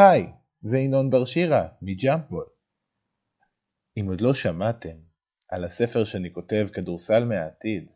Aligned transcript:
היי, 0.00 0.32
זה 0.62 0.78
ינון 0.78 1.10
בר 1.10 1.24
שירה, 1.24 1.68
מג'אמפבול. 1.82 2.46
אם 3.96 4.06
עוד 4.08 4.20
לא 4.20 4.34
שמעתם 4.34 4.96
על 5.48 5.64
הספר 5.64 6.04
שאני 6.04 6.32
כותב 6.32 6.68
כדורסל 6.72 7.24
מהעתיד, 7.24 7.90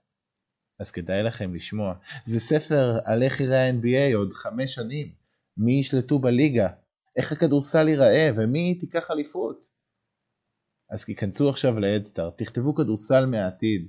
אז 0.81 0.91
כדאי 0.91 1.23
לכם 1.23 1.55
לשמוע. 1.55 1.95
זה 2.25 2.41
ספר 2.41 2.99
על 3.05 3.23
איך 3.23 3.41
יראה 3.41 3.67
ה-NBA 3.67 4.17
עוד 4.17 4.33
חמש 4.33 4.75
שנים, 4.75 5.15
מי 5.57 5.73
ישלטו 5.73 6.19
בליגה, 6.19 6.69
איך 7.17 7.33
הכדורסל 7.33 7.89
ייראה 7.89 8.31
ומי 8.37 8.79
תיקח 8.81 9.11
אליפות. 9.11 9.71
אז 10.91 11.05
כיכנסו 11.05 11.49
עכשיו 11.49 11.79
להדסטארט, 11.79 12.43
תכתבו 12.43 12.75
כדורסל 12.75 13.27
מהעתיד, 13.27 13.89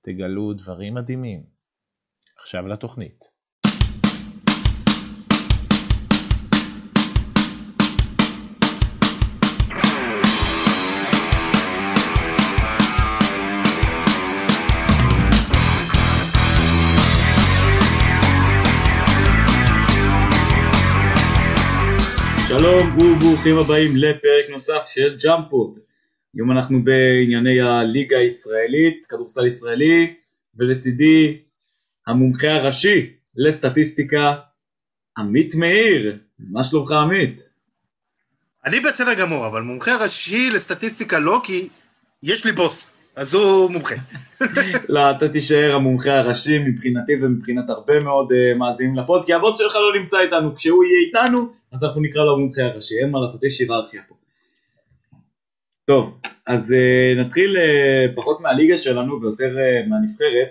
תגלו 0.00 0.52
דברים 0.52 0.94
מדהימים. 0.94 1.46
עכשיו 2.40 2.66
לתוכנית. 2.66 3.37
שלום 22.78 22.98
וברוכים 22.98 23.58
הבאים 23.58 23.96
לפרק 23.96 24.50
נוסף 24.50 24.82
של 24.86 25.16
ג'אמפוד. 25.16 25.78
היום 26.34 26.52
אנחנו 26.52 26.84
בענייני 26.84 27.60
הליגה 27.60 28.18
הישראלית, 28.18 29.06
כדורסל 29.06 29.46
ישראלי, 29.46 30.14
ולצידי 30.56 31.38
המומחה 32.06 32.50
הראשי 32.50 33.10
לסטטיסטיקה, 33.36 34.34
עמית 35.18 35.54
מאיר. 35.54 36.18
מה 36.38 36.64
שלומך 36.64 36.92
עמית? 36.92 37.48
אני 38.66 38.80
בסדר 38.80 39.14
גמור, 39.14 39.46
אבל 39.46 39.62
מומחה 39.62 40.04
ראשי 40.04 40.50
לסטטיסטיקה 40.50 41.18
לא, 41.18 41.40
כי 41.44 41.68
יש 42.22 42.44
לי 42.46 42.52
בוס, 42.52 42.92
אז 43.16 43.34
הוא 43.34 43.70
מומחה. 43.70 43.94
לא, 44.88 45.10
אתה 45.10 45.28
תישאר 45.28 45.74
המומחה 45.74 46.18
הראשי 46.18 46.58
מבחינתי 46.58 47.12
ומבחינת 47.22 47.70
הרבה 47.70 48.00
מאוד 48.00 48.28
אה, 48.32 48.58
מאזינים 48.58 48.96
לפוד, 48.96 49.26
כי 49.26 49.34
הבוס 49.34 49.58
שלך 49.58 49.74
לא 49.74 50.00
נמצא 50.00 50.20
איתנו, 50.20 50.56
כשהוא 50.56 50.84
יהיה 50.84 51.06
איתנו, 51.06 51.57
אז 51.72 51.82
אנחנו 51.82 52.00
נקרא 52.00 52.24
לו 52.24 52.34
המומחה 52.34 52.62
הראשי, 52.62 52.94
אין 53.02 53.10
מה 53.10 53.20
לעשות, 53.20 53.44
יש 53.44 53.60
היררכיה 53.60 54.02
פה. 54.08 54.14
טוב, 55.84 56.20
אז 56.46 56.70
uh, 56.70 57.20
נתחיל 57.20 57.56
uh, 57.56 58.16
פחות 58.16 58.40
מהליגה 58.40 58.78
שלנו 58.78 59.20
ויותר 59.22 59.56
uh, 59.56 59.88
מהנבחרת. 59.88 60.48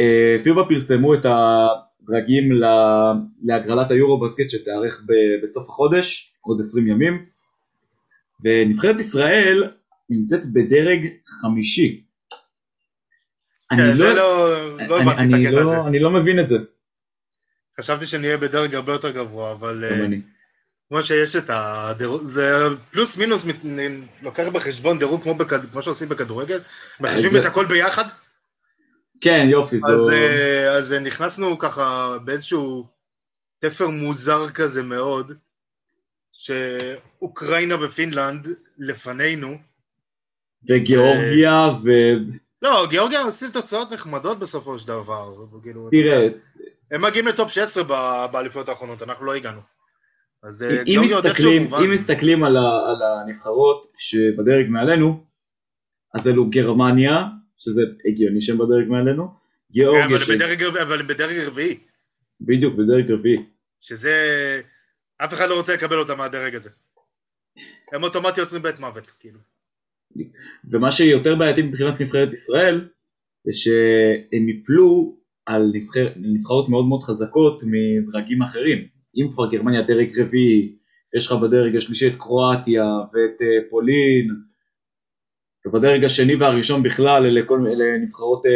Uh, 0.00 0.42
פיבה 0.44 0.62
פרסמו 0.68 1.14
את 1.14 1.26
הדרגים 1.26 2.52
לה, 2.52 3.12
להגרלת 3.42 3.90
היורו 3.90 4.20
בסקט 4.20 4.50
שתארך 4.50 5.04
ב- 5.06 5.42
בסוף 5.42 5.68
החודש, 5.68 6.34
עוד 6.40 6.60
20 6.60 6.88
ימים, 6.88 7.26
ונבחרת 8.44 8.98
ישראל 8.98 9.70
נמצאת 10.10 10.40
בדרג 10.52 11.06
חמישי. 11.26 12.04
כן, 13.70 13.94
זה 13.94 14.14
לא, 14.14 14.76
לא 14.88 15.00
אני. 15.00 15.50
לא, 15.50 15.86
אני 15.86 15.98
לא 15.98 16.10
מבין 16.10 16.40
את 16.40 16.48
זה. 16.48 16.56
חשבתי 17.80 18.06
שנהיה 18.06 18.36
בדרג 18.36 18.74
הרבה 18.74 18.92
יותר 18.92 19.10
גבוה, 19.10 19.52
אבל 19.52 19.84
אה. 19.84 20.06
כמו 20.88 21.02
שיש 21.02 21.36
את 21.36 21.44
הדירוג, 21.48 22.24
זה 22.24 22.52
פלוס 22.90 23.16
מינוס 23.16 23.44
לוקח 24.22 24.48
בחשבון 24.52 24.98
דירוג 24.98 25.22
כמו, 25.22 25.34
בכד... 25.34 25.64
כמו 25.72 25.82
שעושים 25.82 26.08
בכדורגל, 26.08 26.60
מחשבים 27.00 27.36
את 27.36 27.44
הכל 27.44 27.66
ביחד, 27.66 28.04
כן, 29.20 29.46
יופי, 29.50 29.76
אז, 29.76 29.98
זו... 29.98 30.12
אה, 30.12 30.76
אז 30.76 30.92
אה, 30.92 30.98
נכנסנו 30.98 31.58
ככה 31.58 32.16
באיזשהו 32.24 32.86
תפר 33.58 33.88
מוזר 33.88 34.50
כזה 34.50 34.82
מאוד, 34.82 35.32
שאוקראינה 36.32 37.84
ופינלנד 37.84 38.48
לפנינו, 38.78 39.58
וגיאורגיה, 40.68 41.68
ו... 41.84 41.90
לא, 42.62 42.86
גיאורגיה 42.90 43.22
עושים 43.22 43.50
תוצאות 43.50 43.92
נחמדות 43.92 44.38
בסופו 44.38 44.78
של 44.78 44.88
דבר, 44.88 45.34
כאילו, 45.62 45.88
תראה, 45.90 46.28
הם 46.90 47.02
מגיעים 47.02 47.26
לטופ 47.26 47.50
16 47.50 47.84
ב- 47.84 48.32
באליפויות 48.32 48.68
האחרונות, 48.68 49.02
אנחנו 49.02 49.26
לא 49.26 49.34
הגענו. 49.34 49.60
אז 50.42 50.62
אה, 50.62 50.82
אם 50.86 51.00
מסתכלים. 51.04 51.74
אם 51.74 51.90
מסתכלים 51.92 52.44
על, 52.44 52.56
ה, 52.56 52.60
על 52.60 53.02
הנבחרות 53.02 53.86
שבדרג 53.96 54.66
מעלינו, 54.68 55.24
אז 56.14 56.28
אלו 56.28 56.50
גרמניה, 56.50 57.24
שזה 57.58 57.82
הגיוני 58.04 58.40
שהם 58.40 58.58
בדרג 58.58 58.88
מעלינו, 58.88 59.28
כן, 59.28 59.34
גיאורגיה, 59.72 60.06
אבל 60.06 60.18
ש... 60.18 60.30
בדרג 60.30 60.62
אבל 60.62 61.00
הם 61.00 61.06
בדרג 61.06 61.38
רביעי, 61.46 61.78
בדיוק, 62.40 62.74
בדרג 62.74 63.10
רביעי. 63.10 63.46
שזה... 63.80 64.14
אף 65.24 65.34
אחד 65.34 65.48
לא 65.48 65.54
רוצה 65.54 65.74
לקבל 65.74 65.98
אותם 65.98 66.18
מהדרג 66.18 66.54
הזה. 66.54 66.70
הם 67.92 68.02
אוטומטית 68.02 68.38
יוצרים 68.38 68.62
בית 68.62 68.80
מוות, 68.80 69.10
כאילו. 69.10 69.38
ומה 70.70 70.92
שיותר 70.92 71.34
בעייתי 71.34 71.62
מבחינת 71.62 72.00
נבחרת 72.00 72.32
ישראל, 72.32 72.88
זה 73.44 73.52
שהם 73.52 74.48
יפלו 74.48 75.19
על 75.50 75.70
נבחר, 75.74 76.08
נבחרות 76.16 76.68
מאוד 76.68 76.86
מאוד 76.86 77.02
חזקות 77.02 77.62
מדרגים 77.66 78.42
אחרים. 78.42 78.78
אם 79.16 79.30
כבר 79.32 79.50
גרמניה 79.50 79.82
דרג 79.82 80.20
רביעי, 80.20 80.76
יש 81.16 81.26
לך 81.26 81.32
בדרג 81.32 81.76
השלישי 81.76 82.06
את 82.08 82.16
קרואטיה 82.18 82.84
ואת 82.84 83.42
אה, 83.42 83.70
פולין, 83.70 84.28
ובדרג 85.66 86.04
השני 86.04 86.34
והראשון 86.36 86.82
בכלל 86.82 87.26
אלה, 87.26 87.40
כל, 87.46 87.66
אלה 87.66 87.98
נבחרות, 88.02 88.46
אה. 88.46 88.50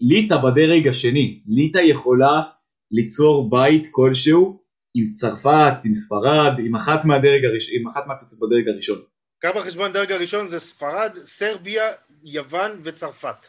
ליטא 0.00 0.36
בדרג 0.36 0.88
השני, 0.88 1.40
ליטא 1.46 1.78
יכולה 1.78 2.42
ליצור 2.90 3.50
בית 3.50 3.88
כלשהו 3.90 4.60
עם 4.94 5.12
צרפת, 5.12 5.84
עם 5.84 5.94
ספרד, 5.94 6.52
עם 6.66 6.74
אחת 6.76 7.04
מהדרג 7.04 7.44
הראשון, 7.44 7.74
עם 7.80 7.88
אחת 7.88 8.06
מהקבוצות 8.06 8.38
בדרג 8.38 8.68
הראשון. 8.68 8.98
קח 9.38 9.50
בחשבון 9.56 9.92
דרג 9.92 10.12
הראשון 10.12 10.46
זה 10.46 10.58
ספרד, 10.58 11.18
סרביה, 11.24 11.82
יוון 12.24 12.70
וצרפת. 12.82 13.46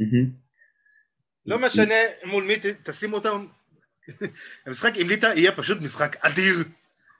מהמם. 0.00 0.45
לא 1.46 1.58
משנה 1.58 1.94
מול 2.24 2.44
מי 2.44 2.56
ת- 2.56 2.88
תשימו 2.90 3.16
אותם, 3.16 3.46
המשחק 4.66 4.92
עם 4.96 5.08
ליטא 5.08 5.26
יהיה 5.26 5.52
פשוט 5.52 5.82
משחק 5.82 6.16
אדיר. 6.20 6.54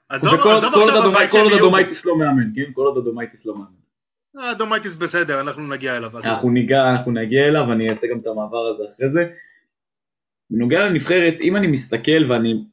עזוב 0.08 0.34
עכשיו 0.34 0.70
הבית 1.10 1.30
כל 1.30 1.38
עוד. 1.38 1.52
אדומייטיס 1.52 2.06
לא 2.06 2.18
מאמן, 2.18 2.52
כן? 2.54 2.72
כל 2.72 2.82
עוד 2.82 2.98
אדומייטיס 2.98 3.46
לא 3.46 3.54
מאמן. 3.54 4.50
אדומייטיס 4.50 4.94
בסדר, 4.94 5.40
אנחנו 5.40 5.62
נגיע 5.62 5.96
אליו. 5.96 6.18
אנחנו 6.18 6.50
ניגע, 6.50 6.90
אנחנו 6.90 7.12
נגיע 7.12 7.48
אליו, 7.48 7.72
אני 7.72 7.90
אעשה 7.90 8.06
גם 8.06 8.18
את 8.18 8.26
המעבר 8.26 8.66
הזה 8.66 8.82
אחרי 8.94 9.08
זה. 9.08 9.32
בנוגע 10.50 10.78
לנבחרת, 10.78 11.40
אם 11.40 11.56
אני 11.56 11.66
מסתכל 11.66 12.30
ואני 12.30 12.64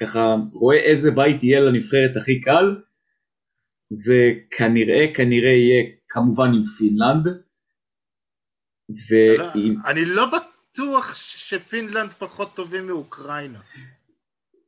ככה 0.00 0.34
רואה 0.52 0.76
איזה 0.76 1.10
בית 1.10 1.42
יהיה 1.42 1.60
לנבחרת 1.60 2.16
הכי 2.16 2.40
קל, 2.40 2.76
זה 3.90 4.30
כנראה, 4.50 5.14
כנראה 5.14 5.50
יהיה 5.50 5.84
כמובן 6.08 6.48
עם 6.54 6.62
פינלנד. 6.78 7.26
ועם, 9.08 9.76
אני 9.86 10.04
לא 10.04 10.26
בטוח 10.26 10.53
שפינלנד 11.14 12.12
פחות 12.12 12.54
טובים 12.54 12.86
מאוקראינה. 12.86 13.58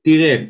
תראה, 0.02 0.44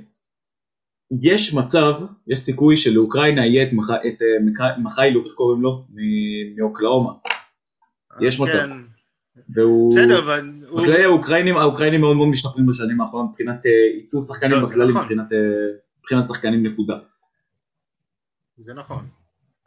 יש 1.22 1.54
מצב, 1.54 1.92
יש 2.26 2.38
סיכוי 2.38 2.76
שלאוקראינה 2.76 3.46
יהיה 3.46 3.62
את, 3.62 3.72
מח, 3.72 3.90
את 3.90 4.22
אה, 4.22 4.44
מק- 4.46 4.78
מיכאילו, 4.84 5.24
איך 5.24 5.32
קוראים 5.34 5.62
לו? 5.62 5.84
מ- 5.90 6.56
מאוקלאומה. 6.58 7.12
יש 8.20 8.40
מצב. 8.40 8.52
כן. 8.52 8.70
והוא... 9.54 9.92
בסדר, 9.92 10.18
אבל... 10.18 10.50
הוא- 10.68 10.80
בכללי 10.80 11.04
האוקראינים, 11.04 11.56
האוקראינים 11.56 12.00
מאוד 12.00 12.16
מאוד 12.16 12.28
משתפרים 12.28 12.66
בשנים 12.66 13.00
האחרונות 13.00 13.30
מבחינת 13.30 13.66
אה, 13.66 13.70
ייצור 14.00 14.20
שחקנים 14.22 14.52
לא, 14.60 14.66
בכללי, 14.68 14.90
נכון. 14.90 15.02
מבחינת, 15.02 15.32
אה, 16.22 16.26
שחקנים 16.28 16.66
נקודה. 16.66 16.98
זה 18.58 18.74
נכון. 18.74 19.06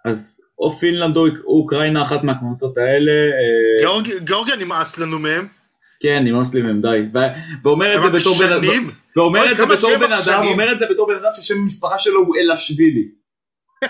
אז 0.06 0.42
או 0.60 0.72
פינלנד 0.72 1.18
או 1.18 1.28
או 1.28 1.62
אוקראינה, 1.62 2.04
אחת 2.04 2.24
מהקבוצות 2.24 2.78
האלה, 2.78 3.12
אה, 3.12 4.20
גיאורגיה 4.20 4.56
נמאס 4.56 4.98
לנו 4.98 5.20
מהם. 5.20 5.48
כן, 6.00 6.24
נמאס 6.24 6.54
לי 6.54 6.62
מהם 6.62 6.82
די. 6.82 7.20
ואומר 7.64 7.96
את 7.96 8.02
זה 8.02 8.20
בתור 8.20 8.36
בן 8.40 8.54
אדם. 8.54 8.90
ואומר 9.16 9.52
את 9.52 9.58
זה 9.58 9.66
בתור 9.66 9.96
בן 9.98 10.04
אדם, 10.04 10.14
עקשנים. 10.14 10.52
אומר 10.52 10.74
את 10.74 10.80
זה 10.80 10.86
בתור 10.92 11.08
בן 11.08 11.16
אדם 11.16 11.30
ששם 11.34 11.56
המשפחה 11.62 11.98
שלו 11.98 12.20
הוא 12.20 12.36
אלאשווילי. 12.36 13.08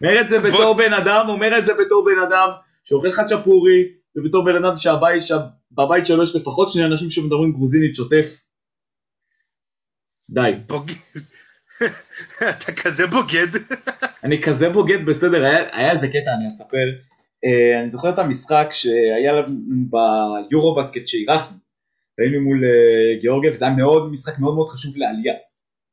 אומר 0.00 0.20
את 0.20 0.28
זה 0.28 0.38
בתור 0.38 0.74
בן 0.76 0.92
אדם, 0.92 1.28
אומר 1.28 1.58
את 1.58 1.66
זה 1.66 1.72
בתור 1.74 2.04
בן 2.04 2.22
אדם 2.22 2.48
שאוכל 2.84 3.12
חצ'פורי, 3.12 3.82
ובתור 4.16 4.44
בן 4.44 4.64
אדם 4.64 4.76
שבבית 4.76 6.06
שלו 6.06 6.22
יש 6.22 6.36
לפחות 6.36 6.70
שני 6.70 6.84
אנשים 6.84 7.10
שמדברים 7.10 7.52
גרוזינית 7.52 7.94
שוטף. 7.94 8.40
די. 10.30 10.52
אתה 12.50 12.72
כזה 12.72 13.06
בוגד. 13.06 13.48
אני 14.24 14.42
כזה 14.42 14.68
בוגד 14.68 15.06
בסדר, 15.06 15.44
היה 15.44 15.92
איזה 15.92 16.08
קטע, 16.08 16.30
אני 16.38 16.48
אספר. 16.48 17.15
Uh, 17.46 17.82
אני 17.82 17.90
זוכר 17.90 18.10
את 18.10 18.18
המשחק 18.18 18.68
שהיה 18.72 19.32
לנו 19.32 19.54
ביורו 19.90 20.74
בסקט 20.74 21.06
שאירחנו. 21.06 21.56
היינו 22.18 22.40
מול 22.40 22.60
uh, 22.64 23.20
גיאורגיה 23.20 23.52
וזה 23.52 23.64
היה 23.64 23.74
מאוד, 23.74 24.12
משחק 24.12 24.38
מאוד 24.38 24.54
מאוד 24.54 24.68
חשוב 24.68 24.96
לעלייה. 24.96 25.34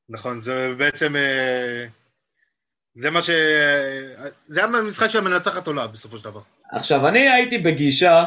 נכון, 0.09 0.39
זה 0.39 0.75
בעצם... 0.77 1.15
אה, 1.15 1.85
זה 2.95 3.09
מה 3.09 3.21
ש... 3.21 3.29
זה 4.47 4.63
המשחק 4.63 5.07
של 5.07 5.17
המנצחת 5.17 5.67
עולה 5.67 5.87
בסופו 5.87 6.17
של 6.17 6.23
דבר. 6.23 6.41
עכשיו 6.71 7.07
אני 7.07 7.29
הייתי 7.29 7.57
בגישה 7.57 8.23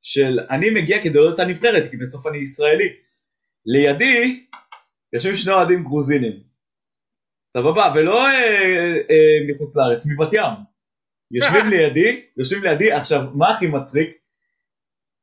של 0.00 0.38
אני 0.50 0.70
מגיע 0.70 1.02
כדי 1.02 1.14
לראות 1.14 1.34
את 1.34 1.40
הנבחרת 1.40 1.90
כי 1.90 1.96
בסוף 1.96 2.26
אני 2.26 2.38
ישראלי. 2.38 2.88
לידי 3.66 4.46
יושבים 5.12 5.34
שני 5.34 5.52
אוהדים 5.52 5.84
גרוזינים. 5.84 6.40
סבבה, 7.48 7.92
ולא 7.94 8.26
אה, 8.26 8.96
אה, 9.10 9.36
מחוץ 9.48 9.76
לארץ, 9.76 10.06
מבת 10.06 10.32
ים. 10.32 10.75
יושבים 11.30 11.66
לידי, 11.70 12.26
יושבים 12.36 12.64
לידי, 12.64 12.92
עכשיו, 12.92 13.20
מה 13.34 13.50
הכי 13.50 13.66
מצחיק? 13.66 14.16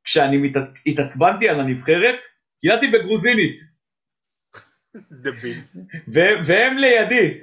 כשאני 0.04 0.36
מת... 0.36 0.52
התעצבנתי 0.86 1.48
על 1.48 1.60
הנבחרת, 1.60 2.18
קיללתי 2.60 2.86
בגרוזינית, 2.86 3.60
דביל. 5.12 5.60
ו- 6.08 6.46
והם 6.46 6.78
לידי. 6.78 7.40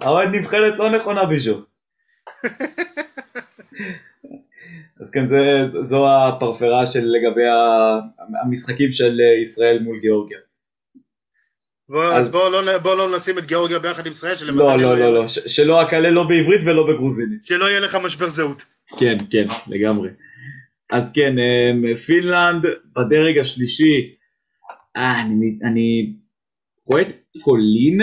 האוהד 0.00 0.28
נבחרת 0.34 0.78
לא 0.78 0.90
נכונה 0.90 1.26
בישו. 1.26 1.64
אז 5.00 5.10
כן, 5.12 5.28
זה, 5.28 5.36
זו 5.82 6.06
הפרפרה 6.12 6.86
של 6.86 7.04
לגבי 7.04 7.42
המשחקים 8.44 8.92
של 8.92 9.20
אה, 9.20 9.40
ישראל 9.42 9.78
מול 9.82 10.00
גיאורגיה. 10.00 10.38
בוא, 11.88 12.04
אז- 12.04 12.26
אז 12.26 12.32
בואו 12.32 12.50
לא, 12.50 12.78
בוא 12.78 12.94
לא 12.96 13.16
נשים 13.16 13.38
את 13.38 13.44
גיאורגיה 13.46 13.78
ביחד 13.78 14.06
עם 14.06 14.12
ישראל, 14.12 14.34
לא, 14.42 14.54
לא, 14.54 14.62
אוהב. 14.64 14.80
לא, 14.98 15.14
לא, 15.14 15.28
ש- 15.28 15.38
שלא 15.56 15.82
אקלל 15.82 16.10
לא 16.10 16.22
בעברית 16.28 16.60
ולא 16.64 16.86
בגרוזינית. 16.88 17.46
שלא 17.46 17.64
יהיה 17.64 17.80
לך 17.80 17.94
משבר 18.04 18.28
זהות. 18.28 18.62
כן, 18.98 19.16
כן, 19.30 19.46
לגמרי. 19.66 20.10
אז 20.92 21.12
כן, 21.14 21.34
אמ, 21.38 21.94
פינלנד 21.94 22.62
בדרג 22.96 23.38
השלישי, 23.38 24.14
אה, 24.96 25.20
אני, 25.22 25.58
אני 25.70 26.16
רואה 26.86 27.02
את 27.02 27.12
פולין, 27.44 28.00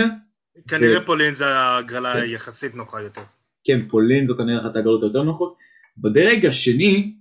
כנראה 0.67 1.01
ו- 1.01 1.05
פולין 1.05 1.33
זה 1.35 1.45
הגרלה 1.47 2.13
כן. 2.13 2.25
יחסית 2.27 2.75
נוחה 2.75 3.01
יותר. 3.01 3.21
כן, 3.63 3.87
פולין 3.87 4.25
זו 4.25 4.37
כנראה 4.37 4.61
אחת 4.61 4.75
ההגרלות 4.75 5.03
היותר 5.03 5.23
נוחות. 5.23 5.55
בדרג 5.97 6.45
השני, 6.45 7.13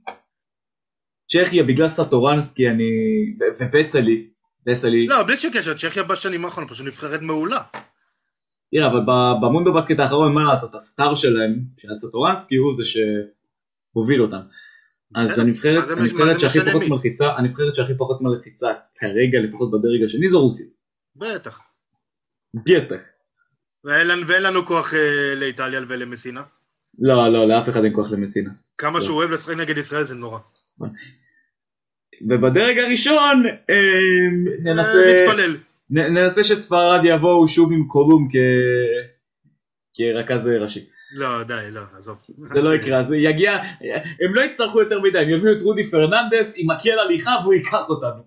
צ'כיה 1.32 1.62
בגלל 1.64 1.88
סטורנסקי, 1.88 2.69
אני... 2.69 2.84
ו- 3.60 3.64
וווסלי, 3.64 4.26
וסלי, 4.66 5.06
לא, 5.06 5.22
בלי 5.22 5.37
שום 5.37 5.52
קשר, 5.52 5.75
צ'כיה 5.78 6.02
בשנים 6.02 6.44
האחרונות 6.44 6.70
פשוט 6.70 6.87
נבחרת 6.87 7.20
מעולה. 7.20 7.61
תראה, 8.70 8.87
אבל 8.87 9.00
במונדו 9.40 9.72
בסקט 9.72 10.00
האחרון, 10.00 10.34
מה 10.34 10.44
לעשות, 10.44 10.75
ה 10.75 10.82
star 10.82 11.14
שלהם, 11.14 11.61
שהיה 11.78 11.94
סטורנסקי, 11.94 12.56
הוא 12.56 12.75
זה 12.75 12.82
שהוביל 12.84 14.22
אותם. 14.22 14.40
אז. 15.14 15.38
הנבחרת, 15.38 15.87
זה 15.87 15.93
הנבחרת 15.93 16.40
זה 16.40 16.49
שהכי 16.49 16.70
פחות? 16.70 16.82
מלחיצה, 16.88 17.32
הנבחרת 17.37 17.75
שהכי 17.75 17.93
פחות 17.99 18.20
מלחיצה 18.20 18.69
כרגע, 18.99 19.38
לפחות 19.49 19.70
בדרג 19.70 20.05
השני, 20.05 20.28
זו 20.28 20.43
רוסיה. 20.43 20.67
בטח. 21.17 21.60
בטח. 22.55 22.96
ואין 23.84 24.43
לנו, 24.43 24.67
כוח 24.67 24.94
אה, 24.94 25.34
לאיטליה 25.37 25.81
ולמסינה. 25.88 26.43
לא, 26.99 27.28
לא, 27.28 27.49
לאף 27.49 27.69
אחד 27.69 27.84
אין 27.84 27.94
כוח 27.94 28.10
למסינה. 28.10 28.50
כמה 28.78 28.99
לא. 28.99 29.05
שהוא 29.05 29.17
אוהב 29.17 29.31
לשחק 29.31 29.56
נגד 29.56 29.78
ישראל 29.78 30.02
זה 30.02 30.14
נורא. 30.14 30.38
ובדרג 32.22 32.78
הראשון, 32.78 33.43
אה, 33.46 33.75
ננסה, 34.62 34.93
אה. 34.93 35.46
נ- 35.90 35.99
ננסה 36.19 36.44
שספרד 36.44 37.00
יבואו 37.05 37.49
שוב 37.49 37.72
עם 37.72 37.87
קולום 37.88 38.28
כ... 38.32 38.34
כרכז 39.94 40.46
ראשי. 40.46 40.87
לא, 41.16 41.43
די, 41.43 41.70
לא, 41.70 41.81
עזוב. 41.96 42.16
זה 42.55 42.62
לא 42.62 42.75
יקרה, 42.75 43.02
זה 43.02 43.16
יגיע, 43.16 43.52
הם 44.20 44.34
לא 44.34 44.40
יצטרכו 44.43 44.81
יותר 44.81 45.00
מדי, 45.00 45.19
הם 45.19 45.31
יביאו 45.31 45.52
את 45.52 45.62
רודי 45.62 45.84
פרננדס 45.84 46.55
עם 46.56 46.70
מקל 46.70 46.99
הליכה 46.99 47.31
והוא 47.43 47.55
ייקח 47.55 47.88
אותנו. 47.88 48.22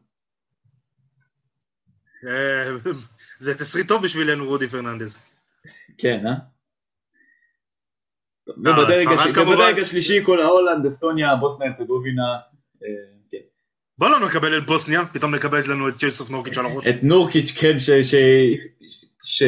אה, 2.27 2.91
זה 3.39 3.57
תסריט 3.57 3.87
טוב 3.87 4.03
בשבילנו, 4.03 4.45
רודי 4.45 4.67
פרננדז. 4.67 5.19
כן, 5.97 6.27
אה? 6.27 6.33
ובדרג 8.57 9.07
כמובן. 9.35 9.51
ובדרג 9.51 9.79
השלישי 9.79 10.25
כל 10.25 10.41
ההולנד, 10.41 10.85
אסטוניה, 10.85 11.35
בוסנה 11.35 11.65
הרצגובינה, 11.65 12.33
אה, 12.83 12.87
כן. 13.31 13.37
בוא 13.97 14.09
לא 14.09 14.27
נקבל 14.27 14.57
את 14.57 14.65
בוסניה, 14.65 15.05
פתאום 15.05 15.35
נקבל 15.35 15.71
לנו 15.71 15.89
את 15.89 15.97
יוסוף 15.97 16.29
נורקיץ' 16.29 16.57
על 16.57 16.65
הראש. 16.65 16.87
את 16.87 17.03
נורקיץ', 17.03 17.51
כן, 17.59 17.79
ש... 17.79 17.89
ש... 17.89 18.15
ש... 19.23 19.43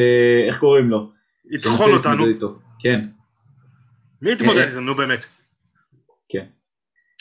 איך 0.47 0.59
קוראים 0.59 0.89
לו? 0.89 1.11
יטחון 1.51 1.93
אותנו. 1.93 2.27
איתו. 2.27 2.59
כן, 2.79 3.07
מי 4.21 4.31
יתמודד 4.31 4.59
איתנו, 4.59 4.81
נו 4.81 4.95
באמת. 4.95 5.25
כן. 6.29 6.45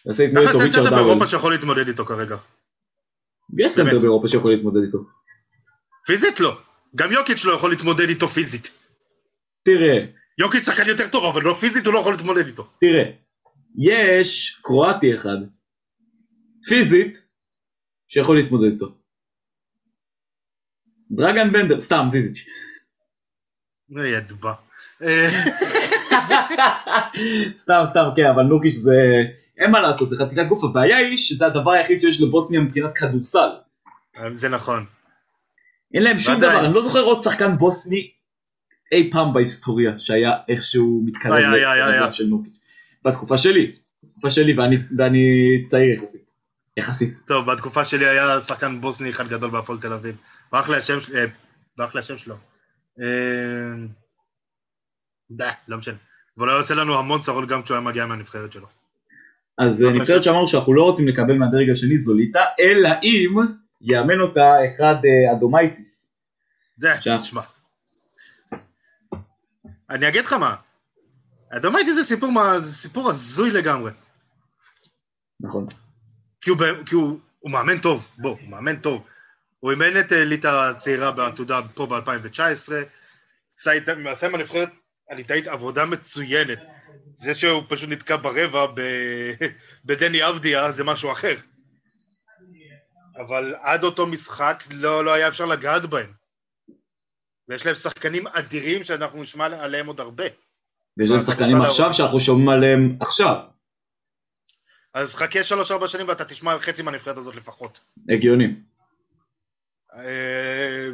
נעשה 0.06 0.22
להתמודד 0.22 0.46
ככה 0.46 0.52
איתו 0.52 0.64
ריצ'רד 0.64 0.84
דאוול. 0.84 1.04
באירופה 1.04 1.26
שיכול 1.26 1.52
להתמודד 1.52 1.88
איתו 1.88 2.04
כרגע. 2.04 2.36
יש 3.58 3.72
סנטר 3.72 3.88
באמת. 3.88 4.00
באירופה 4.00 4.28
שיכול 4.28 4.50
להתמודד 4.50 4.82
איתו. 4.82 4.98
פיזית 6.06 6.40
לא. 6.40 6.58
גם 6.96 7.12
יוקיץ' 7.12 7.44
לא 7.44 7.52
יכול 7.52 7.70
להתמודד 7.70 8.08
איתו 8.08 8.28
פיזית. 8.28 8.70
תראה, 9.62 10.04
יוקיץ' 10.38 10.66
שחקן 10.66 10.88
יותר 10.88 11.08
טוב, 11.08 11.24
אבל 11.24 11.42
לא 11.42 11.54
פיזית 11.54 11.86
הוא 11.86 11.94
לא 11.94 11.98
יכול 11.98 12.12
להתמודד 12.12 12.46
איתו. 12.46 12.66
תראה, 12.80 13.10
יש 13.78 14.60
קרואטי 14.62 15.14
אחד, 15.14 15.36
פיזית, 16.68 17.24
שיכול 18.06 18.36
להתמודד 18.36 18.72
איתו. 18.72 18.94
דרגן 21.10 21.52
בנדר, 21.52 21.80
סתם, 21.80 22.06
זיזיץ'. 22.08 22.46
זה 23.88 24.08
ידוע. 24.08 24.54
אה, 25.02 25.44
סתם, 27.62 27.82
סתם, 27.84 28.08
כן, 28.16 28.26
אבל 28.26 28.42
נורקיש 28.42 28.74
זה... 28.74 28.92
אין 29.58 29.70
מה 29.70 29.80
לעשות, 29.80 30.10
זה 30.10 30.16
חתיכת 30.16 30.42
גוף. 30.48 30.64
הבעיה 30.64 30.96
היא 30.96 31.16
שזה 31.16 31.46
הדבר 31.46 31.70
היחיד 31.70 32.00
שיש 32.00 32.22
לבוסניה 32.22 32.60
מבחינת 32.60 32.90
כדורסל. 32.94 33.48
זה 34.32 34.48
נכון. 34.48 34.84
אין 35.94 36.02
להם 36.02 36.18
שום. 36.18 36.40
דבר, 36.40 36.64
אני 36.64 36.74
לא 36.74 36.82
זוכר 36.82 37.00
עוד 37.00 37.22
שחקן 37.22 37.58
בוסני 37.58 38.10
אי 38.92 39.10
פעם 39.12 39.32
בהיסטוריה 39.32 39.98
שהיה 39.98 40.32
איכשהו 40.48 41.02
מתקרב. 41.04 41.32
של 42.12 42.26
נורקיץ'. 42.26 42.60
בתקופה 43.04 43.38
שלי, 43.38 43.72
בתקופה 44.02 44.30
שלי, 44.30 44.58
ואני, 44.58 44.76
ואני 44.98 45.18
צעיר 45.66 45.94
יחסית. 45.94 46.27
יחסית. 46.78 47.18
טוב, 47.26 47.52
בתקופה 47.52 47.84
שלי 47.84 48.08
היה 48.08 48.40
שחקן 48.40 48.80
בוסני 48.80 49.10
אחד 49.10 49.28
גדול 49.28 49.50
בהפועל 49.50 49.78
תל 49.80 49.92
אביב. 49.92 50.16
ברח 50.52 50.68
לי 50.68 50.76
השם 50.76 51.00
של- 51.00 51.16
אה, 51.16 51.24
לי 51.94 52.00
השם 52.00 52.18
שלו. 52.18 52.36
אה, 53.00 53.86
דה, 55.30 55.50
לא 55.68 55.76
משנה. 55.76 55.96
אבל 56.38 56.46
הוא 56.46 56.52
היה 56.52 56.58
עושה 56.60 56.74
לנו 56.74 56.98
המון 56.98 57.20
צרות 57.20 57.48
גם 57.48 57.62
כשהוא 57.62 57.76
היה 57.76 57.86
מגיע 57.86 58.06
מהנבחרת 58.06 58.52
שלו. 58.52 58.66
אז 59.58 59.82
אה, 59.82 59.92
נבחרת. 59.92 60.22
שאמרנו 60.22 60.46
שאנחנו 60.48 60.74
לא 60.74 60.82
רוצים 60.82 61.08
לקבל 61.08 61.34
מהדרג 61.34 61.70
השני 61.70 61.98
זו 61.98 62.14
ליטא, 62.14 62.44
אלא 62.60 62.88
אם 63.02 63.34
יאמן 63.80 64.20
אותה 64.20 64.42
אחד 64.74 64.94
אה, 65.04 65.32
אדומייטיס. 65.36 66.08
זה. 66.76 66.88
תשמע. 67.02 67.42
אני 69.90 70.08
אגיד 70.08 70.24
לך 70.24 70.32
מה. 70.32 70.56
אדומייטי 71.50 71.94
זה 71.94 72.02
סיפור 72.04 72.32
מה- 72.32 72.60
זה 72.60 72.74
סיפור 72.74 73.10
הזוי 73.10 73.50
לגמרי. 73.50 73.92
נכון. 75.40 75.66
כי 76.48 76.52
הוא, 76.52 76.84
כי 76.86 76.94
הוא, 76.94 77.18
הוא 77.38 77.50
מאמן 77.50 77.78
טוב, 77.78 78.08
בוא, 78.18 78.30
הוא 78.30 78.48
מאמן 78.48 78.76
טוב. 78.76 79.04
הוא 79.60 79.70
אימן 79.70 80.00
את 80.00 80.12
אה, 80.12 80.24
ליטא 80.24 80.46
הצעירה 80.46 81.12
בעתודה 81.12 81.60
פה 81.74 81.86
ב-2019, 81.86 82.72
עשה 84.08 84.26
עם 84.26 84.34
הנבחרת 84.34 84.68
הליטאית 85.10 85.46
עבודה 85.46 85.84
מצוינת. 85.84 86.58
זה 87.12 87.34
שהוא 87.34 87.62
פשוט 87.68 87.88
נתקע 87.90 88.16
ברבע 88.16 88.66
ב- 88.66 89.32
בדני 89.86 90.28
אבדיה 90.28 90.72
זה 90.72 90.84
משהו 90.84 91.12
אחר. 91.12 91.34
אבל 93.16 93.54
עד 93.60 93.84
אותו 93.84 94.06
משחק 94.06 94.64
לא, 94.72 95.04
לא 95.04 95.12
היה 95.12 95.28
אפשר 95.28 95.44
לגעת 95.44 95.86
בהם. 95.86 96.12
ויש 97.48 97.66
להם 97.66 97.74
שחקנים 97.74 98.26
אדירים 98.26 98.82
שאנחנו 98.82 99.22
נשמע 99.22 99.46
עליהם 99.46 99.86
עוד 99.86 100.00
הרבה. 100.00 100.24
ויש 100.96 101.10
להם 101.10 101.22
שחקנים 101.22 101.60
עכשיו. 101.60 101.94
שאנחנו 101.94 102.20
שומעים 102.20 102.48
עליהם 102.48 102.96
עכשיו. 103.00 103.36
אז 104.94 105.14
חכה 105.14 105.44
שלוש-ארבע 105.44 105.88
שנים 105.88 106.08
ואתה 106.08 106.24
תשמע 106.24 106.52
על 106.52 106.60
חצי 106.60 106.82
מהנבחרת 106.82 107.16
הזאת 107.16 107.34
לפחות. 107.34 107.80
הגיוני. 108.08 108.54
אה, 109.94 110.88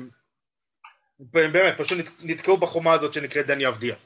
באמת, 1.20 1.74
פשוט 1.78 1.98
נת- 1.98 2.22
נתקעו 2.24 2.56
בחומה 2.56 2.92
הזאת 2.92 3.12
שנקראת 3.12 3.46
דני 3.46 3.68
אבדיה. 3.68 3.96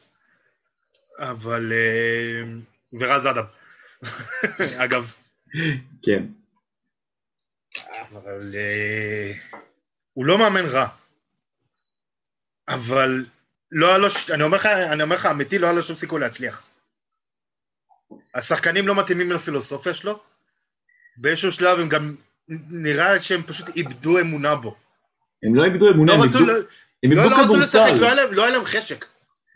אבל... 1.19 1.73
אה, 1.73 2.43
ורז 2.93 3.27
אדם. 3.27 3.45
אגב. 4.85 5.15
כן. 6.03 6.27
אבל... 8.01 8.55
אה, 8.55 9.33
הוא 10.13 10.27
לא 10.27 10.39
מאמן 10.39 10.65
רע. 10.67 10.89
אבל 12.69 13.25
לא 13.71 13.89
היה 13.89 13.99
לו, 13.99 14.09
אני 14.35 14.43
אומר 14.43 14.57
לך, 14.57 14.67
אני 14.67 15.03
אומר 15.03 15.17
לך 15.17 15.27
אמיתי, 15.27 15.59
לא 15.59 15.67
היה 15.67 15.73
לו 15.77 15.83
שום 15.83 15.97
סיכוי 15.97 16.21
להצליח. 16.21 16.68
השחקנים 18.35 18.89
לא 18.89 18.95
מתאימים 18.95 19.33
לפילוסופיה 19.33 19.95
שלו. 19.95 20.19
באיזשהו 21.17 21.53
שלב 21.53 21.79
הם 21.81 21.89
גם, 21.89 22.15
נראה 22.71 23.21
שהם 23.21 23.43
פשוט 23.43 23.77
איבדו 23.77 24.21
אמונה 24.21 24.55
בו. 24.55 24.75
הם 25.43 25.55
לא 25.55 25.65
איבדו 25.65 25.91
אמונה, 25.91 26.13
לא 26.13 26.23
הם 26.23 26.29
איבדו- 26.29 26.47
לא, 26.47 26.53
הם 27.03 27.13
לא, 27.13 27.23
איבדו 27.23 27.37
לא 27.37 27.43
רצו 27.45 27.57
לשחק, 27.57 27.81
כדורסל. 27.87 28.01
לא 28.01 28.07
היה 28.07 28.15
להם- 28.15 28.33
לא 28.33 28.43
היה 28.43 28.53
להם 28.53 28.65
חשק. 28.65 29.05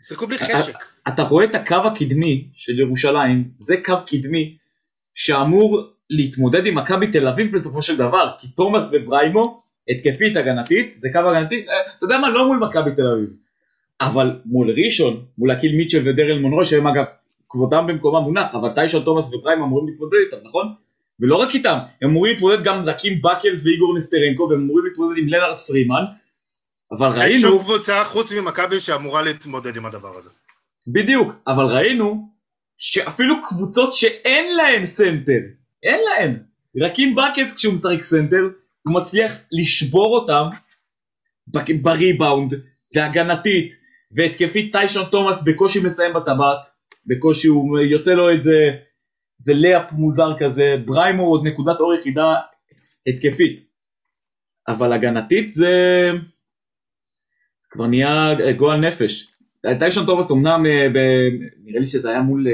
שיחקו 0.07 0.27
בלי 0.27 0.37
חשק. 0.37 0.75
אתה 1.07 1.21
רואה 1.23 1.45
את 1.45 1.55
הקו 1.55 1.75
הקדמי 1.75 2.47
של 2.55 2.79
ירושלים, 2.79 3.49
זה 3.59 3.75
קו 3.85 3.93
קדמי 4.07 4.57
שאמור 5.13 5.81
להתמודד 6.09 6.65
עם 6.65 6.75
מכבי 6.77 7.11
תל 7.11 7.27
אביב 7.27 7.55
בסופו 7.55 7.81
של 7.81 7.97
דבר, 7.97 8.31
כי 8.39 8.47
תומאס 8.47 8.89
ובריימו, 8.93 9.63
התקפית 9.89 10.37
הגנתית, 10.37 10.91
זה 10.91 11.09
קו 11.13 11.19
הגנתי, 11.19 11.55
אה, 11.69 11.73
אתה 11.97 12.05
יודע 12.05 12.17
מה, 12.17 12.29
לא 12.29 12.45
מול 12.47 12.57
מכבי 12.57 12.91
תל 12.95 13.07
אביב, 13.07 13.29
אבל 14.01 14.41
מול 14.45 14.69
ראשון, 14.85 15.25
מול 15.37 15.51
אקיל 15.51 15.75
מיטשל 15.75 16.09
ודרל 16.09 16.39
מונרו, 16.39 16.65
שהם 16.65 16.87
אגב, 16.87 17.03
כבודם 17.53 17.87
במקומם 17.87 18.23
מונח, 18.23 18.55
אבל 18.55 18.69
טיישון 18.69 19.03
תומאס 19.03 19.33
ובריימו 19.33 19.65
אמורים 19.65 19.87
להתמודד 19.87 20.17
איתם, 20.25 20.37
נכון? 20.47 20.73
ולא 21.19 21.35
רק 21.35 21.55
איתם, 21.55 21.77
הם 22.01 22.09
אמורים 22.09 22.33
להתמודד 22.33 22.63
גם 22.63 22.77
עם 22.77 22.85
רקים 22.85 23.21
באקלס 23.21 23.65
ואיגור 23.65 23.95
נסטרנקו, 23.97 24.43
והם 24.49 24.61
אמורים 24.61 24.85
להתמודד 24.85 25.17
עם 25.17 25.27
לנארד 25.27 25.57
פרימן, 25.57 26.03
אבל 26.91 27.07
ראינו... 27.07 27.23
אין 27.23 27.39
שום 27.39 27.59
קבוצה 27.59 28.03
חוץ 28.05 28.31
ממכבי 28.31 28.79
שאמורה 28.79 29.21
להתמודד 29.21 29.77
עם 29.77 29.85
הדבר 29.85 30.17
הזה. 30.17 30.29
בדיוק, 30.87 31.33
אבל 31.47 31.65
ראינו 31.65 32.29
שאפילו 32.77 33.35
קבוצות 33.41 33.93
שאין 33.93 34.55
להן 34.55 34.85
סנטר, 34.85 35.41
אין 35.83 35.99
להן, 36.05 36.43
רקים 36.75 37.15
באקלס 37.15 37.55
כשהוא 37.55 37.73
משחק 37.73 38.01
סנטר, 38.01 38.49
הוא 38.83 38.95
מצליח 38.95 39.31
לשבור 39.51 40.19
אותם 40.19 40.43
בריבאונד, 41.81 42.53
והגנתית, 42.95 43.73
והתקפית 44.11 44.71
טיישון 44.71 45.05
תומאס 45.11 45.43
בקושי 45.43 45.79
מסיים 45.83 46.13
בטבעת, 46.13 46.72
בקושי 47.05 47.47
הוא 47.47 47.79
יוצא 47.79 48.13
לו 48.13 48.29
איזה, 48.29 48.77
זה 49.37 49.53
layup 49.53 49.91
מוזר 49.91 50.39
כזה, 50.39 50.75
בריימו 50.85 51.23
עוד 51.23 51.47
נקודת 51.47 51.79
אור 51.79 51.93
יחידה 51.93 52.35
התקפית, 53.07 53.61
אבל 54.67 54.93
הגנתית 54.93 55.51
זה 55.51 55.71
כבר 57.69 57.87
נהיה 57.87 58.35
גועל 58.57 58.79
נפש. 58.79 59.33
טיישון 59.79 60.05
תומאס 60.05 60.31
אמנם, 60.31 60.65
אה, 60.65 60.89
ב... 60.89 60.97
נראה 61.63 61.79
לי 61.79 61.85
שזה 61.85 62.09
היה 62.09 62.21
מול 62.21 62.47
אה, 62.47 62.53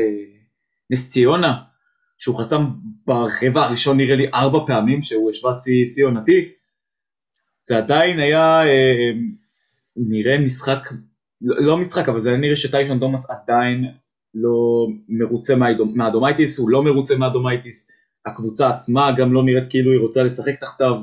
נס 0.90 1.12
ציונה, 1.12 1.62
שהוא 2.18 2.40
חסם 2.40 2.66
ברבע 3.06 3.62
הראשון 3.62 3.98
נראה 3.98 4.16
לי 4.16 4.28
ארבע 4.34 4.60
פעמים 4.68 5.02
שהוא 5.02 5.30
השווה 5.30 5.54
שיא 5.96 6.06
עונתי, 6.06 6.52
זה 7.60 7.78
עדיין 7.78 8.20
היה 8.20 8.64
אה, 8.68 9.12
נראה 9.96 10.40
משחק, 10.40 10.80
לא, 11.42 11.62
לא 11.62 11.78
משחק 11.78 12.10
אבל 12.10 12.20
זה 12.20 12.32
נראה 12.32 12.56
שטיישון 12.56 13.00
תומאס 13.00 13.30
עדיין 13.30 13.86
לא 14.34 14.88
מרוצה 15.10 15.56
מהאדומייטיס, 15.96 16.60
הוא 16.60 16.70
לא 16.70 16.84
מרוצה 16.84 17.16
מהאדומייטיס, 17.18 17.88
הקבוצה 18.26 18.70
עצמה 18.70 19.12
גם 19.18 19.34
לא 19.34 19.44
נראית 19.44 19.70
כאילו 19.70 19.92
היא 19.92 20.00
רוצה 20.00 20.24
לשחק 20.24 20.60
תחתיו. 20.60 20.96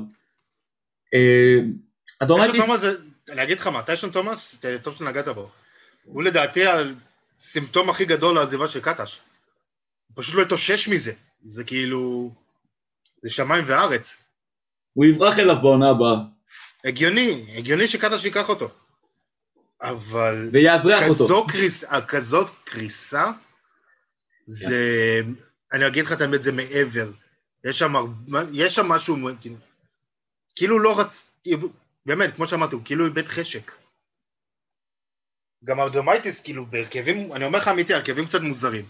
אדומייטיס... 2.19 2.69
אני 3.29 3.43
אגיד 3.43 3.59
לך 3.59 3.67
מה, 3.67 3.83
טיישון 3.83 4.09
תומאס, 4.09 4.63
טוב 4.81 4.95
שנגעת 4.95 5.27
בו, 5.27 5.49
הוא 6.03 6.23
לדעתי 6.23 6.61
הסימפטום 7.39 7.89
הכי 7.89 8.05
גדול 8.05 8.35
לעזיבה 8.35 8.67
של 8.67 8.79
קטש. 8.79 9.19
הוא 10.07 10.23
פשוט 10.23 10.35
לא 10.35 10.41
התאושש 10.41 10.89
מזה, 10.89 11.11
זה 11.43 11.63
כאילו, 11.63 12.31
זה 13.23 13.29
שמיים 13.29 13.63
וארץ. 13.67 14.23
הוא 14.93 15.05
יברח 15.05 15.39
אליו 15.39 15.55
בעונה 15.61 15.89
הבאה. 15.89 16.15
הגיוני, 16.85 17.45
הגיוני 17.57 17.87
שקטש 17.87 18.25
ייקח 18.25 18.49
אותו. 18.49 18.69
אבל... 19.81 20.49
ויאזרח 20.53 21.03
אותו. 21.09 21.47
קריס, 21.47 21.83
כזאת 22.07 22.47
קריסה, 22.63 23.25
זה... 24.47 25.21
אני 25.73 25.87
אגיד 25.87 26.05
לך 26.05 26.11
את 26.11 26.21
האמת, 26.21 26.43
זה 26.43 26.51
מעבר. 26.51 27.11
יש 27.65 27.79
שם, 27.79 27.93
יש 28.53 28.75
שם 28.75 28.85
משהו, 28.85 29.17
כאילו 30.55 30.79
לא 30.79 30.99
רצ... 30.99 31.23
באמת, 32.05 32.35
כמו 32.35 32.47
שאמרתי, 32.47 32.75
הוא 32.75 32.81
כאילו 32.85 33.05
איבד 33.05 33.27
חשק. 33.27 33.71
גם 35.63 35.79
ארדומייטיס, 35.79 36.41
כאילו, 36.41 36.65
בהרכבים, 36.65 37.33
אני 37.33 37.45
אומר 37.45 37.59
לך 37.59 37.67
אמיתי, 37.67 37.93
הרכבים 37.93 38.25
קצת 38.25 38.41
מוזרים. 38.41 38.85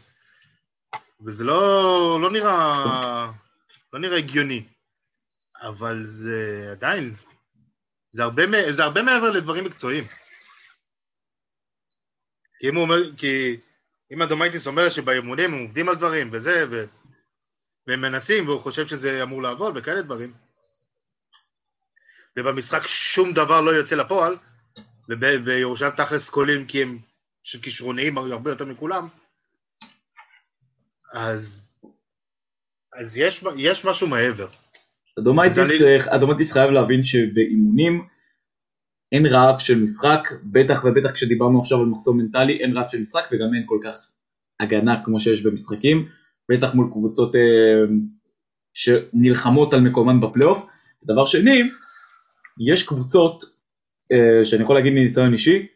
וזה 1.26 1.44
לא, 1.44 2.20
לא 2.22 2.32
נראה, 2.32 3.32
לא 3.94 4.00
נראה 4.00 4.18
הגיוני. 4.18 4.64
אבל 5.62 6.04
זה 6.04 6.68
עדיין, 6.72 7.16
זה 8.12 8.24
הרבה, 8.24 8.44
זה 8.72 8.84
הרבה 8.84 9.02
מעבר 9.02 9.30
לדברים 9.30 9.66
מקצועיים. 9.66 10.04
כי 12.60 12.70
אם 12.70 12.76
הוא 12.76 12.84
אומר, 12.84 13.16
כי 13.18 13.58
אם 14.14 14.22
אדומייטיס 14.22 14.68
אומר 14.68 14.90
שבאימונים 14.90 15.54
הם 15.54 15.62
עובדים 15.62 15.90
על 15.90 15.96
דברים 15.96 16.30
וזה, 16.32 16.66
ו... 16.72 16.86
והם 17.88 18.02
מנסים 18.02 18.48
והוא 18.48 18.60
חושב 18.60 18.86
שזה 18.86 19.24
אמור 19.24 19.44
לעבוד 19.44 19.78
וכאלה 19.78 20.02
דברים, 20.02 20.34
ובמשחק 22.38 22.88
שום 22.88 23.34
דבר 23.34 23.62
לא 23.62 23.72
יוצא 23.72 23.96
לפועל, 23.96 24.36
ובירושלים 25.10 25.92
תכלס 25.92 26.30
קולעים 26.30 26.66
כי 26.66 26.82
הם 26.84 27.00
כישרוניים 27.62 28.18
הרבה 28.18 28.52
יותר 28.52 28.66
מכולם, 28.66 29.08
אז, 31.14 31.70
אז 33.00 33.18
יש, 33.18 33.44
יש 33.58 33.86
משהו 33.86 34.08
מעבר. 34.08 34.48
אדומייטיס, 35.20 35.58
אני... 36.46 36.54
חייב 36.54 36.70
להבין 36.72 37.04
שבאימונים 37.04 38.08
אין 39.12 39.26
רעב 39.26 39.60
של 39.60 39.80
משחק, 39.80 40.30
בטח 40.44 40.86
ובטח 40.86 41.12
כשדיברנו 41.12 41.60
עכשיו 41.60 41.80
על 41.80 41.86
מחסום 41.86 42.18
מנטלי, 42.18 42.58
אין 42.60 42.78
רעב 42.78 42.88
של 42.88 43.00
משחק 43.00 43.30
וגם 43.32 43.54
אין 43.54 43.64
כל 43.66 43.80
כך 43.84 44.10
הגנה 44.60 45.04
כמו 45.06 45.20
שיש 45.20 45.46
במשחקים, 45.46 46.08
בטח 46.52 46.74
מול 46.74 46.90
קבוצות 46.92 47.36
אה, 47.36 47.42
שנלחמות 48.74 49.74
על 49.74 49.82
מקומן 49.82 50.22
בפלייאוף. 50.22 50.68
דבר 51.06 51.26
שני, 51.26 51.62
יש 52.60 52.84
קבוצות 52.84 53.44
uh, 53.44 54.46
שאני 54.46 54.64
יכול 54.64 54.76
להגיד 54.76 54.94
מניסיון 54.94 55.32
אישי, 55.34 55.68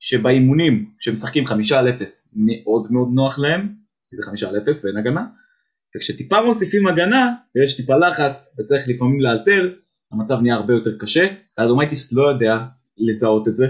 שבאימונים, 0.00 0.90
כשמשחקים 0.98 1.46
חמישה 1.46 1.78
על 1.78 1.88
אפס, 1.88 2.28
מאוד 2.32 2.92
מאוד 2.92 3.08
נוח 3.12 3.38
להם, 3.38 3.68
כי 4.08 4.16
זה 4.16 4.22
חמישה 4.22 4.48
על 4.48 4.58
אפס 4.58 4.84
ואין 4.84 4.96
הגנה, 4.96 5.26
וכשטיפה 5.96 6.42
מוסיפים 6.42 6.86
הגנה, 6.86 7.34
ויש 7.56 7.76
טיפה 7.76 7.96
לחץ, 7.96 8.56
וצריך 8.58 8.88
לפעמים 8.88 9.20
לאלתר, 9.20 9.74
המצב 10.12 10.40
נהיה 10.40 10.54
הרבה 10.54 10.74
יותר 10.74 10.90
קשה, 10.98 11.26
והאדומייטיס 11.58 12.12
לא 12.12 12.28
יודע 12.28 12.58
לזהות 12.98 13.48
את 13.48 13.56
זה. 13.56 13.66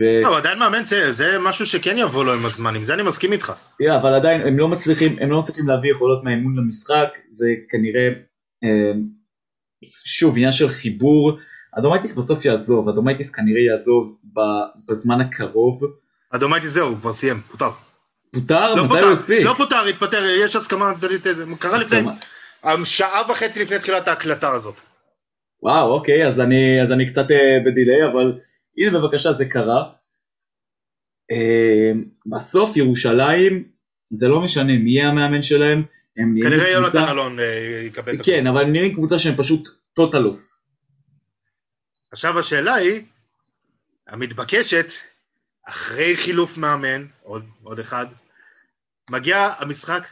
ו... 0.00 0.04
לא, 0.22 0.38
עדיין 0.38 0.58
מאמן 0.58 0.84
זה, 0.84 1.12
זה 1.12 1.38
משהו 1.40 1.66
שכן 1.66 1.98
יבוא 1.98 2.24
לו 2.24 2.34
עם 2.34 2.46
הזמן, 2.46 2.74
עם 2.74 2.84
זה 2.84 2.94
אני 2.94 3.02
מסכים 3.02 3.32
איתך. 3.32 3.52
Yeah, 3.82 3.96
אבל 4.00 4.14
עדיין 4.14 4.40
הם 4.40 4.58
לא 4.58 4.68
מצליחים, 4.68 5.16
הם 5.20 5.30
לא 5.30 5.40
מצליחים 5.40 5.68
להביא 5.68 5.90
יכולות 5.90 6.24
מהאימון 6.24 6.56
למשחק, 6.56 7.08
זה 7.32 7.46
כנראה, 7.70 8.08
אה, 8.64 8.92
שוב, 10.04 10.36
עניין 10.36 10.52
של 10.52 10.68
חיבור, 10.68 11.38
אדומייטיס 11.78 12.14
בסוף 12.14 12.44
יעזוב, 12.44 12.88
אדומייטיס 12.88 13.30
כנראה 13.30 13.60
יעזוב 13.60 14.16
בזמן 14.88 15.20
הקרוב. 15.20 15.82
אדומייטיס 16.30 16.70
זהו, 16.70 16.88
הוא 16.88 16.96
כבר 17.00 17.12
סיים, 17.12 17.40
פוטר. 17.40 17.70
פוטר? 18.30 18.74
לא 18.74 18.84
מתי 18.84 19.00
הוא 19.00 19.12
הספיק? 19.12 19.44
לא 19.44 19.54
פוטר, 19.56 19.80
התפטר, 19.84 20.24
יש 20.24 20.56
הסכמה 20.56 20.94
צדדית 20.94 21.26
איזה, 21.26 21.44
קרה 21.58 21.78
לפני, 21.78 22.00
שעה 22.84 23.22
וחצי 23.30 23.62
לפני 23.62 23.78
תחילת 23.78 24.08
ההקלטה 24.08 24.52
הזאת. 24.52 24.80
וואו, 25.62 25.92
אוקיי, 25.92 26.28
אז 26.28 26.40
אני, 26.40 26.82
אז 26.82 26.92
אני 26.92 27.06
קצת 27.06 27.30
אה, 27.30 27.58
בדיליי, 27.66 28.04
אבל 28.04 28.38
הנה 28.78 28.98
בבקשה 28.98 29.32
זה 29.32 29.44
קרה. 29.44 29.92
אה, 31.30 31.92
בסוף 32.26 32.76
ירושלים, 32.76 33.68
זה 34.10 34.28
לא 34.28 34.40
משנה 34.40 34.78
מי 34.78 34.90
יהיה 34.90 35.08
המאמן 35.08 35.42
שלהם, 35.42 35.82
הם 36.16 36.34
קבוצה... 36.40 36.48
כנראה 36.50 36.70
יונתן 36.70 37.08
אלון 37.08 37.40
אה, 37.40 37.82
יקבל 37.86 38.14
את 38.14 38.20
הקבוצה. 38.20 38.30
כן, 38.30 38.46
אבל 38.46 38.62
הם 38.62 38.72
נהיים 38.72 38.94
קבוצה 38.94 39.18
שהם 39.18 39.36
פשוט 39.36 39.68
טוטלוס. 39.92 40.64
עכשיו 42.12 42.38
השאלה 42.38 42.74
היא, 42.74 43.02
המתבקשת, 44.08 44.92
אחרי 45.68 46.16
חילוף 46.16 46.58
מאמן, 46.58 47.06
עוד, 47.22 47.44
עוד 47.62 47.78
אחד, 47.78 48.06
מגיע 49.10 49.52
המשחק 49.58 50.02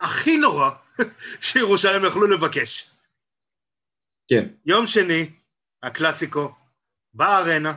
הכי 0.00 0.36
נורא 0.36 0.70
שירושלים 1.40 2.04
יכלו 2.04 2.26
לבקש. 2.26 2.93
כן. 4.28 4.48
יום 4.66 4.86
שני, 4.86 5.30
הקלאסיקו, 5.82 6.54
בארנה, 7.14 7.74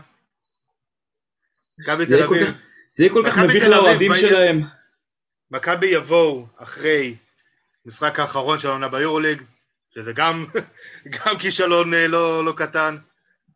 מכבי 1.80 2.06
תל 2.06 2.24
אביב. 2.24 2.48
זה 2.92 3.04
יהיה 3.04 3.14
כל 3.14 3.24
כך 3.28 3.38
מביך 3.38 3.64
לאוהדים 3.64 4.12
שלהם. 4.16 4.62
מכבי 5.52 5.88
יבואו 5.88 6.46
אחרי 6.58 7.16
משחק 7.86 8.20
האחרון 8.20 8.60
של 8.60 8.68
העונה 8.68 8.88
ביורוליג, 8.88 9.42
שזה 9.96 10.14
גם, 10.14 10.46
גם 11.16 11.38
כישלון 11.40 11.94
אה, 11.94 12.08
לא, 12.08 12.46
לא 12.46 12.52
קטן. 12.52 12.98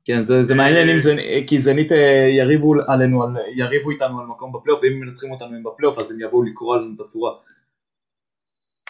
כן, 0.05 0.23
זה, 0.23 0.43
זה 0.43 0.55
מעניין 0.55 0.89
אם 0.89 0.99
זה, 0.99 1.13
כי 1.47 1.61
זנית 1.61 1.91
אה, 1.91 1.97
יריבו 2.37 2.73
עלינו, 2.87 3.23
על, 3.23 3.29
יריבו 3.55 3.91
איתנו 3.91 4.19
על 4.19 4.25
מקום 4.25 4.53
בפלייאוף, 4.53 4.83
ואם 4.83 4.91
הם 4.91 4.99
מנצחים 4.99 5.31
אותנו 5.31 5.55
עם 5.55 5.63
בפלייאוף 5.63 5.99
אז 5.99 6.11
הם 6.11 6.21
יבואו 6.21 6.43
לקרוא 6.43 6.75
עלינו 6.75 6.95
את 6.95 6.99
הצורה. 6.99 7.33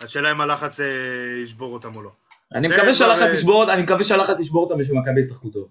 השאלה 0.01 0.31
אם 0.31 0.41
הלחץ 0.41 0.79
אה, 0.79 0.86
ישבור 1.43 1.74
אותם 1.74 1.96
או 1.96 2.01
לא. 2.01 2.12
אני 2.55 2.67
מקווה 2.67 2.93
שהלחץ 2.93 3.34
ישבור, 3.34 3.74
אני 3.74 3.81
מקווה 3.81 4.03
שהלחץ 4.03 4.39
ישבור 4.39 4.63
אותם 4.63 4.79
ושמכבי 4.79 5.22
ישחקו 5.22 5.50
טוב. 5.50 5.70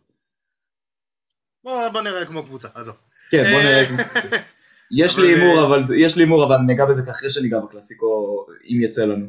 בוא, 1.64 1.88
בוא 1.88 2.00
נראה 2.00 2.26
כמו 2.26 2.42
קבוצה, 2.42 2.68
עזוב. 2.74 2.96
כן, 3.30 3.42
בוא 3.42 3.62
נראה 3.62 3.86
כמו 3.88 3.96
קבוצה. 4.04 4.36
יש 5.04 5.18
לי 5.18 5.28
הימור, 5.28 5.66
אבל 5.66 5.84
יש 6.04 6.16
לי 6.16 6.22
הימור, 6.22 6.44
אבל 6.44 6.56
ניגע 6.66 6.84
בזה 6.84 7.10
אחרי 7.10 7.30
שניגע 7.30 7.58
בקלאסיקו, 7.58 8.46
אם 8.64 8.82
יצא 8.82 9.04
לנו. 9.04 9.26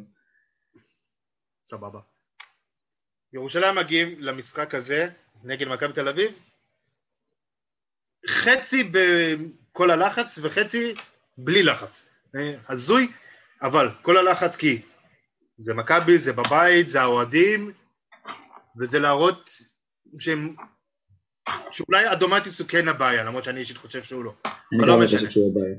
סבבה. 1.65 1.99
ירושלים 3.33 3.75
מגיעים 3.75 4.15
למשחק 4.19 4.75
הזה 4.75 5.09
נגד 5.43 5.67
מכבי 5.67 5.93
תל 5.93 6.07
אביב, 6.07 6.31
חצי 8.27 8.91
בכל 8.91 9.91
הלחץ 9.91 10.39
וחצי 10.41 10.95
בלי 11.37 11.63
לחץ. 11.63 12.09
הזוי, 12.69 13.11
אבל 13.61 13.89
כל 14.01 14.17
הלחץ 14.17 14.55
כי 14.55 14.81
זה 15.57 15.73
מכבי, 15.73 16.17
זה 16.17 16.33
בבית, 16.33 16.89
זה 16.89 17.01
האוהדים, 17.01 17.71
וזה 18.79 18.99
להראות 18.99 19.51
שהם... 20.19 20.55
שאולי 21.71 22.11
אדומטיס 22.11 22.59
הוא 22.59 22.67
כן 22.67 22.87
הבעיה, 22.87 23.23
למרות 23.23 23.43
שאני 23.43 23.59
אישית 23.59 23.77
חושב 23.77 24.03
שהוא 24.03 24.23
לא. 24.23 24.33
אני 24.45 24.87
לא 24.87 24.99
חושב 25.03 25.29
שהוא 25.29 25.51
הבעיה. 25.51 25.75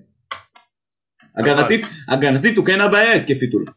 הגנתית, 1.37 1.87
הגנתית 2.09 2.57
הוא 2.57 2.67
כן 2.67 2.81
הבעיה, 2.81 3.14
התקפית 3.14 3.52
הוא 3.52 3.61
לא. 3.67 3.73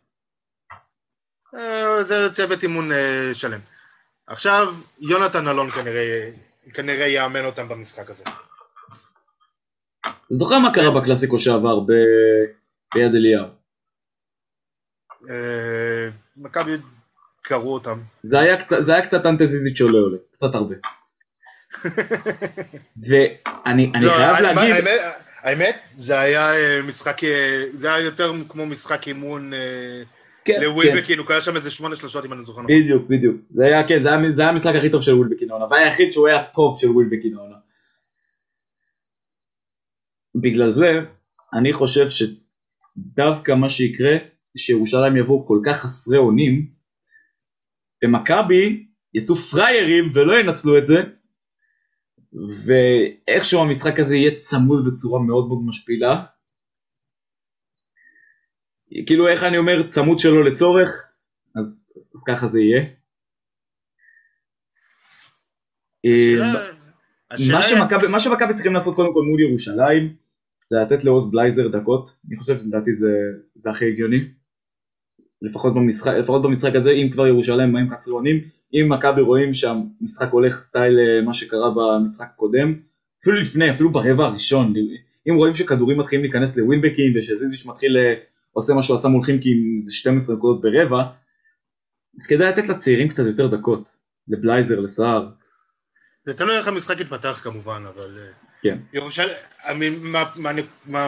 אה, 1.59 2.03
זה 2.03 2.29
צוות 2.31 2.63
אימון 2.63 2.91
אה, 2.91 3.29
שלם. 3.33 3.59
עכשיו, 4.27 4.75
יונתן 4.99 5.47
אלון 5.47 5.71
כנראה 5.71 6.29
כנראה 6.73 7.07
יאמן 7.07 7.45
אותם 7.45 7.67
במשחק 7.67 8.09
הזה. 8.09 8.23
זוכר 10.29 10.59
מה 10.59 10.73
קרה 10.73 11.01
בקלאסיקו 11.01 11.39
שעבר 11.39 11.79
ביד 11.79 13.15
אליהו? 13.15 13.64
אה, 15.29 16.09
מכבי 16.37 16.71
קראו 17.41 17.73
אותם. 17.73 17.99
זה 18.23 18.39
היה 18.39 18.63
קצת, 18.63 18.77
זה 18.81 18.93
היה 18.93 19.05
קצת 19.05 19.25
אנטזיזית 19.25 19.77
שעולה 19.77 19.99
עולה, 19.99 20.17
קצת 20.31 20.55
הרבה. 20.55 20.75
ואני 23.07 23.91
חייב 23.99 24.37
להגיד... 24.39 24.75
האמת, 24.75 25.01
האמת, 25.41 25.75
זה 25.91 26.19
היה 26.19 26.55
אה, 26.55 26.81
משחק, 26.81 27.23
אה, 27.23 27.63
זה 27.73 27.93
היה 27.93 28.05
יותר 28.05 28.33
כמו 28.49 28.65
משחק 28.65 29.07
אימון 29.07 29.51
כן, 30.45 30.61
לווילבקין, 30.61 31.15
כן. 31.15 31.17
הוא 31.17 31.27
קרא 31.27 31.41
שם 31.41 31.55
איזה 31.55 31.71
שמונה 31.71 31.95
שלושות 31.95 32.25
אם 32.25 32.33
אני 32.33 32.43
זוכר 32.43 32.61
נכון. 32.61 32.75
בדיוק, 32.75 33.03
בדיוק. 33.09 33.35
זה 33.49 33.65
היה, 33.65 33.87
כן, 33.87 34.03
זה 34.03 34.13
היה, 34.13 34.31
זה 34.31 34.41
היה 34.41 34.51
המשחק 34.51 34.75
הכי 34.75 34.89
טוב 34.89 35.01
של 35.01 35.13
ווילבקין 35.13 35.49
העונה, 35.49 35.65
והיחיד 35.65 36.11
שהוא 36.11 36.27
היה 36.27 36.43
טוב 36.43 36.79
של 36.79 36.89
ווילבקין 36.89 37.37
העונה. 37.37 37.55
בגלל 40.35 40.69
זה, 40.69 40.99
אני 41.53 41.73
חושב 41.73 42.07
שדווקא 42.09 43.51
מה 43.51 43.69
שיקרה, 43.69 44.17
שירושלים 44.57 45.17
יבואו 45.17 45.47
כל 45.47 45.59
כך 45.65 45.77
חסרי 45.77 46.17
אונים, 46.17 46.71
ומכבי 48.03 48.87
יצאו 49.13 49.35
פריירים 49.35 50.09
ולא 50.13 50.39
ינצלו 50.39 50.77
את 50.77 50.85
זה, 50.85 50.95
ואיכשהו 52.65 53.61
המשחק 53.61 53.99
הזה 53.99 54.15
יהיה 54.15 54.39
צמוד 54.39 54.85
בצורה 54.85 55.21
מאוד 55.21 55.47
מאוד 55.47 55.59
משפילה. 55.65 56.25
כאילו 59.05 59.27
איך 59.27 59.43
אני 59.43 59.57
אומר 59.57 59.89
צמוד 59.89 60.19
שלא 60.19 60.43
לצורך, 60.43 60.89
אז, 61.55 61.83
אז, 61.95 62.11
אז 62.15 62.23
ככה 62.27 62.47
זה 62.47 62.59
יהיה. 62.61 62.85
השאלה... 67.31 68.09
מה 68.09 68.19
שמכבי 68.19 68.53
צריכים 68.53 68.73
לעשות 68.73 68.95
קודם 68.95 69.13
כל 69.13 69.21
מול 69.21 69.41
ירושלים 69.41 70.15
זה 70.67 70.75
לתת 70.85 71.03
לעוז 71.03 71.31
בלייזר 71.31 71.67
דקות, 71.67 72.17
אני 72.27 72.37
חושב 72.39 72.59
שלדעתי 72.59 72.93
זה, 72.93 73.09
זה 73.55 73.71
הכי 73.71 73.85
הגיוני. 73.85 74.17
לפחות 75.45 75.73
במשחק, 75.73 76.13
לפחות 76.13 76.41
במשחק 76.41 76.75
הזה, 76.75 76.91
אם 76.91 77.09
כבר 77.11 77.27
ירושלים 77.27 77.73
באים 77.73 77.89
חסרי 77.91 78.13
אונים, 78.13 78.41
אם 78.73 78.89
מכבי 78.89 79.21
רואים 79.21 79.53
שהמשחק 79.53 80.31
הולך 80.31 80.57
סטייל 80.57 80.99
אה, 80.99 81.21
מה 81.21 81.33
שקרה 81.33 81.69
במשחק 81.75 82.27
הקודם, 82.33 82.73
אפילו 83.21 83.39
לפני, 83.39 83.71
אפילו 83.71 83.91
ברבע 83.91 84.25
הראשון, 84.25 84.73
אם 85.29 85.35
רואים 85.35 85.53
שכדורים 85.53 85.99
מתחילים 85.99 86.25
להיכנס 86.25 86.57
לווילבקים 86.57 87.13
ושזיזיש 87.15 87.67
מתחיל 87.67 87.97
אה, 87.97 88.13
עושה 88.53 88.73
מה 88.73 88.83
שהוא 88.83 88.95
עשה 88.95 89.07
מול 89.07 89.23
חימקי 89.23 89.49
עם 89.49 89.83
12 89.89 90.35
נקודות 90.35 90.61
ברבע, 90.61 91.03
אז 92.19 92.27
כדאי 92.27 92.47
לתת 92.47 92.67
לצעירים 92.67 93.07
קצת 93.07 93.23
יותר 93.25 93.47
דקות, 93.47 93.95
לבלייזר, 94.27 94.79
לסער. 94.79 95.29
זה 96.25 96.33
תלוי 96.33 96.57
איך 96.57 96.67
המשחק 96.67 96.99
יתפתח 96.99 97.39
כמובן, 97.43 97.83
אבל... 97.95 98.17
אה, 98.19 98.31
כן. 98.61 98.77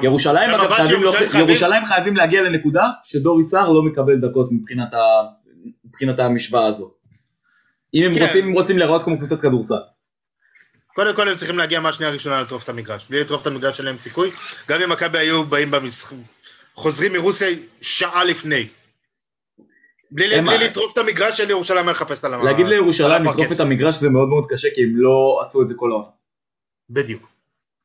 ירושלים, 0.03 0.50
אגב, 0.50 0.71
חייבים, 0.71 1.03
לא, 1.03 1.13
ירושלים 1.39 1.86
חייבים 1.86 2.15
להגיע 2.15 2.41
לנקודה 2.41 2.89
שדורי 3.03 3.43
סער 3.43 3.71
לא 3.71 3.83
מקבל 3.83 4.17
דקות 4.19 4.51
מבחינת, 4.51 4.93
ה, 4.93 4.97
מבחינת 5.86 6.19
המשוואה 6.19 6.65
הזו. 6.65 6.91
אם 7.93 8.03
הם, 8.03 8.15
כן. 8.15 8.25
רוצים, 8.25 8.47
הם 8.47 8.53
רוצים 8.53 8.77
להיראות 8.77 9.03
כמו 9.03 9.17
קבוצת 9.17 9.41
כדורסל. 9.41 9.75
קודם 10.95 11.15
כל 11.15 11.29
הם 11.29 11.36
צריכים 11.36 11.57
להגיע 11.57 11.79
מהשנייה 11.79 12.09
הראשונה 12.12 12.41
לטרוף 12.41 12.63
את 12.63 12.69
המגרש. 12.69 13.05
בלי 13.09 13.19
לטרוף 13.19 13.41
את 13.41 13.47
המגרש 13.47 13.77
שלהם 13.77 13.97
סיכוי. 13.97 14.31
גם 14.69 14.81
אם 14.81 14.91
מכבי 14.91 15.17
היו 15.17 15.43
באים 15.43 15.71
במשחק, 15.71 16.15
חוזרים 16.74 17.13
מרוסיה 17.13 17.47
שעה 17.81 18.24
לפני. 18.24 18.67
בלי, 20.12 20.42
בלי 20.42 20.58
לטרוף 20.58 20.94
את 20.94 20.98
המגרש 20.98 21.38
של 21.38 21.50
ירושלים, 21.50 21.86
אין 21.86 21.90
לחפש 21.90 22.26
על 22.26 22.34
המגרש. 22.34 22.52
להגיד 22.52 22.68
לירושלים 22.68 23.24
לטרוף 23.24 23.52
את 23.52 23.60
המגרש 23.60 23.96
זה 23.96 24.10
מאוד 24.10 24.30
מאוד 24.30 24.46
קשה, 24.50 24.68
כי 24.76 24.84
הם 24.84 24.92
לא 24.94 25.40
עשו 25.42 25.62
את 25.62 25.68
זה 25.68 25.74
כל 25.78 25.92
העונה. 25.92 26.08
בדיוק. 26.90 27.30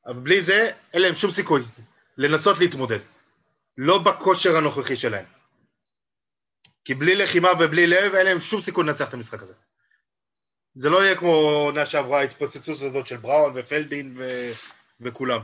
אבל 0.07 0.15
בלי 0.15 0.43
זה, 0.43 0.71
אין 0.93 1.03
להם 1.03 1.15
שום 1.15 1.31
סיכוי 1.31 1.63
לנסות 2.19 2.59
להתמודד. 2.59 2.99
לא 3.79 3.99
בכושר 3.99 4.57
הנוכחי 4.57 4.97
שלהם. 4.97 5.25
כי 6.85 6.95
בלי 6.95 7.17
לחימה 7.17 7.49
ובלי 7.61 7.87
לב, 7.87 8.15
אין 8.15 8.27
להם 8.27 8.39
שום 8.39 8.63
סיכוי 8.63 8.85
לנצח 8.85 9.09
את 9.09 9.15
המשחק 9.15 9.43
הזה. 9.43 9.55
זה 10.75 10.91
לא 10.91 11.05
יהיה 11.05 11.15
כמו 11.15 11.35
עונה 11.35 11.87
שעברה 11.87 12.21
ההתפוצצות 12.21 12.83
הזאת 12.83 13.07
של 13.07 13.17
בראון 13.17 13.53
ופלדין 13.55 14.15
ו... 14.17 14.51
וכולם, 15.01 15.41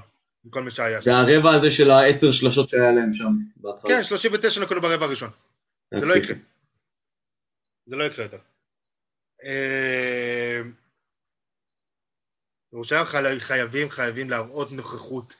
וכל 0.46 0.62
מי 0.62 0.70
שהיה 0.70 1.02
שם. 1.02 1.10
והרבע 1.10 1.54
הזה 1.54 1.70
של 1.70 1.90
העשר 1.90 2.32
שלשות 2.32 2.68
שהיה 2.68 2.92
להם 2.92 3.12
שם 3.12 3.32
בהתחלה. 3.56 3.90
כן, 3.90 4.04
39 4.04 4.60
נקודות 4.60 4.82
ברבע 4.82 5.04
הראשון. 5.06 5.30
זה 5.94 6.06
לא 6.06 6.14
יקרה. 6.14 6.36
זה 7.88 7.96
לא 7.96 8.04
יקרה 8.04 8.24
יותר. 8.24 8.38
אה, 9.44 10.60
ירושלים 12.72 13.04
חייבים, 13.38 13.90
חייבים 13.90 14.30
להראות 14.30 14.72
נוכחות, 14.72 15.34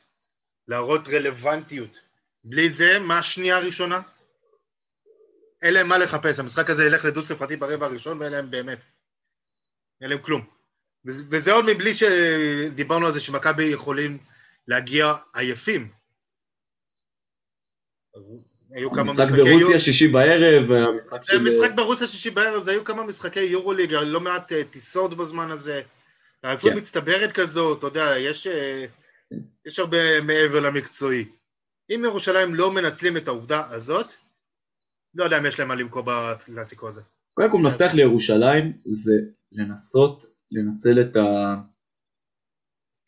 להראות 0.69 1.09
רלוונטיות. 1.09 2.01
בלי 2.45 2.71
זה, 2.71 2.99
מה 2.99 3.19
השנייה 3.19 3.57
הראשונה? 3.57 4.01
אין 5.63 5.75
להם 5.75 5.89
מה 5.89 5.99
לחפש, 5.99 6.39
המשחק 6.39 6.71
הזה 6.71 6.85
ילך 6.85 7.05
לדו 7.05 7.23
ספרתי 7.23 7.57
ברבע 7.57 7.87
הראשון 7.87 8.21
ואין 8.21 8.33
להם 8.33 8.51
באמת. 8.51 8.85
אין 10.01 10.11
להם 10.11 10.23
כלום. 10.23 10.47
וזה 11.05 11.53
עוד 11.53 11.65
מבלי 11.69 11.95
שדיברנו 11.95 13.07
על 13.07 13.13
זה 13.13 13.21
שמכבי 13.21 13.65
יכולים 13.65 14.19
להגיע 14.69 15.15
עייפים. 15.35 15.93
היו 18.71 18.91
כמה 18.91 19.13
משחקי... 19.13 19.23
המשחק 19.23 19.39
ברוסיה 19.39 19.79
שישי 19.79 20.09
בערב, 20.09 20.71
המשחק 20.71 21.25
של... 21.25 21.43
משחק 21.43 21.71
ברוסיה 21.77 22.07
שישי 22.07 22.31
בערב, 22.31 22.63
זה 22.63 22.71
היו 22.71 22.85
כמה 22.85 23.05
משחקי 23.05 23.41
יורוליג, 23.41 23.93
לא 23.93 24.21
מעט 24.21 24.53
אה, 24.53 24.65
טיסות 24.65 25.17
בזמן 25.17 25.51
הזה. 25.51 25.83
העייפות 26.45 26.73
כן. 26.73 26.79
מצטברת 26.79 27.33
כזאת, 27.33 27.79
אתה 27.79 27.87
יודע, 27.87 28.19
יש, 28.19 28.47
אה, 28.47 28.85
יש 29.67 29.79
הרבה 29.79 30.21
מעבר 30.21 30.61
למקצועי. 30.61 31.25
אם 31.95 32.03
ירושלים 32.05 32.55
לא 32.55 32.71
מנצלים 32.71 33.17
את 33.17 33.29
העובדה 33.29 33.71
הזאת, 33.71 34.13
לא 35.15 35.25
יודע 35.25 35.39
אם 35.39 35.47
יש 35.47 35.59
להם 35.59 35.69
מה 35.69 35.75
למכור 35.75 36.03
בקלאסיקו 36.07 36.89
הזה. 36.89 37.03
קודם 37.35 37.51
כל 37.51 37.59
מפתח 37.59 37.91
לירושלים 37.95 38.73
זה 38.87 39.13
לנסות 39.53 40.25
לנצל 40.51 41.01
את, 41.01 41.17
ה... 41.17 41.55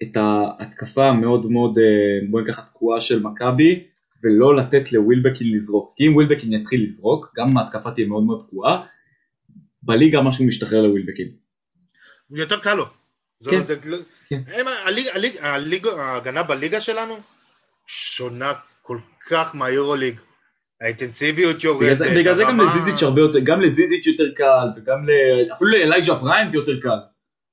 את 0.03 0.17
ההתקפה 0.17 1.09
המאוד 1.09 1.47
מאוד, 1.51 1.79
אה, 1.79 2.29
בואי 2.31 2.45
ניקח 2.45 2.61
תקועה 2.61 3.01
של 3.01 3.23
מכבי 3.23 3.90
ולא 4.25 4.57
לתת 4.57 4.93
לווילבקין 4.93 5.53
לזרוק. 5.55 5.95
כי 5.97 6.07
אם 6.07 6.15
ווילבקין 6.15 6.53
יתחיל 6.53 6.85
לזרוק, 6.85 7.33
גם 7.37 7.59
ההתקפה 7.59 7.91
תהיה 7.91 8.07
מאוד 8.07 8.25
מאוד 8.25 8.45
תקועה, 8.47 8.87
בליגה 9.83 10.23
משהו 10.23 10.47
משתחרר 10.47 10.83
לווילבקין. 10.83 11.29
יותר 12.31 12.61
קל 12.61 12.75
לו. 12.75 12.87
כן. 13.51 13.63
זה, 13.63 13.77
כן. 14.29 14.41
הם, 14.47 14.67
הליג, 14.87 15.07
הליג, 15.13 15.37
הליג, 15.41 15.87
ההגנה 15.87 16.43
בליגה 16.43 16.81
שלנו 16.81 17.15
שונה 17.87 18.53
כל 18.83 18.99
כך 19.29 19.55
מהיורוליג. 19.55 20.21
האינטנסיביות 20.81 21.65
יורדת. 21.65 21.83
בגלל 21.83 21.97
זה, 21.97 22.15
בגלל 22.17 22.35
זה 22.35 22.43
גם 22.43 22.61
לזיזיץ' 22.61 23.03
הרבה 23.03 23.21
יותר, 23.21 23.39
גם 23.45 23.61
לזיזיץ' 23.61 24.07
יותר 24.07 24.25
קל, 24.37 24.69
וגם 24.77 25.09
ל... 25.09 25.11
אפילו 25.53 25.71
לאלייז'ה 25.71 26.15
בריינט 26.15 26.55
יותר 26.55 26.81
קל. 26.81 26.99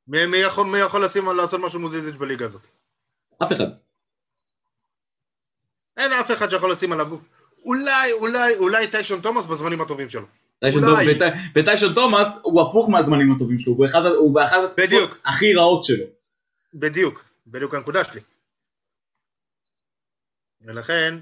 מי, 0.07 0.25
מי 0.25 0.37
יכול, 0.37 0.65
מי 0.65 0.77
יכול 0.77 1.03
לשים, 1.03 1.25
לעשות 1.37 1.61
משהו 1.61 1.79
מול 1.79 1.89
זיזיץ' 1.89 2.15
בליגה 2.15 2.45
הזאת? 2.45 2.67
אף 3.43 3.51
אחד. 3.51 3.67
אין 5.97 6.13
אף 6.13 6.31
אחד 6.31 6.49
שיכול 6.49 6.71
לשים 6.71 6.91
עליו 6.91 7.09
גוף. 7.09 7.23
אולי, 7.65 8.11
אולי, 8.11 8.55
אולי 8.55 8.87
טיישון 8.87 9.21
תומאס 9.21 9.45
בזמנים 9.45 9.81
הטובים 9.81 10.09
שלו. 10.09 10.25
וטיישון 11.55 11.93
תומאס 11.93 12.27
הוא 12.41 12.61
הפוך 12.61 12.89
מהזמנים 12.89 13.35
הטובים 13.35 13.59
שלו, 13.59 13.73
הוא 14.17 14.35
באחד 14.35 14.59
התקופות 14.63 15.19
הכי 15.25 15.53
רעות 15.53 15.83
שלו. 15.83 16.05
בדיוק, 16.73 17.25
בדיוק 17.47 17.73
הנקודה 17.73 18.03
שלי. 18.03 18.21
ולכן, 20.61 21.19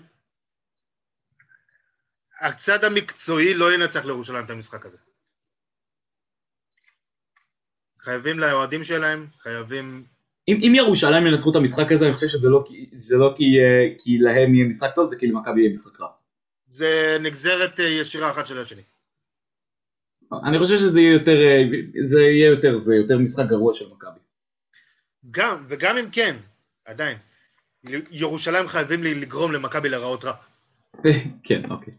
הצד 2.42 2.84
המקצועי 2.84 3.54
לא 3.54 3.74
ינצח 3.74 4.06
לירושלים 4.06 4.46
את 4.46 4.50
המשחק 4.50 4.86
הזה. 4.86 4.98
חייבים 8.00 8.40
לאוהדים 8.40 8.84
שלהם, 8.84 9.28
חייבים... 9.38 10.14
אם, 10.47 10.60
אם 10.67 10.75
ירושלים 10.75 11.27
ינצחו 11.27 11.51
את 11.51 11.55
המשחק 11.55 11.91
הזה, 11.91 12.05
אני 12.05 12.13
חושב 12.13 12.27
שזה 12.27 12.49
לא, 12.49 12.63
זה 12.93 13.17
לא 13.17 13.34
כי, 13.38 13.45
כי 13.97 14.17
להם 14.17 14.55
יהיה 14.55 14.67
משחק 14.67 14.89
טוב, 14.95 15.10
זה 15.10 15.15
כי 15.19 15.27
למכבי 15.27 15.62
יהיה 15.62 15.73
משחק 15.73 16.01
רע. 16.01 16.08
זה 16.69 17.17
נגזרת 17.21 17.79
אה, 17.79 17.86
ישירה 17.86 18.31
אחת 18.31 18.47
של 18.47 18.60
השני. 18.60 18.81
אני 20.43 20.60
חושב 20.60 20.77
שזה 20.77 20.99
יהיה 20.99 21.13
יותר, 21.13 21.41
אה, 21.41 21.63
זה 22.01 22.21
יהיה 22.21 22.49
יותר, 22.49 22.75
זה 22.75 22.95
יותר 22.95 23.17
משחק 23.17 23.45
גרוע 23.45 23.73
של 23.73 23.86
מכבי. 23.93 24.19
גם, 25.31 25.65
וגם 25.67 25.97
אם 25.97 26.10
כן, 26.12 26.36
עדיין, 26.86 27.17
ירושלים 28.12 28.67
חייבים 28.67 29.03
לגרום 29.03 29.51
למכבי 29.51 29.89
להיראות 29.89 30.25
רע. 30.25 30.34
כן, 31.47 31.62
אוקיי. 31.71 31.93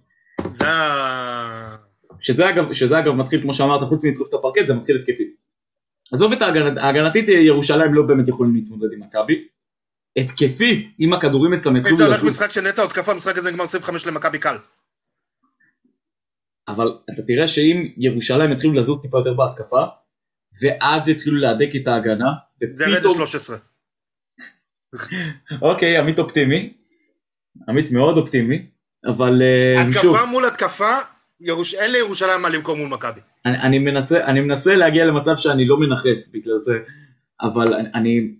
זה 0.52 0.68
ה... 0.68 1.76
שזה 2.20 2.50
אגב, 2.50 2.72
שזה 2.72 2.98
אגב 2.98 3.12
מתחיל, 3.12 3.42
כמו 3.42 3.54
שאמרת, 3.54 3.88
חוץ 3.88 4.04
מלטרוף 4.04 4.28
את 4.28 4.34
הפרקט, 4.34 4.66
זה 4.66 4.74
מתחיל 4.74 4.96
התקפית. 4.96 5.35
עזוב 6.12 6.32
את 6.32 6.42
ההגנתית, 6.42 7.28
ירושלים 7.28 7.94
לא 7.94 8.02
באמת 8.02 8.28
יכולים 8.28 8.54
להתמודד 8.54 8.92
עם 8.92 9.00
מכבי. 9.00 9.48
התקפית, 10.16 10.96
אם 11.00 11.12
הכדורים 11.12 11.54
יתחילו 11.54 11.76
לזוז... 11.76 11.90
אם 11.90 11.96
זה 11.96 12.04
הולך 12.04 12.24
משחק 12.24 12.50
של 12.50 12.60
נטע 12.60 12.82
התקפה, 12.82 13.12
המשחק 13.12 13.36
הזה 13.36 13.50
נגמר 13.50 13.64
25 13.64 14.06
למכבי 14.06 14.38
קל. 14.38 14.56
אבל 16.68 16.98
אתה 17.14 17.22
תראה 17.22 17.48
שאם 17.48 17.92
ירושלים 17.96 18.52
יתחילו 18.52 18.74
לזוז 18.74 19.02
טיפה 19.02 19.18
יותר 19.18 19.34
בהתקפה, 19.34 19.82
ואז 20.62 21.08
התחילו 21.08 21.36
להדק 21.36 21.68
את 21.82 21.88
ההגנה. 21.88 22.32
זה 22.72 22.86
רדע 22.86 23.08
13. 23.14 23.56
אוקיי, 25.62 25.98
עמית 25.98 26.18
אופטימי. 26.18 26.72
עמית 27.68 27.90
מאוד 27.90 28.16
אופטימי, 28.16 28.66
אבל 29.06 29.42
אה, 29.42 29.82
התקפה 29.82 30.00
שוב... 30.00 30.24
מול 30.24 30.46
התקפה. 30.46 30.92
אין 31.78 31.92
לירושלים 31.92 32.42
מה 32.42 32.48
למכור 32.48 32.76
מול 32.76 32.88
מכבי. 32.88 33.20
אני, 33.46 33.58
אני, 33.62 33.78
מנסה, 33.78 34.24
אני 34.24 34.40
מנסה 34.40 34.76
להגיע 34.76 35.04
למצב 35.04 35.36
שאני 35.36 35.66
לא 35.66 35.76
מנכס 35.80 36.28
בגלל 36.28 36.58
זה, 36.58 36.78
אבל 37.40 37.74
אני, 37.74 37.88
אני 37.94 38.34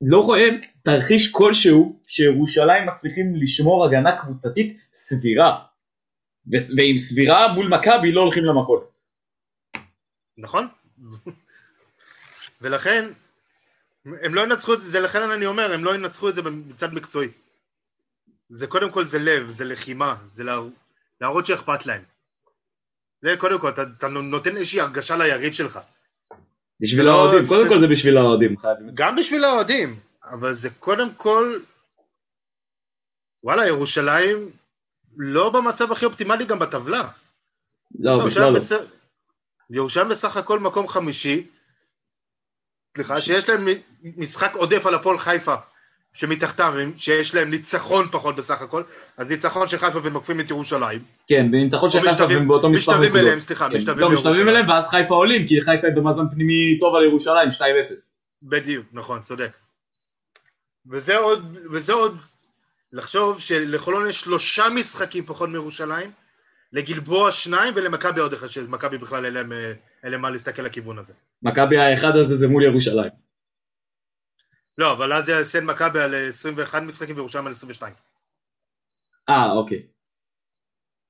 לא 0.00 0.20
רואה 0.20 0.48
תרחיש 0.82 1.32
כלשהו 1.32 2.00
שירושלים 2.06 2.86
מצליחים 2.86 3.36
לשמור 3.36 3.84
הגנה 3.84 4.16
קבוצתית 4.20 4.78
סבירה. 4.94 5.58
ועם 6.76 6.96
סבירה 6.96 7.52
מול 7.52 7.68
מכבי 7.68 8.12
לא 8.12 8.20
הולכים 8.20 8.44
למכות. 8.44 8.90
נכון. 10.38 10.68
ולכן, 12.60 13.04
הם 14.04 14.34
לא 14.34 14.40
ינצחו 14.40 14.74
את 14.74 14.82
זה, 14.82 15.00
לכן 15.00 15.22
אני 15.22 15.46
אומר, 15.46 15.72
הם 15.72 15.84
לא 15.84 15.94
ינצחו 15.94 16.28
את 16.28 16.34
זה 16.34 16.42
מצד 16.42 16.94
מקצועי. 16.94 17.28
זה 18.48 18.66
קודם 18.66 18.90
כל 18.90 19.04
זה 19.04 19.18
לב, 19.18 19.50
זה 19.50 19.64
לחימה, 19.64 20.16
זה 20.26 20.44
להראות 21.20 21.46
שאכפת 21.46 21.86
להם. 21.86 22.02
זה 23.22 23.34
קודם 23.38 23.60
כל, 23.60 23.68
אתה, 23.68 23.82
אתה 23.98 24.08
נותן 24.08 24.56
איזושהי 24.56 24.80
הרגשה 24.80 25.16
ליריב 25.16 25.52
שלך. 25.52 25.78
בשביל 26.80 27.06
לא 27.06 27.12
האוהדים, 27.12 27.46
ש... 27.46 27.48
קודם 27.48 27.68
כל 27.68 27.80
זה 27.80 27.86
בשביל 27.90 28.16
האוהדים. 28.16 28.56
גם 28.94 29.16
בשביל 29.16 29.44
האוהדים, 29.44 30.00
אבל 30.30 30.52
זה 30.52 30.70
קודם 30.70 31.14
כל, 31.14 31.58
וואלה, 33.44 33.66
ירושלים 33.66 34.50
לא 35.16 35.50
במצב 35.50 35.92
הכי 35.92 36.04
אופטימלי 36.04 36.44
גם 36.44 36.58
בטבלה. 36.58 37.08
לא, 37.98 38.26
בכלל 38.26 38.52
לא. 38.52 38.60
ירושלים 39.70 40.08
בסך 40.08 40.36
הכל 40.36 40.58
מקום 40.58 40.88
חמישי, 40.88 41.46
סליחה, 42.94 43.20
שיש 43.20 43.48
להם 43.48 43.66
משחק 44.02 44.54
עודף 44.54 44.86
על 44.86 44.94
הפועל 44.94 45.18
חיפה, 45.18 45.54
שמתחתם, 46.18 46.90
שיש 46.96 47.34
להם 47.34 47.50
ניצחון 47.50 48.06
פחות 48.10 48.36
בסך 48.36 48.62
הכל, 48.62 48.82
אז 49.16 49.30
ניצחון 49.30 49.68
של 49.68 49.76
חיפה 49.76 49.98
והם 50.02 50.14
עוקפים 50.14 50.40
את 50.40 50.50
ירושלים. 50.50 51.00
כן, 51.28 51.46
וניצחון 51.52 51.90
של 51.90 52.00
חיפה 52.10 52.24
והם 52.24 52.48
באותו 52.48 52.70
מספר 52.70 52.92
נקודות. 52.92 53.06
משתווים 53.06 53.26
אליהם, 53.26 53.40
סליחה, 53.40 53.68
כן. 53.68 53.74
משתווים 53.74 53.98
לא, 53.98 54.10
משתווים 54.10 54.48
אליהם 54.48 54.68
ואז 54.68 54.88
חיפה 54.88 55.14
עולים, 55.14 55.46
כי 55.46 55.60
חיפה 55.60 55.86
במאזן 55.96 56.22
פנימי 56.30 56.78
טוב 56.80 56.94
על 56.94 57.04
ירושלים, 57.04 57.48
2-0. 57.48 57.62
בדיוק, 58.42 58.86
נכון, 58.92 59.20
צודק. 59.22 59.56
וזה 60.90 61.16
עוד, 61.16 61.56
וזה 61.72 61.92
עוד, 61.92 62.16
לחשוב 62.92 63.40
שלחולון 63.40 64.08
יש 64.08 64.20
שלושה 64.20 64.68
משחקים 64.68 65.26
פחות 65.26 65.48
מירושלים, 65.48 66.10
לגלבוע 66.72 67.32
שניים 67.32 67.74
ולמכבי 67.76 68.20
עוד 68.20 68.32
אחד, 68.32 68.46
שמכבי 68.46 68.98
בכלל 68.98 69.24
אין 69.24 69.34
להם, 69.34 69.52
אין 70.04 70.12
להם 70.12 70.20
מה 70.20 70.30
להסתכל 70.30 70.62
לכיוון 70.62 70.98
הזה. 70.98 71.12
מכבי 71.42 71.78
האחד 71.78 72.16
הזה 72.16 72.36
זה 72.36 72.48
מול 72.48 72.62
ירושלים. 72.64 73.27
לא, 74.78 74.92
אבל 74.92 75.12
אז 75.12 75.28
יעשה 75.28 75.60
מכבי 75.60 76.00
על 76.00 76.28
21 76.28 76.82
משחקים 76.82 77.16
וירושלים 77.16 77.46
על 77.46 77.52
22. 77.52 77.94
אה, 79.28 79.52
אוקיי. 79.52 79.82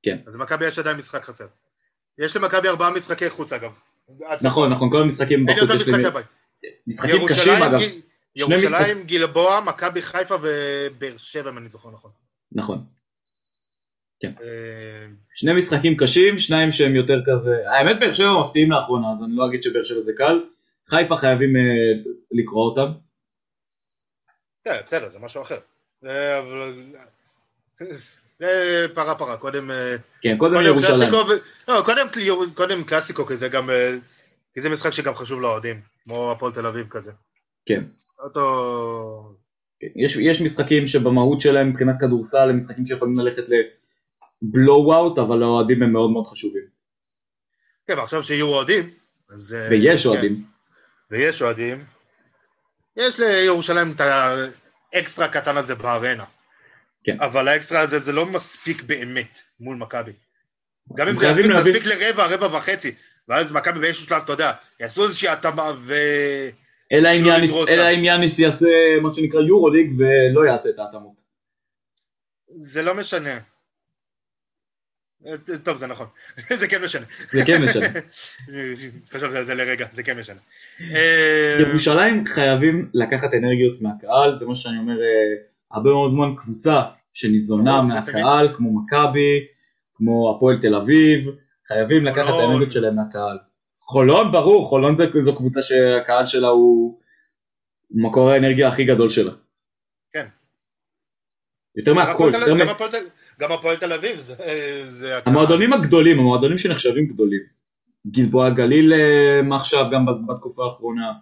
כן. 0.03 0.19
אז 0.27 0.37
מכבי 0.37 0.67
יש 0.67 0.79
עדיין 0.79 0.97
משחק 0.97 1.25
חסר. 1.25 1.47
יש 2.19 2.37
למכבי 2.37 2.69
ארבעה 2.69 2.91
משחקי 2.91 3.31
חוץ 3.31 3.53
אגב. 3.53 3.79
נכון, 4.43 4.71
נכון, 4.73 4.91
כל 4.91 5.03
המשחקים 5.03 5.47
בחוץ 5.47 5.71
יש 5.75 5.89
לי... 5.89 6.05
משחקים 6.87 7.29
קשים 7.29 7.53
אגב. 7.53 7.81
ירושלים, 8.37 9.03
גלבוע, 9.07 9.61
מכבי 9.61 10.03
חיפה 10.03 10.35
ובאר 10.43 11.17
שבע 11.17 11.51
אם 11.51 11.59
אני 11.59 11.69
זוכר 11.69 11.91
נכון. 11.91 12.11
נכון. 12.53 12.85
כן. 14.21 14.33
אה, 14.43 15.07
שני 15.35 15.53
משחקים 15.53 15.97
קשים, 15.97 16.39
שניים 16.39 16.73
שהם 16.73 16.97
יותר 16.97 17.21
כזה, 17.27 17.57
האמת 17.71 17.97
באר 18.01 18.13
שבע 18.13 18.41
מפתיעים 18.41 18.71
לאחרונה, 18.71 19.13
אז 19.13 19.25
אני 19.25 19.37
לא 19.37 19.47
אגיד 19.47 19.63
שבאר 19.63 19.83
שבע 19.83 20.03
זה 20.03 20.13
קל. 20.17 20.41
חיפה 20.89 21.17
חייבים 21.17 21.57
אה, 21.57 21.63
לקרוא 22.31 22.65
אותם. 22.65 23.08
כן, 24.69 24.81
בסדר, 24.87 25.11
זה 25.11 25.19
משהו 25.19 25.43
אחר. 25.43 25.59
זה 28.39 28.87
פרה 28.95 29.15
פרה, 29.15 29.37
קודם... 29.37 29.71
אה, 29.71 29.97
כן, 30.21 30.37
קודם 30.39 30.63
ירושלים. 30.65 31.11
לא, 31.69 31.83
קודם 32.55 32.85
קלאסיקו 32.85 33.27
כזה 33.27 33.49
גם, 33.49 33.71
כי 34.55 34.61
זה 34.61 34.69
משחק 34.69 34.91
שגם 34.91 35.15
חשוב 35.15 35.41
לאוהדים, 35.41 35.81
כמו 36.05 36.33
הפועל 36.33 36.53
תל 36.53 36.67
אביב 36.67 36.87
כזה. 36.91 37.13
כן. 37.67 37.85
אותו... 38.25 39.35
כן, 39.81 39.87
יש, 39.97 40.17
יש 40.17 40.41
משחקים 40.43 40.87
שבמהות 40.87 41.41
שלהם 41.41 41.69
מבחינת 41.69 41.97
כדורסל 42.01 42.49
הם 42.51 42.57
משחקים 42.57 42.87
שיכולים 42.87 43.19
ללכת 43.19 43.45
ל 44.43 44.51
blowout, 44.51 45.19
אבל 45.19 45.43
האוהדים 45.43 45.83
הם 45.83 45.93
מאוד 45.93 46.11
מאוד 46.11 46.27
חשובים. 46.27 46.65
כן, 47.87 47.99
ועכשיו 47.99 48.23
שיהיו 48.23 48.47
אוהדים, 48.47 48.91
אז... 49.31 49.55
אה, 49.55 49.69
ויש 49.71 50.03
כן. 50.03 50.09
אוהדים. 50.09 50.45
ויש 51.11 51.43
אוהדים. 51.43 51.98
יש 52.99 53.21
לירושלים 53.21 53.93
את 53.93 54.01
האקסטרה 54.95 55.27
הקטן 55.27 55.57
הזה 55.57 55.75
בארנה. 55.75 56.25
כן. 57.05 57.21
אבל 57.21 57.49
האקסטרה 57.49 57.81
הזה 57.81 57.99
זה 57.99 58.13
לא 58.13 58.27
מספיק 58.27 58.83
באמת 58.83 59.39
מול 59.61 59.77
מכבי. 59.77 60.13
גם 60.97 61.09
אם 61.09 61.17
זה 61.17 61.27
יספיק. 61.27 61.47
זה 61.63 61.71
יספיק 61.71 61.87
לרבע, 61.87 62.27
רבע 62.27 62.57
וחצי. 62.57 62.95
ואז 63.29 63.53
מכבי 63.53 63.81
באיזשהו 63.81 64.05
שלב, 64.05 64.23
אתה 64.23 64.33
יודע, 64.33 64.53
יעשו 64.81 65.05
איזושהי 65.05 65.29
התאמה 65.29 65.73
ו... 65.79 65.95
אלא 66.93 67.09
אם 67.95 68.05
יאניס 68.05 68.39
יעשה 68.39 68.67
מה 69.03 69.15
שנקרא 69.15 69.41
יורו 69.41 69.71
ליג 69.71 69.93
ולא 69.99 70.47
יעשה 70.47 70.69
את 70.69 70.79
ההתאמות. 70.79 71.21
זה 72.59 72.83
לא 72.83 72.95
משנה. 72.95 73.39
טוב, 75.65 75.77
זה 75.77 75.87
נכון. 75.87 76.07
זה 76.61 76.69
כן 76.69 76.85
משנה. 76.85 77.07
זה 77.31 77.45
כן 77.47 77.65
משנה. 77.65 77.87
חשבתי 79.13 79.37
על 79.37 79.45
זה 79.45 79.55
לרגע, 79.55 79.87
זה 79.93 80.03
כן 80.03 80.19
משנה. 80.19 80.41
ירושלים 81.61 82.27
חייבים 82.27 82.91
לקחת 82.95 83.35
אנרגיות 83.35 83.83
מהקהל, 83.83 84.37
זה 84.37 84.47
מה 84.47 84.55
שאני 84.55 84.79
אומר, 84.79 85.01
אה, 85.01 85.35
הרבה 85.71 85.91
מאוד 85.91 86.13
זמן 86.13 86.35
קבוצה 86.37 86.83
שניזונה 87.13 87.83
מהקהל, 87.83 88.55
כמו 88.57 88.81
מכבי, 88.81 89.47
כמו 89.95 90.35
הפועל 90.37 90.59
תל 90.61 90.75
אביב, 90.75 91.29
חייבים 91.69 92.05
לקחת 92.05 92.29
את 92.29 92.41
האנרגיות 92.41 92.73
שלהם 92.73 92.97
מהקהל. 92.97 93.39
חולון 93.81 94.33
ברור, 94.33 94.69
חולון 94.69 94.97
זה, 94.97 95.05
זו 95.19 95.37
קבוצה 95.37 95.63
שהקהל 95.63 96.25
שלה 96.25 96.49
הוא 96.49 97.01
מקור 97.91 98.31
האנרגיה 98.31 98.69
הכי 98.69 98.85
גדול 98.85 99.11
שלה. 99.11 99.33
כן. 100.13 100.27
יותר 101.77 101.95
מהכל. 101.95 102.31
גם 103.39 103.53
הפועל 103.53 103.77
תל 103.77 103.93
אביב 103.93 104.19
זה... 104.19 104.35
זה 104.85 105.19
המועדונים 105.27 105.73
הגדולים, 105.73 106.19
המועדונים 106.19 106.59
שנחשבים 106.59 107.07
גדולים. 107.07 107.41
גלבוע 108.07 108.51
גליל 108.51 108.93
אה, 108.93 109.43
מה 109.43 109.57
עכשיו 109.57 109.87
גם 109.93 110.07
בתקופה 110.29 110.65
האחרונה. 110.65 111.13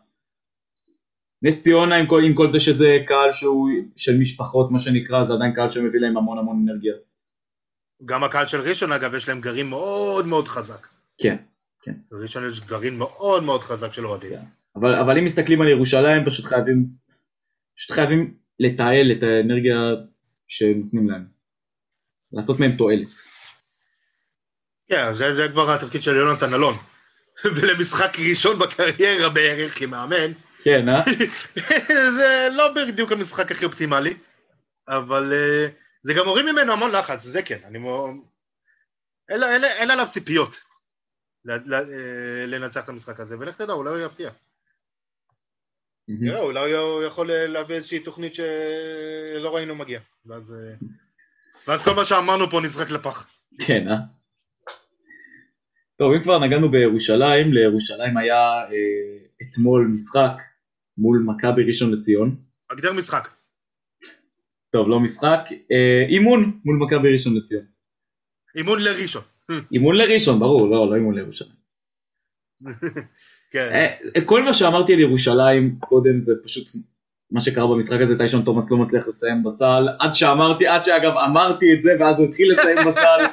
נס 1.42 1.62
ציונה 1.62 1.96
עם 1.96 2.07
כל, 2.07 2.22
עם 2.24 2.35
כל 2.35 2.52
זה 2.52 2.61
שזה 2.61 2.98
קהל 3.07 3.33
שהוא 3.33 3.68
של 3.96 4.18
משפחות 4.18 4.70
מה 4.70 4.79
שנקרא, 4.79 5.24
זה 5.24 5.33
עדיין 5.33 5.55
קהל 5.55 5.68
שמביא 5.68 6.00
להם 6.00 6.16
המון 6.16 6.38
המון 6.38 6.66
אנרגיה. 6.68 6.94
גם 8.05 8.24
הקהל 8.24 8.46
של 8.46 8.61
ראשון 8.61 8.92
אגב 8.92 9.14
יש 9.14 9.29
להם 9.29 9.40
גרעין 9.40 9.66
מאוד 9.66 10.26
מאוד 10.26 10.48
חזק. 10.48 10.87
כן. 11.18 11.37
כן. 11.83 11.94
בראשון 12.11 12.48
יש 12.48 12.61
גרעין 12.61 12.98
מאוד 12.98 13.42
מאוד 13.42 13.62
חזק 13.62 13.92
של 13.92 14.07
אוהדים. 14.07 14.31
כן. 14.31 14.44
אבל, 14.76 14.94
אבל 14.94 15.18
אם 15.18 15.24
מסתכלים 15.24 15.61
על 15.62 15.68
ירושלים 15.68 16.24
פשוט 16.26 16.44
חייבים, 16.44 16.87
פשוט 17.76 17.90
חייבים 17.90 18.35
לתעל 18.61 19.12
את 19.18 19.22
האנרגיה 19.22 19.76
שנותנים 20.48 21.11
להם. 21.11 21.36
לעשות 22.33 22.61
מהם 22.61 22.73
תועלת. 22.77 23.09
כן, 24.91 25.12
זה, 25.12 25.35
זה 25.35 25.49
כבר 25.53 25.71
התפקיד 25.71 26.03
של 26.03 26.17
יונתן 26.17 26.55
אלון. 26.55 26.75
ולמשחק 27.57 28.17
ראשון 28.31 28.59
בקריירה 28.59 29.29
בערך 29.29 29.79
כמאמן. 29.79 30.33
כן, 30.62 30.89
אה? 30.89 31.03
זה 32.17 32.49
לא 32.53 32.73
בדיוק 32.73 33.12
המשחק 33.12 33.51
הכי 33.51 33.65
אופטימלי, 33.65 34.17
אבל 34.89 35.33
uh, 35.33 35.73
זה 36.03 36.15
גם 36.15 36.25
מוריד 36.25 36.45
ממנו 36.45 36.73
המון 36.73 36.91
לחץ, 36.91 37.23
זה 37.23 37.43
כן, 37.43 37.59
אני... 37.65 37.79
אין, 39.29 39.43
אין, 39.43 39.65
אין 39.65 39.91
עליו 39.91 40.07
ציפיות. 40.11 40.61
אה, 41.49 42.47
לנצח 42.47 42.85
את 42.85 42.89
המשחק 42.89 43.21
הזה, 43.21 43.39
ולך 43.39 43.57
תדע, 43.57 43.73
אולי 43.73 43.91
הוא 43.91 43.99
יפתיע. 43.99 44.31
אולי 46.39 46.73
הוא 46.73 47.03
יכול 47.03 47.31
אה, 47.31 47.47
להביא 47.47 47.77
איזושהי 47.77 48.01
תוכנית 48.01 48.35
שלא 48.35 49.57
ראינו 49.57 49.75
מגיע. 49.75 50.01
ואז, 50.27 50.55
אה, 50.55 50.75
ואז 51.66 51.85
כל 51.85 51.94
מה 51.94 52.05
שאמרנו 52.05 52.50
פה 52.50 52.61
נזרק 52.61 52.90
לפח. 52.90 53.26
כן, 53.66 53.88
אה? 53.88 53.96
טוב, 55.96 56.12
אם 56.12 56.22
כבר 56.22 56.38
נגענו 56.38 56.70
בירושלים, 56.70 57.52
לירושלים 57.52 58.16
היה 58.16 58.38
אה, 58.38 59.18
אתמול 59.42 59.90
משחק 59.94 60.33
מול 60.98 61.24
מכבי 61.26 61.64
ראשון 61.64 61.92
לציון. 61.92 62.37
מגדיר 62.72 62.92
משחק. 62.92 63.29
טוב, 64.70 64.88
לא 64.88 65.00
משחק, 65.00 65.40
אה, 65.72 66.07
אימון 66.09 66.61
מול 66.64 66.76
מכבי 66.76 67.12
ראשון 67.12 67.37
לציון. 67.37 67.64
אימון 68.57 68.83
לראשון. 68.83 69.22
אימון 69.72 69.96
לראשון, 69.96 70.38
ברור, 70.38 70.70
לא, 70.70 70.90
לא 70.90 70.94
אימון 70.94 71.14
לירושלים. 71.14 71.57
כן. 73.52 73.68
אה, 73.72 74.24
כל 74.24 74.42
מה 74.42 74.55
שאמרתי 74.55 74.92
על 74.92 75.00
ירושלים 75.00 75.79
קודם 75.81 76.18
זה 76.18 76.33
פשוט 76.44 76.68
מה 77.31 77.41
שקרה 77.41 77.67
במשחק 77.67 78.01
הזה, 78.01 78.19
טיישון 78.19 78.43
תומאס 78.43 78.71
לא 78.71 78.77
מצליח 78.77 79.09
לסיים 79.09 79.43
בסל, 79.43 79.89
עד 79.99 80.15
שאמרתי, 80.15 80.67
עד 80.67 80.85
שאגב 80.85 81.12
אמרתי 81.29 81.67
את 81.75 81.83
זה 81.83 81.91
ואז 82.01 82.19
הוא 82.19 82.29
התחיל 82.29 82.53
לסיים 82.53 82.79
בסל. 82.87 83.25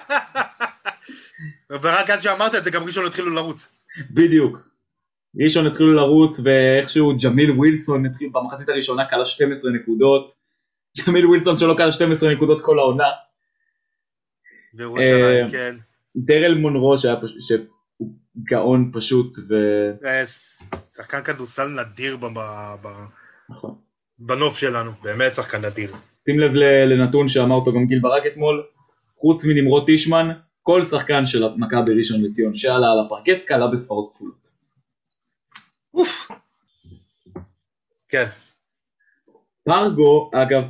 ורק 1.82 2.10
אז 2.10 2.24
שאמרת 2.24 2.56
את 2.56 2.64
זה 2.64 2.72
גם 2.72 2.84
ראשון 2.84 3.06
התחילו 3.06 3.30
לרוץ. 3.30 3.70
בדיוק. 4.12 4.58
ראשון 5.44 5.68
התחילו 5.68 5.94
לרוץ 5.94 6.40
ואיכשהו 6.44 7.14
ג'מיל 7.24 7.52
ווילסון 7.52 8.06
התחיל 8.06 8.30
במחצית 8.34 8.70
הראשונה 8.70 9.06
קלה 9.06 9.26
12 9.26 9.72
נקודות. 9.72 10.34
ג'מיל 10.98 11.26
ווילסון 11.26 11.58
שלא 11.58 11.74
קלה 11.78 11.92
12 11.92 12.34
נקודות 12.34 12.62
כל 12.62 12.80
העונה. 12.80 13.08
וירושלים, 14.74 15.52
כן. 15.52 15.76
דרל 16.16 16.54
מונרו 16.54 16.98
שהיה 16.98 17.16
פשוט, 17.22 17.62
גאון 18.44 18.92
פשוט 18.94 19.38
ו... 19.50 19.54
אה, 20.06 20.26
שחקן 20.96 21.24
כדורסל 21.24 21.68
נדיר 21.68 22.18
ב- 22.18 22.88
נכון. 23.50 23.76
בנוף 24.20 24.58
שלנו, 24.58 24.92
באמת 25.02 25.34
שחקן 25.34 25.66
נדיר. 25.66 25.92
שים 26.16 26.40
לב 26.40 26.52
לנתון 26.90 27.28
שאמר 27.28 27.56
אותו 27.56 27.74
גם 27.74 27.86
גיל 27.86 28.00
ברק 28.00 28.24
אתמול, 28.26 28.64
חוץ 29.18 29.46
מנמרוד 29.46 29.86
טישמן, 29.86 30.30
כל 30.62 30.84
שחקן 30.84 31.26
של 31.26 31.44
מכבי 31.58 31.94
ראשון 32.00 32.22
לציון 32.22 32.54
שעלה 32.54 32.92
על 32.92 32.98
הפרקט 33.06 33.46
קלה 33.48 33.68
בספרות 33.68 34.14
כפולות. 34.14 34.48
אוף. 35.94 36.28
כן, 38.10 38.26
פרגו, 39.64 40.32
אגב, 40.34 40.64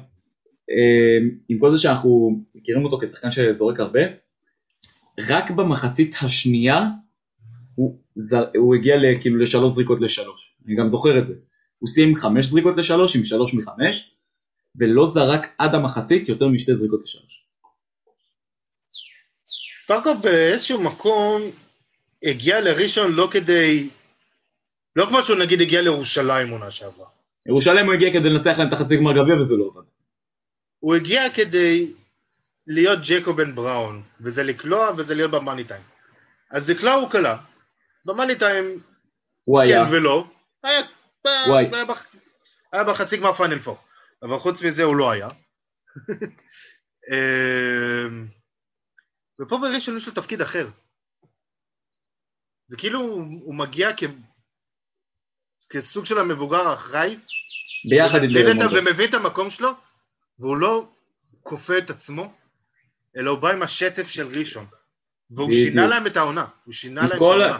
אה, 0.71 1.17
עם 1.49 1.59
כל 1.59 1.71
זה 1.71 1.77
שאנחנו 1.77 2.41
מכירים 2.55 2.85
אותו 2.85 2.99
כשחקן 3.01 3.31
שזורק 3.31 3.79
הרבה, 3.79 3.99
רק 5.19 5.51
במחצית 5.51 6.15
השנייה 6.21 6.77
הוא, 7.75 7.99
הוא 8.57 8.75
הגיע 8.75 8.95
ל- 8.97 9.21
כאילו 9.21 9.37
לשלוש 9.37 9.71
זריקות 9.71 10.01
לשלוש, 10.01 10.57
אני 10.67 10.75
גם 10.75 10.87
זוכר 10.87 11.19
את 11.19 11.25
זה. 11.25 11.33
הוא 11.83 11.87
סיים 11.87 12.15
חמש 12.15 12.45
זריקות 12.45 12.77
לשלוש 12.77 13.15
עם 13.15 13.23
שלוש 13.23 13.53
מחמש, 13.53 14.15
ולא 14.75 15.05
זרק 15.05 15.41
עד 15.57 15.75
המחצית 15.75 16.29
יותר 16.29 16.47
משתי 16.47 16.75
זריקות 16.75 17.01
לשלוש. 17.03 17.45
פרגו 19.87 20.15
באיזשהו 20.21 20.83
מקום 20.83 21.41
הגיע 22.23 22.61
לראשון 22.61 23.11
לא 23.11 23.27
כדי, 23.31 23.89
לא 24.95 25.05
כמו 25.05 25.23
שהוא 25.23 25.39
נגיד 25.39 25.61
הגיע 25.61 25.81
לירושלים 25.81 26.49
עונה 26.49 26.71
שעברה. 26.71 27.07
ירושלים 27.45 27.85
הוא 27.85 27.93
הגיע 27.93 28.09
כדי 28.09 28.29
לנצח 28.29 28.57
להם 28.57 28.67
את 28.67 28.73
החצי 28.73 28.97
גמר 28.97 29.11
גביע 29.11 29.35
וזה 29.41 29.53
לא 29.55 29.71
עבד. 29.73 29.87
הוא 30.79 30.95
הגיע 30.95 31.29
כדי 31.29 31.91
להיות 32.67 32.99
ג'קובן 33.03 33.55
בראון, 33.55 34.03
וזה 34.21 34.43
לקלוע 34.43 34.89
וזה 34.97 35.15
להיות 35.15 35.31
במאני 35.31 35.63
טיים. 35.63 35.83
אז 36.51 36.69
לקלוע 36.69 36.93
הוא 36.93 37.09
קלע, 37.09 37.35
במאני 38.05 38.35
טיים 38.35 38.65
כן 39.45 39.59
היה, 39.61 39.85
ולא, 39.91 40.25
היה, 40.63 40.81
וואי. 41.47 41.69
היה, 41.73 41.85
בח, 41.85 42.05
היה 42.73 42.83
בחצי 42.83 43.17
גמר 43.17 43.33
פיינל 43.33 43.59
פור, 43.59 43.77
אבל 44.23 44.37
חוץ 44.37 44.63
מזה 44.63 44.83
הוא 44.83 44.95
לא 44.95 45.11
היה. 45.11 45.27
אמ, 47.11 48.27
ופה 49.39 49.57
בראשון 49.57 49.97
יש 49.97 50.07
לו 50.07 50.13
תפקיד 50.13 50.41
אחר. 50.41 50.67
זה 52.67 52.77
כאילו 52.77 52.99
הוא, 52.99 53.55
מגיע 53.55 53.89
כ... 53.97 54.03
כסוג 55.69 56.05
של 56.05 56.17
המבוגר 56.17 56.67
האחראי, 56.67 57.19
ביחד 57.89 58.23
עם 58.23 58.29
ומבין 58.71 58.95
דרל 58.95 59.09
את 59.09 59.13
המקום 59.13 59.49
שלו, 59.49 59.69
והוא 60.39 60.57
לא 60.57 60.91
כופה 61.43 61.77
את 61.77 61.89
עצמו, 61.89 62.33
אלא 63.17 63.31
הוא 63.31 63.39
בא 63.39 63.49
עם 63.49 63.63
השטף 63.63 64.07
של 64.07 64.27
ראשון. 64.27 64.65
והוא. 65.31 65.51
שינה 65.51 65.87
להם 65.87 66.07
את 66.07 66.17
העונה, 66.17 66.45
הוא 66.63 66.73
שינה 66.73 67.01
להם 67.01 67.17
את 67.17 67.21
העונה. 67.21 67.59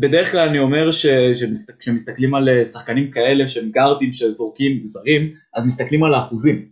בדרך 0.00 0.30
כלל 0.30 0.48
אני 0.48 0.58
אומר 0.58 0.92
ש- 0.92 1.06
שמסת- 1.34 1.78
כשמסתכלים 1.78 2.34
על 2.34 2.48
אה, 2.48 2.64
שחקנים 2.64 3.10
כאלה 3.10 3.48
שהם 3.48 3.70
גארדים 3.70 4.12
שזורקים 4.12 4.80
זרים, 4.84 5.34
אז 5.54 5.66
מסתכלים 5.66 6.04
על 6.04 6.14
האחוזים. 6.14 6.68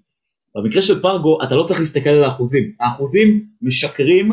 במקרה 0.55 0.83
של 0.83 1.03
פרגו 1.03 1.39
אתה 1.43 1.55
לא 1.55 1.65
צריך 1.69 1.81
להסתכל 1.81 2.11
על 2.11 2.25
האחוזים, 2.25 2.73
האחוזים 2.81 3.45
משקרים 3.63 4.29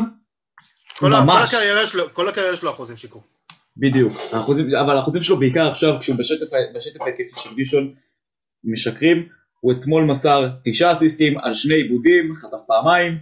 כל 0.98 1.12
ה- 1.12 1.16
כל 1.18 1.24
ממש. 1.24 1.54
הקריירה 1.54 1.86
שלו, 1.86 2.04
כל 2.12 2.28
הקריירה 2.28 2.56
שלו 2.56 2.70
אחוזים 2.70 2.96
שיקרו. 2.96 3.20
בדיוק, 3.76 4.12
האחוזים, 4.32 4.74
אבל 4.74 4.96
האחוזים 4.96 5.22
שלו 5.22 5.36
בעיקר 5.36 5.68
עכשיו 5.70 5.94
כשהוא 6.00 6.16
בשטף, 6.16 6.46
בשטף 6.74 7.02
ההיקפי 7.02 7.40
של 7.42 7.50
ראשון 7.58 7.94
משקרים, 8.64 9.28
הוא 9.60 9.72
אתמול 9.72 10.04
מסר 10.04 10.48
תשעה 10.64 10.92
אסיסטים 10.92 11.38
על 11.38 11.54
שני 11.54 11.74
עיבודים, 11.74 12.34
חטף 12.36 12.56
פעמיים, 12.66 13.18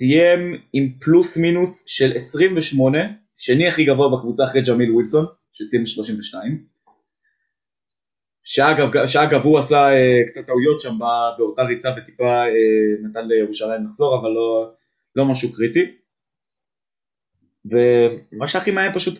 סיים 0.00 0.60
עם 0.72 0.92
פלוס 1.00 1.36
מינוס 1.36 1.84
של 1.86 2.12
28, 2.14 2.98
שני 3.36 3.68
הכי 3.68 3.84
גבוה 3.84 4.18
בקבוצה 4.18 4.44
אחרי 4.44 4.62
ג'מיל 4.62 4.90
ווילסון, 4.90 5.26
שסיים 5.52 5.86
32. 5.86 6.64
שאגב, 8.42 9.06
שאגב 9.06 9.42
הוא 9.44 9.58
עשה 9.58 9.76
אה, 9.76 10.20
קצת 10.30 10.46
טעויות 10.46 10.80
שם 10.80 10.98
באותה 11.38 11.62
ריצה 11.62 11.88
וטיפה 11.96 12.24
אה, 12.24 13.08
נתן 13.08 13.28
לירושלים 13.28 13.86
לחזור, 13.86 14.20
אבל 14.20 14.28
לא, 14.28 14.72
לא 15.16 15.24
משהו 15.24 15.52
קריטי. 15.52 15.96
ומה 17.64 18.48
שהכי 18.48 18.70
מעניין 18.70 18.94
פשוט 18.94 19.18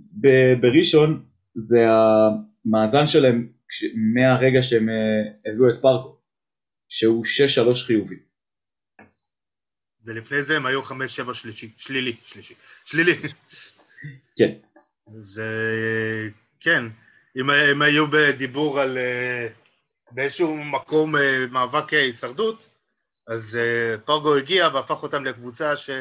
ב- 0.00 0.60
בראשון 0.60 1.24
זה 1.54 1.78
המאזן 1.88 3.06
שלהם 3.06 3.48
מהרגע 4.14 4.62
שהם 4.62 4.88
אה, 4.88 5.52
הביאו 5.52 5.68
את 5.68 5.82
פרקו, 5.82 6.16
שהוא 6.88 7.24
6-3 7.24 7.86
חיובי. 7.86 8.31
ולפני 10.04 10.42
זה 10.42 10.56
הם 10.56 10.66
היו 10.66 10.82
5-7 10.82 11.34
שלישי, 11.34 11.70
שלילי, 11.76 12.16
שלישי, 12.24 12.54
שלילי. 12.84 13.14
כן. 14.38 14.52
זה, 15.22 15.48
כן, 16.60 16.84
אם 17.36 17.50
הם 17.50 17.82
היו 17.82 18.06
בדיבור 18.10 18.80
על 18.80 18.98
אה, 18.98 19.48
באיזשהו 20.14 20.56
מקום 20.56 21.16
אה, 21.16 21.46
מאבק 21.50 21.94
אה, 21.94 22.02
הישרדות, 22.02 22.68
אז 23.28 23.56
אה, 23.60 23.98
פרגו 23.98 24.36
הגיע 24.36 24.68
והפך 24.74 25.02
אותם 25.02 25.24
לקבוצה 25.24 25.76
שלא 25.76 25.94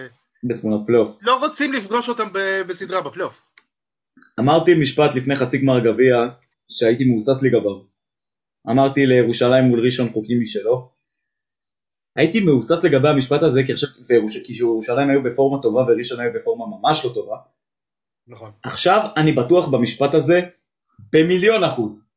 בתמונת 0.43 0.87
פלייאוף. 0.87 1.19
רוצים 1.41 1.73
לפגוש 1.73 2.09
אותם 2.09 2.27
בסדרה 2.67 3.01
בפלייאוף. 3.01 3.41
אמרתי 4.39 4.73
משפט 4.73 5.15
לפני 5.15 5.35
חצי 5.35 5.57
גמר 5.57 5.79
גביע 5.79 6.15
שהייתי 6.69 7.03
מבוסס 7.05 7.43
לגביו. 7.43 7.81
אמרתי 8.69 9.05
לירושלים 9.05 9.63
מול 9.63 9.85
ראשון 9.85 10.09
חוקים 10.13 10.41
משלו. 10.41 10.91
הייתי 12.15 12.39
מבוסס 12.39 12.83
לגבי 12.83 13.09
המשפט 13.09 13.43
הזה 13.43 13.61
כי 13.65 13.73
עכשיו, 13.73 13.89
וירוש- 14.09 14.43
כי 14.45 14.53
ירושלים 14.59 15.09
היו 15.09 15.23
בפורמה 15.23 15.61
טובה 15.61 15.81
וראשון 15.81 16.19
היו 16.19 16.31
בפורמה 16.33 16.77
ממש 16.77 17.05
לא 17.05 17.13
טובה. 17.13 17.37
נכון. 18.27 18.51
עכשיו 18.63 19.09
אני 19.17 19.31
בטוח 19.31 19.67
במשפט 19.69 20.13
הזה 20.13 20.39
במיליון 21.13 21.63
אחוז. 21.63 22.07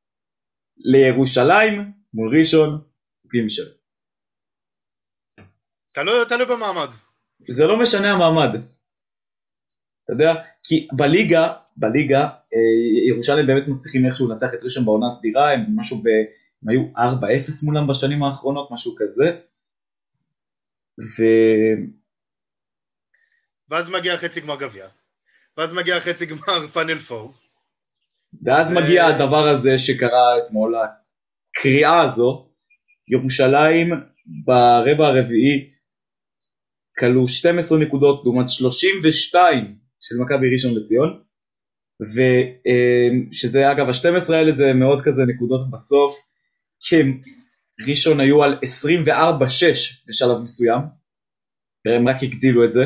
לירושלים 0.77 1.93
מול 2.15 2.39
ראשון 2.39 2.81
חוקים 3.23 3.47
משלו. 3.47 3.71
תלוי 5.95 6.15
תלוי 6.29 6.47
במעמד. 6.47 6.89
זה 7.51 7.67
לא 7.67 7.83
משנה 7.83 8.13
המעמד. 8.13 8.61
אתה 10.05 10.13
יודע, 10.13 10.35
כי 10.65 10.89
בליגה, 10.93 11.53
בליגה, 11.77 12.21
אה, 12.21 13.09
ירושלים 13.09 13.47
באמת 13.47 13.69
מצליחים 13.69 14.07
איכשהו 14.07 14.29
לנצח 14.29 14.55
את 14.55 14.59
ראשון 14.63 14.85
בעונה 14.85 15.07
הסדירה, 15.07 15.53
הם 15.53 15.61
משהו 15.77 15.97
ב... 15.97 16.07
הם 16.63 16.69
היו 16.69 16.83
4-0 16.97 17.01
מולם 17.63 17.87
בשנים 17.87 18.23
האחרונות, 18.23 18.71
משהו 18.71 18.95
כזה. 18.99 19.41
ו... 20.99 21.25
ואז 23.71 23.91
מגיע 23.91 24.17
חצי 24.17 24.41
גמר 24.41 24.57
גביע. 24.57 24.87
ואז 25.57 25.75
מגיע 25.75 26.01
חצי 26.01 26.27
גמר 26.27 26.67
פאנל 26.75 26.99
פור. 26.99 27.35
ואז 28.45 28.71
ו- 28.71 28.75
מגיע 28.75 29.07
הדבר 29.07 29.49
הזה 29.49 29.79
שקרה 29.79 30.39
אתמול, 30.39 30.75
הקריאה 30.77 32.01
הזו, 32.03 32.49
ירושלים 33.09 33.91
ברבע 34.45 35.07
הרביעי 35.07 35.71
כלו 36.99 37.29
12 37.29 37.79
נקודות 37.79 38.25
לעומת 38.25 38.49
32 38.49 39.77
של 40.01 40.15
מכבי 40.21 40.53
ראשון 40.53 40.75
לציון, 40.75 41.23
ושזה 42.01 43.73
אגב 43.73 43.89
ה-12 43.89 44.33
האלה 44.33 44.53
זה 44.53 44.65
מאוד 44.75 45.01
כזה 45.05 45.23
נקודות 45.27 45.71
בסוף, 45.71 46.17
כי 46.81 46.97
ראשון 47.89 48.21
היו 48.21 48.43
על 48.45 48.53
24-6 48.55 48.59
בשלב 50.09 50.39
מסוים, 50.45 50.81
הם 51.97 52.09
רק 52.09 52.17
הגדילו 52.23 52.65
את 52.65 52.73
זה. 52.73 52.81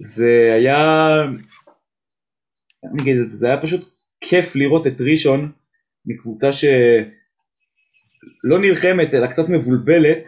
זה 0.00 0.50
היה, 0.56 0.86
אני 2.84 3.02
אגיד 3.02 3.16
את 3.22 3.28
זה, 3.28 3.36
זה 3.36 3.46
היה 3.46 3.62
פשוט 3.62 3.94
כיף 4.20 4.56
לראות 4.56 4.86
את 4.86 4.92
ראשון 5.12 5.52
מקבוצה 6.06 6.52
שלא 6.52 6.68
נלחמת 8.60 9.14
אלא 9.14 9.26
קצת 9.26 9.42
מבולבלת 9.48 10.24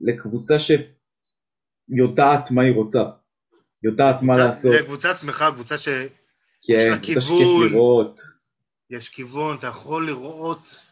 לקבוצה 0.00 0.54
שיודעת 0.58 2.50
מה 2.50 2.62
היא 2.62 2.74
רוצה, 2.74 3.02
יודעת 3.82 4.22
מה 4.22 4.32
קבוצה- 4.34 4.46
לעשות, 4.48 4.72
זה 4.72 4.82
קבוצה 4.86 5.14
שמחה, 5.14 5.50
קבוצה 5.52 5.78
שיש 5.78 6.10
כן, 6.66 6.90
לה 6.90 6.98
קבוצה 6.98 7.20
כיוון. 7.20 7.68
לראות, 7.72 8.20
כיוון, 9.12 9.56
אתה 9.58 9.66
יכול 9.66 10.06
לראות, 10.06 10.89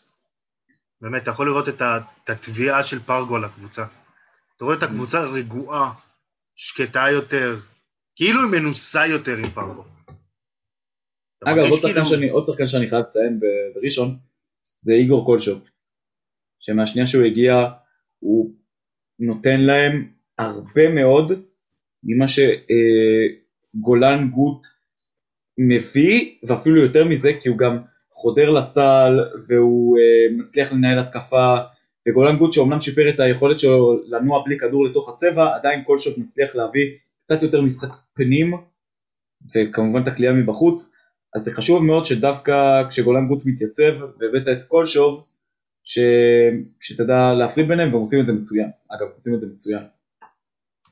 באמת, 1.00 1.22
אתה 1.22 1.30
יכול 1.30 1.46
לראות 1.48 1.68
את 1.68 1.82
התביעה 2.30 2.84
של 2.84 2.98
פרגו 2.98 3.36
על 3.36 3.44
הקבוצה. 3.44 3.84
אתה 4.56 4.64
רואה 4.64 4.76
את 4.76 4.82
הקבוצה 4.82 5.22
רגועה, 5.22 5.92
שקטה 6.56 7.04
יותר, 7.12 7.56
כאילו 8.16 8.40
היא 8.40 8.60
מנוסה 8.60 9.06
יותר 9.06 9.36
עם 9.36 9.50
פרגו. 9.50 9.84
אגב 11.44 11.58
עוד 11.58 11.70
שחקן 11.80 11.88
כאילו- 11.92 12.04
שאני- 12.04 12.30
עוד 12.30 12.44
שחקן 12.46 12.66
שאני 12.66 12.88
חייב 12.88 13.04
לציין 13.08 13.40
בראשון 13.74 14.16
זה 14.82 14.92
איגור 14.92 15.26
קולשוב, 15.26 15.64
שמהשנייה 16.60 17.06
שהוא 17.06 17.24
הגיע 17.24 17.54
הוא 18.18 18.54
נותן 19.18 19.60
להם 19.60 20.12
הרבה 20.38 20.88
מאוד 20.94 21.32
ממה 22.02 22.24
שגולן 22.28 24.28
גוט 24.30 24.66
מביא, 25.58 26.38
ואפילו 26.48 26.82
יותר 26.82 27.04
מזה, 27.04 27.28
כי 27.42 27.48
הוא 27.48 27.58
גם 27.58 27.78
חודר 28.18 28.50
לסל, 28.50 29.20
והוא 29.48 29.98
uh, 29.98 30.42
מצליח 30.42 30.72
לנהל 30.72 30.98
התקפה, 30.98 31.56
וגולן 32.08 32.36
גוט 32.36 32.52
שאומנם 32.52 32.80
שיפר 32.80 33.08
את 33.08 33.20
היכולת 33.20 33.60
שלו 33.60 34.00
לנוע 34.08 34.44
בלי 34.44 34.58
כדור 34.58 34.84
לתוך 34.84 35.08
הצבע, 35.08 35.54
עדיין 35.54 35.82
כל 35.86 35.98
שוט 35.98 36.18
מצליח 36.18 36.54
להביא 36.54 36.90
קצת 37.24 37.42
יותר 37.42 37.62
משחק 37.62 37.88
פנים, 38.14 38.54
וכמובן 39.54 40.02
את 40.02 40.08
הכלייה 40.08 40.32
מבחוץ, 40.32 40.92
אז 41.34 41.42
זה 41.42 41.50
חשוב 41.50 41.84
מאוד 41.84 42.06
שדווקא 42.06 42.88
כשגולן 42.88 43.28
גוט 43.28 43.42
מתייצב, 43.44 43.92
והבאת 44.18 44.48
את 44.58 44.64
כל 44.68 44.86
שוב, 44.86 45.26
ש... 45.84 45.98
שתדע 46.80 47.34
להפריד 47.34 47.68
ביניהם, 47.68 47.88
והם 47.88 48.00
עושים 48.00 48.20
את 48.20 48.26
זה 48.26 48.32
מצוין. 48.32 48.70
אגב, 48.88 49.06
עושים 49.16 49.34
את 49.34 49.40
זה 49.40 49.46
מצוין. 49.46 49.82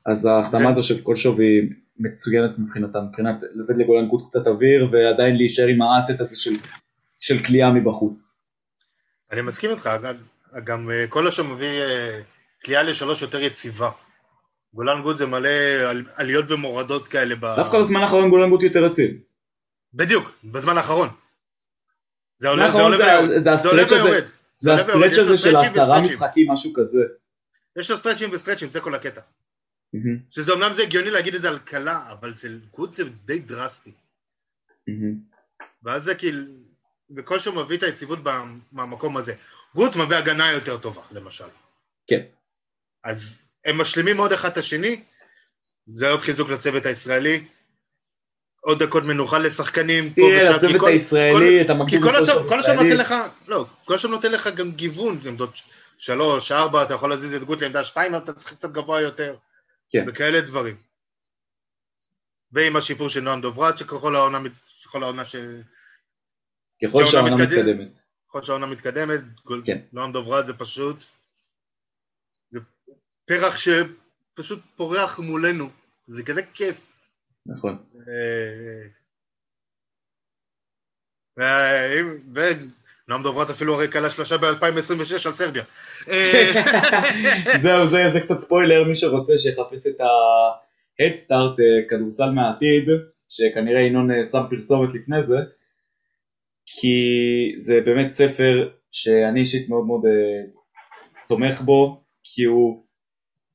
אז 0.05 0.25
ההחתמה 0.25 0.69
הזו 0.69 0.83
של 0.83 1.01
כל 1.01 1.15
שוב 1.15 1.39
היא 1.39 1.69
מצוינת 1.99 2.59
מבחינתם, 2.59 2.99
מבחינת 3.09 3.43
לתת 3.55 3.75
לגולן 3.77 4.07
גוט 4.07 4.29
קצת 4.29 4.47
אוויר, 4.47 4.87
ועדיין 4.91 5.35
להישאר 5.35 5.67
עם 5.67 5.81
האסט 5.81 6.21
הזה 6.21 6.35
של, 6.35 6.51
של 7.19 7.43
כליאה 7.45 7.71
מבחוץ. 7.71 8.41
אני 9.31 9.41
מסכים 9.41 9.71
איתך, 9.71 9.89
גם 10.63 10.91
אה, 10.91 11.05
כל 11.09 11.27
השם 11.27 11.53
מביא 11.53 11.81
קליעה 12.65 12.81
אה, 12.81 12.89
לשלוש 12.89 13.21
יותר 13.21 13.39
יציבה. 13.39 13.91
גולן 14.73 15.01
גוט 15.01 15.17
זה 15.17 15.25
מלא 15.25 15.49
עליות 16.15 16.51
ומורדות 16.51 17.07
כאלה. 17.07 17.35
דווקא 17.35 17.79
בזמן 17.79 18.01
האחרון 18.01 18.29
גולן 18.29 18.49
גוט 18.49 18.63
יותר 18.63 18.85
רציף. 18.85 19.17
בדיוק, 19.93 20.31
בזמן 20.43 20.77
האחרון. 20.77 21.09
זה 22.37 22.49
עולה 22.49 22.75
ויורד. 22.75 24.25
זה 24.59 24.73
ה 24.73 24.78
stretch 24.78 25.17
הזה 25.17 25.37
של 25.37 25.55
עשרה 25.55 26.01
משחקים, 26.01 26.51
משהו 26.51 26.73
כזה. 26.73 26.99
יש 27.79 27.91
לו 27.91 27.97
סטרצ'ים 27.97 28.29
וסטרצ'ים, 28.33 28.69
זה 28.69 28.79
כל 28.81 28.95
הקטע. 28.95 29.21
שזה 30.31 30.53
אמנם 30.53 30.73
זה 30.73 30.83
הגיוני 30.83 31.09
להגיד 31.09 31.35
את 31.35 31.41
זה 31.41 31.49
על 31.49 31.59
קלע, 31.59 32.11
אבל 32.11 32.33
זה 32.33 32.49
גוט 32.71 32.93
זה 32.93 33.03
די 33.25 33.39
דרסטי. 33.39 33.91
ואז 35.83 36.03
זה 36.03 36.15
כאילו, 36.15 36.43
וכל 37.15 37.39
שהוא 37.39 37.55
מביא 37.55 37.77
את 37.77 37.83
היציבות 37.83 38.19
מהמקום 38.71 39.17
הזה. 39.17 39.33
גוט 39.75 39.95
מביא 39.95 40.17
הגנה 40.17 40.51
יותר 40.51 40.77
טובה, 40.77 41.01
למשל. 41.11 41.47
כן. 42.07 42.21
אז 43.03 43.41
הם 43.65 43.77
משלימים 43.77 44.17
עוד 44.17 44.31
אחד 44.31 44.49
את 44.49 44.57
השני, 44.57 45.03
זה 45.93 46.09
עוד 46.09 46.19
חיזוק 46.19 46.49
לצוות 46.49 46.85
הישראלי. 46.85 47.47
עוד 48.61 48.83
דקות 48.83 49.03
מנוחה 49.03 49.37
לשחקנים 49.37 50.13
פה 50.13 50.21
ושם. 50.21 50.47
תראה, 50.47 50.55
הצוות 50.55 50.87
הישראלי, 50.87 51.61
אתה 51.61 51.73
מגדיל 51.73 52.09
את 52.09 52.15
השם 52.15 52.47
כל 52.47 52.59
השם 52.59 52.73
נותן 52.73 52.97
לך, 52.97 53.13
לא, 53.47 53.65
כל 53.85 53.95
השם 53.95 54.11
נותן 54.11 54.31
לך 54.31 54.47
גם 54.47 54.71
גיוון, 54.71 55.19
עמדות 55.25 55.49
שלוש, 55.97 56.51
ארבע, 56.51 56.83
אתה 56.83 56.93
יכול 56.93 57.09
להזיז 57.09 57.33
את 57.33 57.43
גוט 57.43 57.61
לעמדה 57.61 57.83
שתיים, 57.83 58.15
אתה 58.15 58.33
צריך 58.33 58.53
קצת 58.53 58.71
גבוה 58.71 59.01
יותר. 59.01 59.35
כן. 59.89 60.05
וכאלה 60.07 60.41
דברים. 60.41 60.75
ועם 62.51 62.75
השיפור 62.75 63.09
של 63.09 63.19
נועם 63.19 63.41
דוברת, 63.41 63.77
שככל 63.77 64.15
העונה, 64.15 64.39
ככל 64.85 65.03
העונה 65.03 65.25
ש... 65.25 65.35
ככל 66.83 67.05
שהעונה 67.05 67.35
מתקדמת. 67.35 67.87
ככל 68.29 68.43
שהעונה 68.43 68.65
מתקדמת, 68.65 69.19
כן. 69.65 69.77
נועם 69.93 70.11
דוברת 70.11 70.45
זה 70.45 70.53
פשוט... 70.53 71.03
זה 72.51 72.59
פרח 73.25 73.57
שפשוט 73.57 74.59
פורח 74.75 75.19
מולנו, 75.19 75.69
זה 76.07 76.23
כזה 76.23 76.41
כיף. 76.53 76.93
נכון. 77.45 77.77
ונועם 82.33 83.23
דוברת 83.23 83.49
אפילו 83.49 83.73
הרי 83.73 83.91
כלה 83.91 84.09
שלושה 84.09 84.37
ב-2026 84.37 85.27
על 85.27 85.33
סרביה. 85.33 85.63
זהו, 87.63 87.87
זה, 87.87 87.97
זה 88.13 88.19
קצת 88.21 88.41
ספוילר, 88.41 88.83
מי 88.83 88.95
שרוצה 88.95 89.37
שיחפש 89.37 89.87
את 89.87 90.01
ה-Head 90.01 91.15
Start 91.15 91.61
אה, 91.61 91.89
כדורסל 91.89 92.29
מהעתיד, 92.29 92.89
שכנראה 93.29 93.81
ינון 93.81 94.11
אה, 94.11 94.25
שם 94.25 94.41
פרסומת 94.49 94.93
לפני 94.93 95.23
זה, 95.23 95.35
כי 96.67 97.55
זה 97.59 97.81
באמת 97.85 98.11
ספר 98.11 98.69
שאני 98.91 99.39
אישית 99.39 99.69
מאוד 99.69 99.85
מאוד 99.85 100.01
uh, 100.05 100.59
תומך 101.27 101.61
בו, 101.61 102.03
כי 102.23 102.43
הוא 102.43 102.85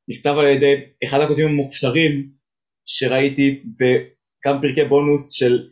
נכתב 0.09 0.35
על 0.38 0.46
ידי 0.46 0.75
אחד 1.05 1.20
הכותבים 1.20 1.48
המוכשרים 1.48 2.29
שראיתי, 2.87 3.62
וגם 3.81 4.61
פרקי 4.61 4.85
בונוס 4.85 5.33
של 5.33 5.68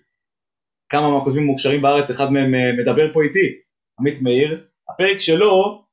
כמה 0.89 1.11
מהכותבים 1.11 1.43
המוכשרים 1.43 1.83
בארץ, 1.83 2.11
אחד 2.11 2.33
מהם 2.33 2.55
uh, 2.55 2.81
מדבר 2.83 3.13
פה 3.13 3.23
איתי, 3.23 3.59
עמית 4.01 4.23
מאיר, 4.23 4.67
הפרק 4.89 5.21
שלו 5.21 5.85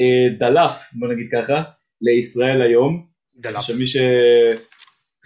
uh, 0.00 0.38
דלף, 0.38 0.72
בוא 0.92 1.08
נגיד 1.08 1.26
ככה, 1.32 1.62
לישראל 2.00 2.62
היום. 2.62 3.06
דלף. 3.36 3.60
שמי 3.60 3.86
ש... 3.86 3.96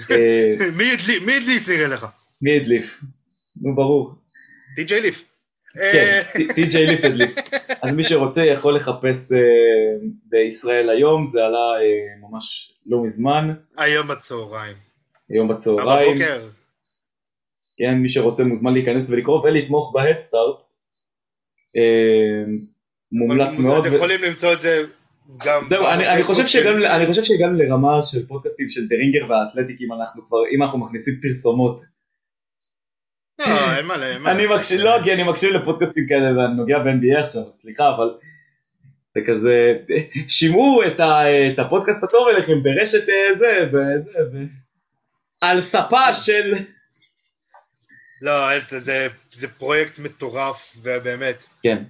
מי 1.27 1.33
הדליף 1.37 1.69
נראה 1.69 1.89
לך? 1.89 2.07
מי 2.43 2.57
הדליף? 2.57 3.01
נו 3.63 3.75
ברור. 3.75 4.15
טי.ג'יי 4.77 5.01
ליף. 5.01 5.30
כן, 5.75 6.23
טי.ג'יי 6.55 6.87
ליף 6.87 7.05
הדליף. 7.05 7.35
אז 7.83 7.93
מי 7.93 8.05
שרוצה 8.05 8.45
יכול 8.45 8.77
לחפש 8.77 9.33
בישראל 10.25 10.91
היום, 10.91 11.27
זה 11.27 11.45
עלה 11.45 11.73
ממש 12.21 12.73
לא 12.87 13.03
מזמן. 13.03 13.55
היום 13.77 14.09
בצהריים. 14.09 14.77
היום 15.29 15.49
בצהריים. 15.49 16.17
בבוקר. 16.17 16.49
כן, 17.77 17.95
מי 17.95 18.09
שרוצה 18.09 18.45
מוזמן 18.45 18.73
להיכנס 18.73 19.11
ולקרוא 19.11 19.43
ולתמוך 19.45 19.93
בהדסטארט. 19.95 20.63
מומלץ 23.13 23.59
מאוד. 23.59 23.87
אתם 23.87 23.95
יכולים 23.95 24.23
למצוא 24.23 24.53
את 24.53 24.61
זה 24.61 24.85
גם... 25.47 25.63
זהו, 25.69 25.87
אני 25.87 26.23
חושב 27.07 27.23
שהגענו 27.23 27.53
לרמה 27.59 28.03
של 28.03 28.27
פודקאסטים 28.27 28.69
של 28.69 28.89
דרינגר 28.89 29.27
והאתלטיקים, 29.29 29.93
אנחנו 29.93 30.27
כבר, 30.27 30.39
אם 30.55 30.63
אנחנו 30.63 30.79
מכניסים 30.79 31.15
פרסומות. 31.23 31.81
לא, 33.49 33.73
אין 33.77 33.87
מה. 33.87 34.31
אני 34.33 34.47
מקשיב, 34.55 34.81
לא, 34.81 34.97
כי 35.05 35.13
אני 35.13 35.23
מקשיב 35.23 35.51
לפודקאסטים 35.51 36.07
כאלה 36.09 36.39
ואני 36.39 36.55
נוגע 36.55 36.79
ב-NBA 36.79 37.23
עכשיו, 37.23 37.43
סליחה, 37.51 37.95
אבל 37.95 38.15
זה 39.15 39.21
כזה, 39.27 39.77
שימעו 40.29 40.81
את 41.53 41.59
הפודקאסט 41.59 42.05
הטוב 42.05 42.29
אליכם 42.29 42.63
ברשת 42.63 43.09
אה, 43.09 43.39
זה, 43.39 43.69
וזה, 43.69 44.39
על 45.41 45.61
ספה 45.61 46.15
של... 46.15 46.55
לא, 48.23 48.59
זה 49.33 49.49
פרויקט 49.59 49.99
מטורף, 49.99 50.77
ובאמת. 50.83 51.43
כן. 51.63 51.83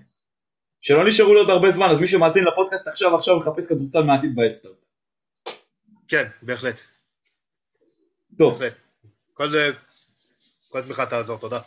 שלא 0.80 1.06
נשארו 1.06 1.34
לו 1.34 1.40
עוד 1.40 1.50
הרבה 1.50 1.70
זמן, 1.70 1.90
אז 1.90 2.00
מי 2.00 2.06
שמאזין 2.06 2.44
לפודקאסט 2.44 2.88
עכשיו, 2.88 3.16
עכשיו 3.16 3.38
מחפש 3.38 3.68
כדורסל 3.68 4.02
מעתיד 4.02 4.34
באדסטארט. 4.34 4.74
כן, 6.08 6.24
בהחלט. 6.42 6.80
טוב. 8.38 8.58
בהחלט. 8.58 8.74
כל, 9.34 9.48
כל 10.70 10.82
תמיכה 10.82 11.06
תעזור, 11.06 11.38
תודה. 11.38 11.58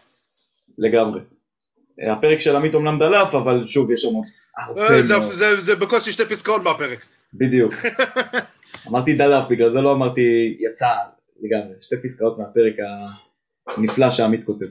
לגמרי. 0.78 1.22
הפרק 2.12 2.40
של 2.40 2.56
עמית 2.56 2.74
אומנם 2.74 3.00
דלף, 3.00 3.36
אבל 3.36 3.66
שוב, 3.66 3.92
יש 3.92 4.02
שם 4.02 4.10
הרבה 4.58 4.82
מאוד. 5.10 5.32
זה, 5.60 5.76
בקושי 5.76 6.12
שתי 6.12 6.26
פסקאות 6.26 6.64
מהפרק. 6.64 7.00
בדיוק. 7.34 7.74
אמרתי 8.90 9.18
דלף, 9.18 9.46
בגלל 9.50 9.74
זה 9.74 9.82
לא 9.82 9.94
אמרתי 9.94 10.22
יצא 10.60 10.88
לגמרי. 11.42 11.76
שתי 11.82 11.96
פסקאות 12.04 12.38
מהפרק 12.40 12.74
הנפלא 13.68 14.12
שעמית 14.12 14.44
כותב. 14.46 14.66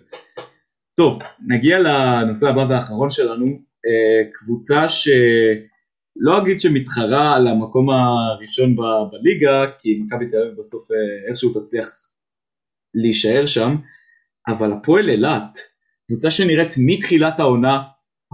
טוב, 0.96 1.18
נגיע 1.46 1.78
לנושא 1.78 2.46
הבא 2.48 2.66
והאחרון 2.70 3.10
שלנו, 3.10 3.58
קבוצה 4.34 4.88
שלא 4.88 6.38
אגיד 6.42 6.60
שמתחרה 6.60 7.36
על 7.36 7.48
המקום 7.48 7.90
הראשון 7.90 8.76
ב- 8.76 9.10
בליגה, 9.12 9.64
כי 9.78 10.00
מכבי 10.06 10.30
תל 10.30 10.36
אביב 10.42 10.58
בסוף 10.58 10.88
איכשהו 11.28 11.60
תצליח 11.60 11.88
להישאר 12.94 13.46
שם, 13.46 13.76
אבל 14.48 14.72
הפועל 14.72 15.10
אילת, 15.10 15.58
קבוצה 16.08 16.30
שנראית 16.30 16.74
מתחילת 16.86 17.40
העונה 17.40 17.82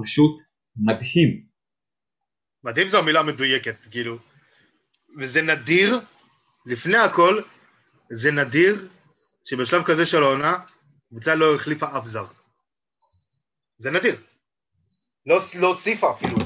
פשוט 0.02 0.40
מדהים. 0.76 1.42
מדהים 2.64 2.88
זו 2.88 2.98
המילה 2.98 3.22
מדויקת, 3.22 3.76
כאילו, 3.90 4.18
וזה 5.18 5.42
נדיר, 5.42 6.00
לפני 6.66 6.96
הכל, 6.96 7.42
זה 8.10 8.30
נדיר 8.30 8.88
שבשלב 9.44 9.82
כזה 9.82 10.06
של 10.06 10.22
העונה, 10.22 10.58
קבוצה 11.08 11.34
לא 11.34 11.54
החליפה 11.54 11.98
אף 11.98 12.06
זר. 12.06 12.26
זה 13.78 13.90
נדיר. 13.90 14.16
לא, 15.26 15.38
לא 15.60 15.66
הוסיפה 15.66 16.10
אפילו. 16.10 16.36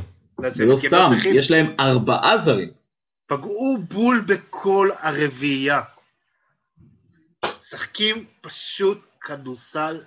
זה 0.52 0.66
לא 0.66 0.76
סתם, 0.76 1.04
צריכים... 1.08 1.34
יש 1.38 1.50
להם 1.50 1.66
ארבעה 1.80 2.38
זרים. 2.38 2.70
פגעו 3.26 3.78
בול 3.88 4.20
בכל 4.20 4.88
הרביעייה. 4.98 5.82
משחקים 7.56 8.24
פשוט 8.40 9.06
כדורסל 9.24 10.00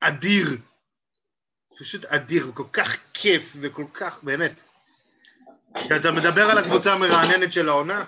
אדיר. 0.00 0.46
פשוט 1.78 2.04
אדיר, 2.04 2.50
כל 2.54 2.64
כך 2.72 2.96
כיף 3.14 3.56
וכל 3.60 3.84
כך, 3.94 4.24
באמת. 4.24 4.52
כשאתה 5.74 6.12
מדבר 6.12 6.42
על 6.42 6.58
הקבוצה 6.58 6.92
המרעננת 6.92 7.52
של 7.52 7.68
העונה, 7.68 8.04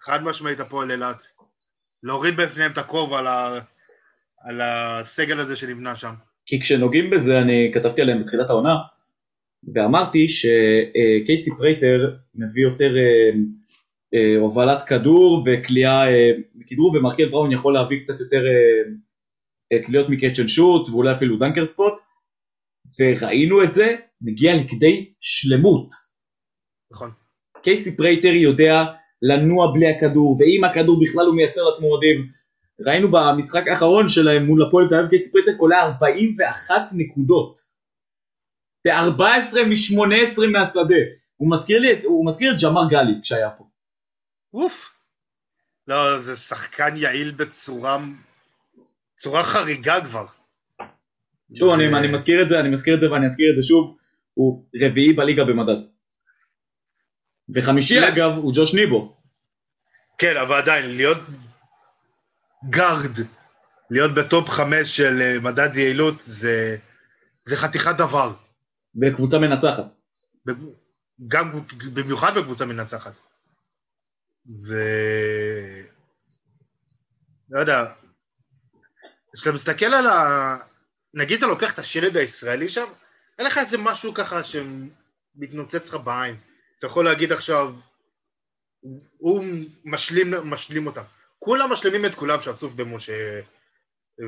חד 0.00 0.22
משמעית 0.22 0.60
הפועל 0.60 0.90
אילת. 0.90 1.22
להוריד 2.02 2.36
בפניהם 2.36 2.72
את 2.72 2.78
הכובע 2.78 3.18
על, 3.18 3.26
ה... 3.26 3.58
על 4.44 4.60
הסגל 4.60 5.40
הזה 5.40 5.56
שנבנה 5.56 5.96
שם. 5.96 6.14
כי 6.46 6.60
כשנוגעים 6.60 7.10
בזה, 7.10 7.38
אני 7.38 7.70
כתבתי 7.74 8.00
עליהם 8.00 8.22
בתחילת 8.22 8.50
העונה, 8.50 8.76
ואמרתי 9.74 10.26
שקייסי 10.28 11.50
פרייטר 11.58 12.16
מביא 12.34 12.62
יותר 12.62 12.96
אה, 12.96 13.30
אה, 14.14 14.40
הובלת 14.40 14.78
כדור 14.86 15.44
וקליעה 15.46 16.02
מכדרור, 16.54 16.94
אה, 16.94 17.00
ומרקל 17.00 17.28
בראון 17.28 17.52
יכול 17.52 17.74
להביא 17.74 17.98
קצת 18.04 18.20
יותר 18.20 18.42
קליעות 19.86 20.06
מ 20.08 20.13
catch 20.13 20.40
and 20.40 20.48
shoot 20.48 20.88
ואולי 20.88 21.12
אפילו 21.12 21.38
dunker 21.38 21.66
spot, 21.66 21.94
וראינו 23.00 23.64
את 23.64 23.74
זה 23.74 23.96
מגיע 24.20 24.52
לכדי 24.56 25.12
שלמות. 25.20 25.88
נכון. 26.92 27.10
קייסי 27.62 27.96
פרייטר 27.96 28.28
יודע 28.28 28.84
לנוע 29.22 29.72
בלי 29.74 29.86
הכדור, 29.90 30.38
ועם 30.40 30.64
הכדור 30.64 31.00
בכלל 31.02 31.26
הוא 31.26 31.36
מייצר 31.36 31.60
לעצמו 31.62 31.86
אוהדים. 31.86 32.32
ראינו 32.86 33.08
במשחק 33.10 33.68
האחרון 33.68 34.08
שלהם 34.08 34.46
מול 34.46 34.66
הפועל 34.66 34.88
תל 34.88 34.94
אביב 34.94 35.10
קייסי 35.10 35.32
פרייטר 35.32 35.58
קולע 35.58 35.82
41 35.82 36.74
נקודות. 36.92 37.60
ב-14 38.86 39.54
מ-18 39.68 40.46
מהשדה. 40.52 41.02
הוא 41.36 41.50
מזכיר 41.50 41.78
לי, 41.78 42.02
הוא 42.04 42.26
מזכיר 42.26 42.54
את 42.54 42.62
ג'מר 42.62 42.88
גלי 42.90 43.12
כשהיה 43.22 43.50
פה. 43.50 43.64
אוף. 44.54 44.94
לא, 45.86 46.18
זה 46.18 46.36
שחקן 46.36 46.96
יעיל 46.96 47.30
בצורה, 47.30 47.98
צורה 49.20 49.42
חריגה 49.42 50.00
כבר. 50.04 50.26
שוב. 51.54 51.74
אני, 51.74 51.98
אני 51.98 52.08
מזכיר 52.12 52.42
את 52.42 52.48
זה, 52.48 52.60
אני 52.60 52.68
מזכיר 52.68 52.94
את 52.94 53.00
זה 53.00 53.10
ואני 53.12 53.26
אזכיר 53.26 53.50
את 53.50 53.56
זה 53.56 53.62
שוב, 53.62 53.96
הוא 54.34 54.66
רביעי 54.82 55.12
בליגה 55.12 55.44
במדד. 55.44 55.76
וחמישי 57.54 58.00
לא... 58.00 58.08
אגב 58.08 58.32
הוא 58.32 58.52
ג'וש 58.56 58.74
ניבו. 58.74 59.16
כן, 60.18 60.36
אבל 60.36 60.58
עדיין, 60.58 60.96
להיות 60.96 61.18
גארד, 62.70 63.16
להיות 63.90 64.14
בטופ 64.14 64.48
חמש 64.48 64.96
של 64.96 65.18
אה, 65.20 65.40
מדד 65.40 65.76
יעילות 65.76 66.20
זה, 66.20 66.76
זה 67.42 67.56
חתיכת 67.56 67.96
דבר. 67.98 68.32
בקבוצה 68.94 69.38
מנצחת. 69.38 69.92
גם, 71.28 71.60
במיוחד 71.94 72.38
בקבוצה 72.38 72.64
מנצחת. 72.64 73.12
ו... 74.68 74.74
לא 77.50 77.60
יודע, 77.60 77.84
כשאתה 79.34 79.52
מסתכל 79.52 79.86
על 79.86 80.06
ה... 80.06 80.56
נגיד 81.14 81.38
אתה 81.38 81.46
לוקח 81.46 81.72
את 81.74 81.78
השלד 81.78 82.16
הישראלי 82.16 82.68
שם, 82.68 82.86
אין 83.38 83.46
לך 83.46 83.58
איזה 83.58 83.78
משהו 83.78 84.14
ככה 84.14 84.40
שמתנוצץ 84.44 85.88
לך 85.88 85.94
בעין. 85.94 86.36
אתה 86.78 86.86
יכול 86.86 87.04
להגיד 87.04 87.32
עכשיו, 87.32 87.74
הוא 89.18 89.44
משלים, 89.84 90.34
משלים 90.44 90.86
אותם. 90.86 91.02
כולם 91.38 91.72
משלימים 91.72 92.04
את 92.04 92.14
כולם 92.14 92.40
שעצוב 92.40 92.82
במשה, 92.82 93.40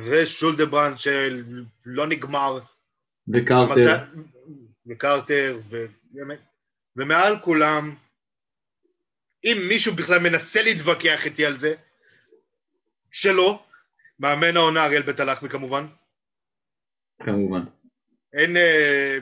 ושולדברנד 0.05 0.98
שלא 0.98 2.07
נגמר. 2.09 2.59
וקרטר. 3.34 3.72
מצא, 3.72 4.05
וקרטר, 4.86 5.59
ו... 5.62 5.86
ומעל 6.96 7.38
כולם, 7.38 7.94
אם 9.44 9.57
מישהו 9.68 9.94
בכלל 9.94 10.18
מנסה 10.18 10.62
להתווכח 10.62 11.26
איתי 11.26 11.46
על 11.46 11.57
זה, 11.57 11.74
שלא, 13.11 13.64
מאמן 14.22 14.56
העונה 14.56 14.84
אריאל 14.84 15.02
בית 15.02 15.20
הלחמי 15.20 15.48
כמובן. 15.48 15.86
כמובן. 17.22 17.62
אין, 18.32 18.56
אה, 18.56 19.18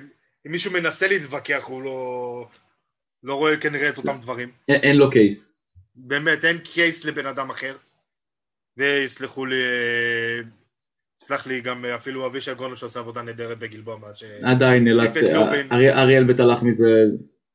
אם 0.46 0.52
מישהו 0.52 0.72
מנסה 0.72 1.08
להתווכח 1.08 1.64
הוא 1.64 1.82
לא, 1.82 2.48
לא 3.22 3.34
רואה 3.34 3.56
כנראה 3.56 3.88
את 3.88 3.98
אותם 3.98 4.18
דברים. 4.20 4.52
אין, 4.68 4.80
אין 4.82 4.96
לו 4.96 5.10
קייס. 5.10 5.60
באמת, 5.94 6.44
אין 6.44 6.58
קייס 6.58 7.04
לבן 7.04 7.26
אדם 7.26 7.50
אחר. 7.50 7.76
ויסלחו 8.76 9.46
לי, 9.46 9.62
אה, 9.62 10.40
סלח 11.22 11.46
לי 11.46 11.60
גם 11.60 11.84
אפילו 11.84 12.26
אבישי 12.26 12.54
גרונו 12.54 12.76
שעושה 12.76 13.00
עבודה 13.00 13.22
נהדרת 13.22 13.58
בגלבוע 13.58 13.98
מאז 13.98 14.16
ש... 14.16 14.24
עדיין, 14.42 14.88
אריאל 15.92 16.24
בית 16.24 16.40
הלחמי 16.40 16.74
זה, 16.74 16.88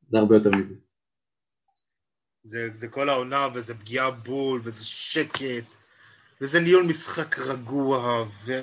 זה 0.08 0.18
הרבה 0.18 0.36
יותר 0.36 0.50
מזה. 0.50 0.76
זה, 2.44 2.70
זה 2.74 2.88
כל 2.88 3.10
העונה, 3.10 3.48
וזה 3.54 3.74
פגיעה 3.74 4.12
בול, 4.12 4.62
וזה 4.64 4.86
שקט, 4.86 5.85
וזה 6.42 6.60
ניהול 6.60 6.84
משחק 6.84 7.40
רגוע, 7.40 8.26
ו... 8.46 8.62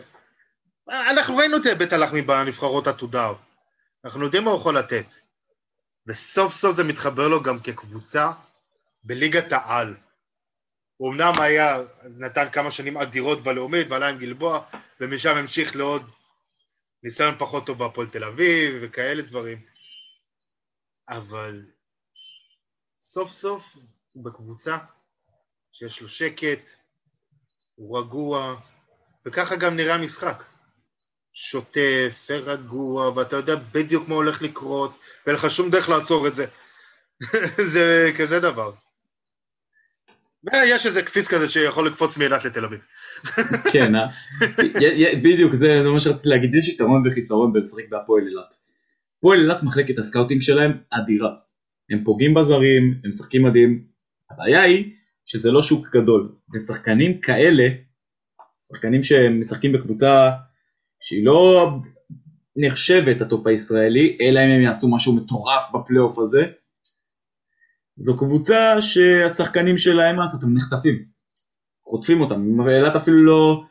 אנחנו 0.89 1.37
ראינו 1.37 1.57
את 1.57 1.79
בית 1.79 1.93
הלחמי 1.93 2.23
בנבחרות 2.23 2.87
עתודה, 2.87 3.33
אנחנו 4.05 4.25
יודעים 4.25 4.45
מה 4.45 4.51
הוא 4.51 4.61
יכול 4.61 4.79
לתת. 4.79 5.07
וסוף 6.07 6.53
סוף 6.53 6.77
זה 6.77 6.85
מתחבר 6.85 7.29
לו 7.29 7.43
גם 7.43 7.61
כקבוצה 7.61 8.33
בליגת 9.05 9.53
העל. 9.53 9.97
הוא 10.97 11.13
אמנם 11.13 11.33
היה, 11.41 11.79
נתן 12.05 12.51
כמה 12.53 12.71
שנים 12.71 12.97
אדירות 12.97 13.43
בלאומית 13.43 13.87
ועלה 13.91 14.09
עם 14.09 14.19
גלבוע, 14.19 14.65
ומשם 15.01 15.37
המשיך 15.37 15.77
לעוד 15.77 16.11
ניסיון 17.03 17.35
פחות 17.39 17.67
טוב 17.67 17.79
בהפועל 17.79 18.09
תל 18.09 18.25
אביב 18.25 18.75
וכאלה 18.81 19.23
דברים. 19.23 19.63
אבל 21.09 21.67
סוף 23.01 23.31
סוף 23.31 23.77
הוא 24.13 24.25
בקבוצה 24.25 24.79
שיש 25.73 26.01
לו 26.01 26.09
שקט, 26.09 26.82
הוא 27.75 27.99
רגוע, 27.99 28.55
וככה 29.27 29.57
גם 29.57 29.77
נראה 29.77 29.95
המשחק. 29.95 30.45
שוטף, 31.35 32.29
רגוע, 32.31 33.11
ואתה 33.11 33.37
יודע 33.37 33.55
בדיוק 33.75 34.09
מה 34.09 34.15
הולך 34.15 34.43
לקרות, 34.43 34.99
ואין 35.27 35.37
לך 35.37 35.51
שום 35.51 35.71
דרך 35.71 35.89
לעצור 35.89 36.29
את 36.29 36.35
זה. 36.35 36.47
זה 37.73 38.11
כזה 38.19 38.41
דבר. 38.41 38.73
ויש 40.45 40.87
איזה 40.87 41.03
קפיץ 41.03 41.29
כזה 41.29 41.49
שיכול 41.49 41.87
לקפוץ 41.87 42.17
מאילת 42.17 42.45
לתל 42.45 42.65
אביב. 42.65 42.81
כן, 43.73 43.95
אה? 43.95 44.07
בדיוק, 45.23 45.55
זה 45.55 45.69
מה 45.93 46.01
שרציתי 46.01 46.29
להגיד, 46.29 46.55
יש 46.55 46.69
יתרון 46.69 47.09
וחיסרון 47.09 47.53
בלשחק 47.53 47.89
בהפועל 47.91 48.27
אילת. 48.29 48.55
הפועל 49.19 49.41
אילת 49.41 49.63
מחלקת 49.63 49.99
ה 49.99 50.04
scouting 50.04 50.43
שלהם 50.43 50.73
אדירה. 50.91 51.31
הם 51.91 52.05
פוגעים 52.05 52.35
בזרים, 52.35 53.01
הם 53.05 53.11
משחקים 53.11 53.43
מדהים. 53.43 53.85
הבעיה 54.31 54.63
היא 54.63 54.93
שזה 55.27 55.51
לא 55.51 55.63
שוק 55.63 55.97
גדול, 55.97 56.33
ושחקנים 56.55 57.21
כאלה, 57.21 57.69
שחקנים 58.69 59.03
שמשחקים 59.03 59.73
בקבוצה 59.73 60.31
שהיא 61.01 61.27
לא 61.27 61.71
נחשבת 62.57 63.21
הטופ 63.21 63.47
הישראלי, 63.47 64.19
אלא 64.21 64.41
אם 64.41 64.51
הם 64.51 64.61
יעשו 64.61 64.89
משהו 64.89 65.17
מטורף 65.17 65.63
בפלייאוף 65.75 66.19
הזה, 66.19 66.43
זו 67.97 68.19
קבוצה 68.19 68.81
שהשחקנים 68.81 69.77
שלהם 69.77 70.21
לעשות, 70.21 70.43
הם 70.43 70.55
נחטפים, 70.55 71.05
חוטפים 71.85 72.21
אותם, 72.21 72.69
אילת 72.69 72.97
אפילו 72.97 73.25
לא, 73.25 73.63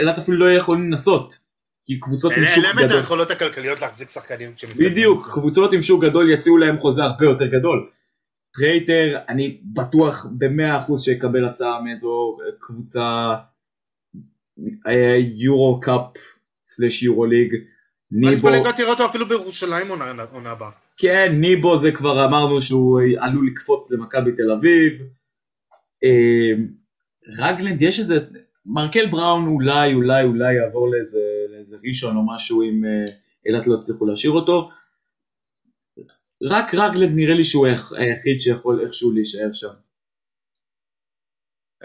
אילת 0.00 0.18
אפילו 0.18 0.38
לא 0.38 0.58
יכולים 0.58 0.90
לנסות, 0.90 1.34
כי 1.86 2.00
קבוצות 2.00 2.32
עם 2.36 2.46
שוק 2.46 2.64
גדול. 2.64 2.66
אין 2.66 2.76
להם 2.76 2.90
את 2.90 2.94
היכולות 2.96 3.30
הכלכליות 3.30 3.80
להחזיק 3.80 4.08
שחקנים. 4.08 4.54
בדיוק, 4.78 5.28
קבוצות 5.32 5.72
עם 5.72 5.82
שוק 5.82 6.04
גדול 6.04 6.32
יציעו 6.32 6.58
להם 6.58 6.78
חוזה 6.78 7.02
הרבה 7.02 7.24
יותר 7.24 7.46
גדול. 7.46 7.90
פרייטר, 8.56 9.18
אני 9.28 9.60
בטוח 9.64 10.26
במאה 10.38 10.78
אחוז 10.78 11.02
שיקבל 11.04 11.44
הצעה 11.44 11.82
מאיזו 11.82 12.38
קבוצה 12.60 13.34
יורו 15.34 15.80
קאפ 15.80 16.16
סלש 16.64 17.02
יורו 17.02 17.26
ליג. 17.26 17.54
ניבו... 18.10 18.48
אני 18.48 18.58
תראה 18.76 18.90
אותו 18.90 19.06
אפילו 19.06 19.28
בירושלים 19.28 19.86
עונה 20.32 20.50
הבאה. 20.50 20.70
כן, 20.96 21.32
ניבו 21.32 21.76
זה 21.76 21.92
כבר 21.92 22.24
אמרנו 22.24 22.62
שהוא 22.62 23.00
עלול 23.18 23.46
לקפוץ 23.46 23.90
למכבי 23.90 24.32
תל 24.32 24.52
אביב. 24.52 25.02
אה, 26.04 26.52
רגלנד, 27.38 27.82
יש 27.82 27.98
איזה, 27.98 28.18
מרקל 28.66 29.06
בראון 29.06 29.46
אולי, 29.46 29.94
אולי, 29.94 30.24
אולי 30.24 30.54
יעבור 30.54 30.90
לאיזה, 30.90 31.18
לאיזה 31.52 31.76
ראשון 31.88 32.16
או 32.16 32.34
משהו 32.34 32.62
אם 32.62 32.84
אה, 32.84 33.04
אילת 33.46 33.66
לא 33.66 33.74
הצליחו 33.74 34.06
להשאיר 34.06 34.32
אותו. 34.32 34.70
רק 36.42 36.74
רגלנד 36.74 37.12
נראה 37.14 37.34
לי 37.34 37.44
שהוא 37.44 37.66
היחיד 37.96 38.40
שיכול 38.40 38.80
איכשהו 38.84 39.12
להישאר 39.12 39.52
שם. 39.52 39.68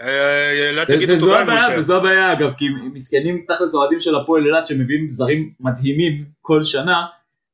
אה, 0.00 0.84
וזו 1.08 1.38
הבעיה, 1.38 1.78
וזו 1.78 1.96
הבעיה 1.96 2.32
אגב, 2.32 2.52
כי 2.58 2.68
מסכנים 2.92 3.44
תכלס 3.48 3.74
אוהדים 3.74 4.00
של 4.00 4.16
הפועל 4.16 4.46
אילת 4.46 4.66
שמביאים 4.66 5.10
זרים 5.10 5.52
מדהימים 5.60 6.24
כל 6.40 6.64
שנה, 6.64 7.06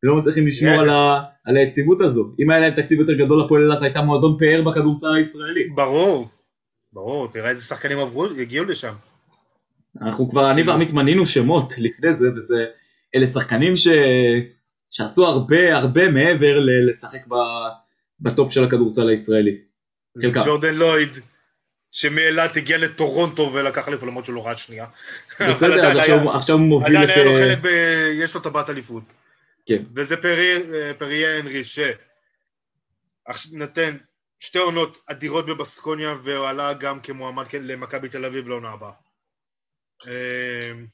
ולא 0.02 0.16
מצליחים 0.16 0.46
לשמור 0.46 0.74
על, 0.74 0.90
ה, 0.90 1.22
על 1.44 1.56
היציבות 1.56 2.00
הזו. 2.00 2.32
אם 2.40 2.50
היה 2.50 2.60
להם 2.60 2.74
תקציב 2.74 3.00
יותר 3.00 3.12
גדול, 3.12 3.44
הפועל 3.44 3.62
אילת 3.62 3.82
הייתה 3.82 4.00
מועדון 4.00 4.36
פאר 4.38 4.62
בכדורסל 4.62 5.14
הישראלי. 5.16 5.68
ברור, 5.74 6.28
ברור, 6.92 7.28
תראה 7.28 7.50
איזה 7.50 7.62
שחקנים 7.62 7.98
עברו, 7.98 8.26
הגיעו 8.26 8.64
לשם. 8.64 8.92
אנחנו 10.00 10.30
כבר, 10.30 10.50
אני 10.50 10.62
ועמית 10.62 10.92
מנינו 10.92 11.26
שמות 11.26 11.78
לפני 11.78 12.14
זה, 12.14 12.26
וזה, 12.36 12.64
אלה 13.14 13.26
שחקנים 13.26 13.76
ש, 13.76 13.88
שעשו 14.90 15.24
הרבה 15.24 15.74
הרבה 15.74 16.10
מעבר 16.10 16.58
לשחק 16.90 17.26
בטופ 18.20 18.52
של 18.52 18.64
הכדורסל 18.64 19.08
הישראלי. 19.08 19.60
ג'ורדן 20.44 20.74
לויד. 20.74 21.18
שמאילת 21.90 22.56
הגיע 22.56 22.78
לטורונטו 22.78 23.50
ולקח 23.54 23.88
אליפות 23.88 24.08
למרות 24.08 24.24
שהוא 24.24 24.34
לא 24.34 24.46
ראה 24.46 24.56
שנייה. 24.56 24.86
בסדר, 25.40 26.02
אז 26.02 26.08
עכשיו 26.34 26.56
הוא 26.56 26.64
מוביל 26.64 26.96
את... 26.96 27.02
עדיין 27.02 27.18
היה 27.18 27.24
לו 27.24 27.32
חלק 27.32 27.58
ב... 27.62 27.66
יש 28.12 28.34
לו 28.34 28.40
טבעת 28.40 28.70
אליפות. 28.70 29.02
כן. 29.66 29.82
וזה 29.94 30.16
פריה 30.98 31.38
הנרי 31.38 31.62
שנותן 33.34 33.96
שתי 34.38 34.58
עונות 34.58 34.98
אדירות 35.06 35.46
בבסקוניה 35.46 36.14
והוא 36.22 36.46
עלה 36.46 36.72
גם 36.72 37.00
כמועמד 37.00 37.46
למכבי 37.52 38.08
תל 38.08 38.24
אביב 38.24 38.48
לעונה 38.48 38.70
הבאה. 38.70 38.92
אמ, 40.06 40.86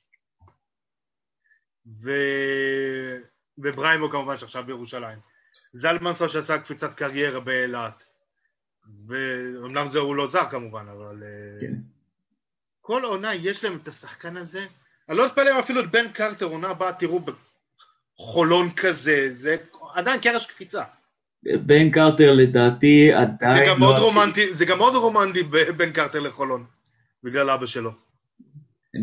ו... 2.04 2.10
ובריימו 3.58 4.10
כמובן 4.10 4.36
שעכשיו 4.36 4.64
בירושלים. 4.66 5.18
זלמנסון 5.72 6.28
שעשה 6.28 6.58
קפיצת 6.58 6.94
קריירה 6.94 7.40
באילת. 7.40 8.04
ואומנם 9.08 9.88
זה 9.88 9.98
הוא 9.98 10.16
לא 10.16 10.26
זר 10.26 10.44
כמובן, 10.50 10.86
אבל... 10.88 11.22
אה, 11.22 11.60
כן. 11.60 11.74
כל 12.80 13.04
עונה 13.04 13.34
יש 13.34 13.64
להם 13.64 13.78
את 13.82 13.88
השחקן 13.88 14.36
הזה 14.36 14.66
אני 15.08 15.18
לא 15.18 15.26
אתפלא 15.26 15.50
אם 15.50 15.56
אפילו 15.56 15.80
את 15.80 15.90
בן 15.90 16.08
קרטר 16.08 16.46
עונה 16.46 16.68
הבאה 16.68 16.92
תראו 16.92 17.20
בחולון 18.18 18.70
כזה, 18.76 19.26
זה 19.30 19.56
עדיין 19.94 20.20
קרש 20.20 20.46
קפיצה. 20.46 20.82
בן 21.66 21.90
קרטר 21.90 22.32
לדעתי 22.32 23.12
עדיין... 23.12 23.64
זה 23.64 23.70
גם 23.70 23.80
מאוד 23.80 23.96
לא 23.96 24.02
רומנטי, 24.02 24.54
זה 24.54 24.64
גם 24.64 24.78
מאוד 24.78 24.94
רומנטי 24.94 25.42
בן 25.76 25.92
קרטר 25.92 26.20
לחולון, 26.20 26.64
בגלל 27.24 27.50
אבא 27.50 27.66
שלו. 27.66 27.90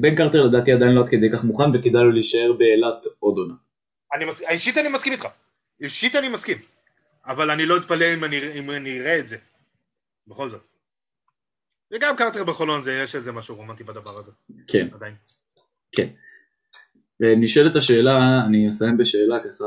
בן 0.01 0.15
קרטר 0.15 0.41
לדעתי 0.41 0.71
עדיין 0.71 0.91
לא 0.91 1.01
עד 1.01 1.09
כדי 1.09 1.31
כך 1.33 1.43
מוכן 1.43 1.69
וכדאי 1.69 2.03
לו 2.03 2.11
להישאר 2.11 2.53
באילת 2.57 3.05
עוד 3.19 3.37
עונה. 3.37 3.53
אישית 4.49 4.77
אני 4.77 4.89
מסכים 4.89 5.13
איתך, 5.13 5.27
אישית 5.81 6.15
אני 6.15 6.29
מסכים, 6.29 6.57
אבל 7.25 7.51
אני 7.51 7.65
לא 7.65 7.77
אתפלא 7.77 8.05
אם 8.13 8.23
אני, 8.23 8.59
אם 8.59 8.71
אני 8.71 8.99
אראה 8.99 9.19
את 9.19 9.27
זה, 9.27 9.37
בכל 10.27 10.49
זאת. 10.49 10.67
וגם 11.93 12.15
קרטר 12.15 12.43
בחולון 12.43 12.81
זה, 12.83 12.93
יש 12.93 13.15
איזה 13.15 13.31
משהו 13.31 13.55
רומנטי 13.55 13.83
בדבר 13.83 14.17
הזה. 14.17 14.31
כן. 14.67 14.87
עדיין. 14.93 15.15
כן. 15.91 16.07
נשאלת 17.19 17.75
השאלה, 17.75 18.45
אני 18.47 18.69
אסיים 18.69 18.97
בשאלה 18.97 19.39
ככה, 19.39 19.65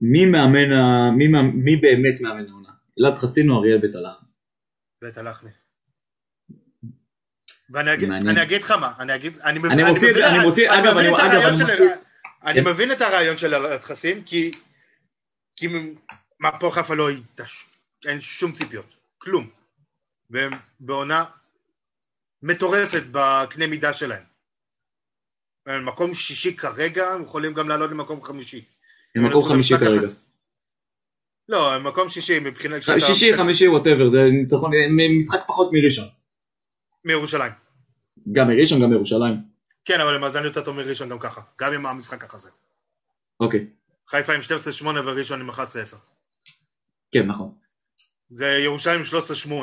מי 0.00 0.26
מאמן, 0.26 0.70
מי, 1.16 1.28
מי 1.54 1.76
באמת 1.76 2.20
מאמן 2.20 2.48
העונה? 2.48 2.68
אלעד 3.00 3.18
חסין 3.18 3.50
או 3.50 3.58
אריאל 3.58 3.78
בית 3.78 3.94
הלחמי? 3.94 4.28
בית 5.02 5.18
הלחמי. 5.18 5.50
ואני 7.70 7.94
אגיד, 7.94 8.10
אני 8.10 8.42
אגיד 8.42 8.62
לך 8.62 8.70
מה, 8.70 8.92
אני 8.98 9.14
אגיד, 9.14 9.36
אני 9.38 9.58
מבין, 9.58 9.70
אני 9.70 9.92
מוציא, 9.92 10.26
אני 10.26 10.46
מוציא, 10.46 10.70
אגב, 10.70 10.96
אני 10.96 11.10
מוציא, 11.10 11.86
אני 12.46 12.60
מבין 12.60 12.92
את 12.92 13.00
הרעיון 13.00 13.38
של 13.38 13.54
הטחסים, 13.54 14.22
כי, 14.22 14.52
כי 15.56 15.66
מהפועל 16.40 16.72
חיפה 16.72 16.94
לא 16.94 17.08
הייתה, 17.08 17.44
אין 18.06 18.20
שום 18.20 18.52
ציפיות, 18.52 18.94
כלום, 19.18 19.50
והם 20.30 20.52
בעונה 20.80 21.24
מטורפת 22.42 23.02
בקנה 23.10 23.66
מידה 23.66 23.92
שלהם. 23.92 24.22
מקום 25.68 26.14
שישי 26.14 26.56
כרגע, 26.56 27.08
הם 27.12 27.22
יכולים 27.22 27.54
גם 27.54 27.68
לעלות 27.68 27.90
למקום 27.90 28.22
חמישי. 28.22 28.64
הם 29.16 29.26
מקום 29.26 29.48
חמישי 29.48 29.74
כרגע. 29.78 30.08
לא, 31.48 31.74
הם 31.74 31.86
מקום 31.86 32.08
שישי 32.08 32.38
מבחינת... 32.38 32.82
שישי, 32.82 33.34
חמישי, 33.34 33.68
ווטאבר, 33.68 34.08
זה 34.08 34.18
ניצחון, 34.40 34.70
משחק 35.18 35.40
פחות 35.46 35.70
מראשון. 35.72 36.08
מירושלים. 37.04 37.52
גם 38.32 38.48
מראשון, 38.48 38.82
גם 38.82 38.90
מירושלים. 38.90 39.55
כן, 39.86 40.00
אבל 40.00 40.18
מאזן 40.18 40.44
יותר 40.44 40.64
טוב 40.64 40.76
מראשון 40.76 41.08
גם 41.08 41.18
ככה, 41.18 41.40
גם 41.58 41.72
עם 41.72 41.86
המשחק 41.86 42.20
ככה 42.20 42.38
זה. 42.38 42.50
אוקיי. 43.40 43.66
חיפה 44.08 44.32
עם 44.32 44.40
12-8 44.40 44.84
וראשון 44.84 45.40
עם 45.40 45.50
11-10. 45.50 45.54
כן, 47.12 47.26
נכון. 47.26 47.54
זה 48.30 48.46
ירושלים 48.46 49.00
עם 49.00 49.04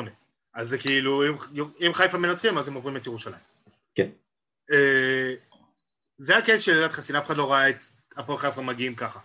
13-8. 0.06 0.10
אז 0.54 0.68
זה 0.68 0.78
כאילו, 0.78 1.22
אם, 1.26 1.64
אם 1.86 1.94
חיפה 1.94 2.18
מנצחים 2.18 2.58
אז 2.58 2.68
הם 2.68 2.74
עוברים 2.74 2.96
את 2.96 3.06
ירושלים. 3.06 3.40
כן. 3.94 4.08
אה, 4.70 5.34
זה 6.18 6.36
הקייס 6.36 6.62
של 6.62 6.72
אלעד 6.72 6.92
חסין, 6.92 7.16
אף 7.16 7.26
אחד 7.26 7.36
לא 7.36 7.52
ראה 7.52 7.70
את 7.70 7.84
הפועל 8.16 8.38
חיפה 8.38 8.62
מגיעים 8.62 8.94
ככה. 8.94 9.20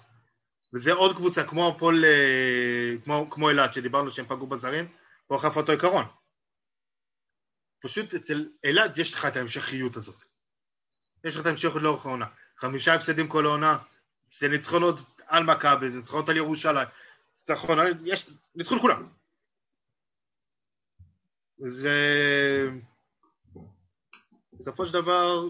וזה 0.74 0.94
עוד 0.94 1.16
קבוצה 1.16 1.44
כמו 1.44 1.68
הפועל, 1.68 2.06
אה, 2.06 2.94
כמו, 3.04 3.30
כמו 3.30 3.50
אלעד 3.50 3.74
שדיברנו 3.74 4.12
שהם 4.12 4.26
פגעו 4.26 4.48
בזרים, 4.48 4.88
הפועל 5.26 5.40
חיפה 5.40 5.60
אותו 5.60 5.72
עיקרון. 5.72 6.06
פשוט 7.82 8.14
אצל 8.14 8.50
אלעד 8.66 8.98
יש 8.98 9.14
לך 9.14 9.26
את 9.26 9.36
ההמשכיות 9.36 9.96
הזאת. 9.96 10.29
יש 11.24 11.36
לך 11.36 11.42
את 11.42 11.46
ההמשכיות 11.46 11.76
לאורך 11.76 12.06
העונה. 12.06 12.26
חמישה 12.58 12.94
הפסדים 12.94 13.28
כל 13.28 13.46
העונה, 13.46 13.78
זה 14.32 14.48
ניצחונות 14.48 15.00
על 15.28 15.44
מכבי, 15.44 15.90
זה 15.90 15.98
ניצחונות 16.00 16.30
על 16.30 16.38
ירושלים, 16.38 16.88
ניצחון, 17.36 17.78
יש, 18.06 18.30
ניצחון 18.56 18.80
כולם. 18.80 19.08
זה... 21.58 22.70
בסופו 24.54 24.86
של 24.86 24.94
דבר, 24.94 25.50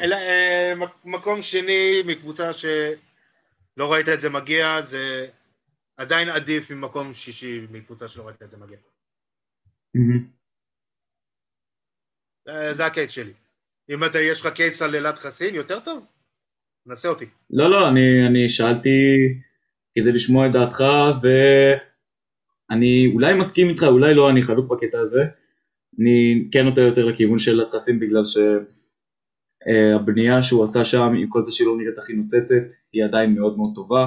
אלא, 0.00 0.16
אה, 0.16 0.72
מקום 1.04 1.42
שני 1.42 2.02
מקבוצה 2.06 2.52
שלא 2.52 3.92
ראית 3.92 4.08
את 4.08 4.20
זה 4.20 4.30
מגיע, 4.30 4.80
זה 4.82 5.28
עדיין 5.96 6.28
עדיף 6.28 6.70
ממקום 6.70 7.14
שישי 7.14 7.66
מקבוצה 7.70 8.08
שלא 8.08 8.26
ראית 8.26 8.42
את 8.42 8.50
זה 8.50 8.56
מגיע. 8.58 8.78
אה, 9.96 10.00
זה 12.72 12.86
הקייס 12.86 13.10
שלי. 13.10 13.32
אם 13.90 14.04
אתה, 14.04 14.20
יש 14.20 14.40
לך 14.40 14.46
קייס 14.46 14.82
על 14.82 14.94
אלעד 14.94 15.18
חסין, 15.18 15.54
יותר 15.54 15.80
טוב? 15.80 16.04
נסה 16.86 17.08
אותי. 17.08 17.24
לא, 17.50 17.70
לא, 17.70 17.88
אני, 17.88 18.26
אני 18.26 18.48
שאלתי 18.48 18.88
כדי 19.94 20.12
לשמוע 20.12 20.46
את 20.46 20.52
דעתך, 20.52 20.84
ואני 21.22 23.10
אולי 23.14 23.34
מסכים 23.34 23.68
איתך, 23.68 23.82
אולי 23.82 24.14
לא, 24.14 24.30
אני 24.30 24.42
חלוק 24.42 24.70
בקטע 24.70 24.98
הזה. 24.98 25.24
אני 26.00 26.48
כן 26.52 26.64
נוטה 26.64 26.80
יותר 26.80 27.04
לכיוון 27.04 27.38
של 27.38 27.50
אלעד 27.50 27.68
חסין, 27.70 28.00
בגלל 28.00 28.22
שהבנייה 29.66 30.42
שהוא 30.42 30.64
עשה 30.64 30.84
שם, 30.84 31.12
עם 31.18 31.28
כל 31.28 31.44
זה 31.44 31.50
שהיא 31.50 31.66
לא 31.66 31.76
נראית 31.76 31.98
הכי 31.98 32.12
נוצצת, 32.12 32.64
היא 32.92 33.04
עדיין 33.04 33.34
מאוד 33.34 33.56
מאוד 33.56 33.70
טובה. 33.74 34.06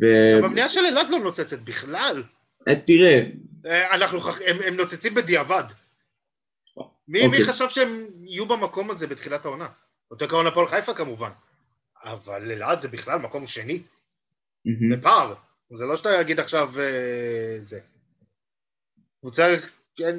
ו... 0.00 0.06
הבנייה 0.44 0.68
של 0.68 0.80
אלעד 0.80 1.06
לא 1.10 1.18
נוצצת 1.18 1.60
בכלל. 1.60 2.22
אה, 2.68 2.76
תראה, 2.86 3.22
אה, 3.66 3.94
אנחנו, 3.94 4.18
הם, 4.46 4.56
הם 4.66 4.76
נוצצים 4.76 5.14
בדיעבד. 5.14 5.64
מי, 7.08 7.20
okay. 7.20 7.26
מי 7.28 7.38
אוקיי. 7.38 7.52
חשב 7.52 7.68
שהם 7.68 8.06
יהיו 8.24 8.46
במקום 8.46 8.90
הזה 8.90 9.06
בתחילת 9.06 9.44
העונה? 9.44 9.68
אותו 10.10 10.24
עקרון 10.24 10.46
הפועל 10.46 10.66
חיפה 10.66 10.94
כמובן. 10.94 11.30
אבל 12.02 12.50
אלעד 12.52 12.80
זה 12.80 12.88
בכלל 12.88 13.18
מקום 13.18 13.46
שני. 13.46 13.82
Mm-hmm. 13.82 14.96
בפער. 14.96 15.34
זה 15.72 15.84
לא 15.84 15.96
שאתה 15.96 16.20
יגיד 16.20 16.40
עכשיו 16.40 16.80
אה, 16.80 17.58
זה. 17.62 17.80
הוא 19.20 19.30
צריך, 19.30 19.72
כן. 19.96 20.16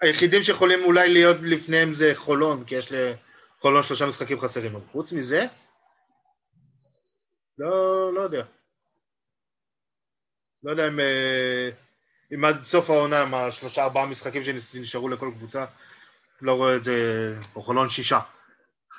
היחידים 0.00 0.42
שיכולים 0.42 0.78
אולי 0.84 1.12
להיות 1.12 1.36
לפניהם 1.42 1.94
זה 1.94 2.10
חולון, 2.14 2.64
כי 2.64 2.74
יש 2.74 2.92
לחולון 2.92 3.82
שלושה 3.82 4.06
משחקים 4.06 4.40
חסרים. 4.40 4.76
אבל 4.76 4.86
חוץ 4.86 5.12
מזה, 5.12 5.46
לא, 7.58 8.14
לא 8.14 8.20
יודע. 8.20 8.44
לא 10.62 10.70
יודע 10.70 10.88
אם, 10.88 11.00
אה, 11.00 11.70
אם 12.34 12.44
עד 12.44 12.64
סוף 12.64 12.90
העונה, 12.90 13.26
מה 13.26 13.52
שלושה 13.52 13.84
ארבעה 13.84 14.06
משחקים 14.06 14.42
שנשארו 14.44 15.08
לכל 15.08 15.30
קבוצה, 15.36 15.64
לא 16.42 16.52
רואה 16.52 16.76
את 16.76 16.82
זה, 16.82 16.94
או 17.56 17.62
חולון 17.62 17.88
שישה. 17.88 18.20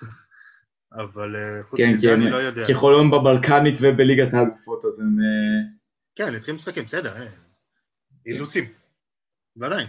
אבל 1.04 1.36
אה, 1.36 1.64
חוץ 1.64 1.80
כן, 1.80 1.94
מזה 1.94 2.08
כן, 2.08 2.14
אני 2.14 2.32
לא 2.32 2.38
יודע. 2.38 2.66
כי 2.66 2.76
חולון 2.76 3.12
בבלקנית 3.12 3.76
ובליגת 3.82 4.34
האלופות, 4.34 4.86
אז 4.86 5.00
הם... 5.00 5.18
אה, 5.20 5.76
כן, 6.16 6.36
התחילים 6.36 6.56
משחקים, 6.56 6.86
בסדר, 6.86 7.28
אילוצים. 8.26 8.66
ועדיין. 9.56 9.88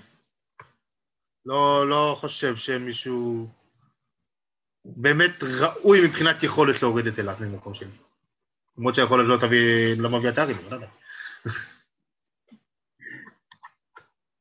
לא, 1.46 1.88
לא 1.88 2.16
חושב 2.20 2.56
שמישהו 2.56 3.48
באמת 4.84 5.42
ראוי 5.60 6.06
מבחינת 6.06 6.42
יכולת 6.42 6.82
להוריד 6.82 7.06
את 7.06 7.18
אילת 7.18 7.40
ממקום 7.40 7.74
שני. 7.74 7.90
למרות 8.78 8.94
שהיכולת 8.94 9.26
לא 9.26 9.36
תביא, 9.36 9.96
לא 9.98 10.10
מביאה 10.10 10.32
את 10.32 10.38
הארי, 10.38 10.54
לא 10.70 10.74
יודע. 10.74 10.86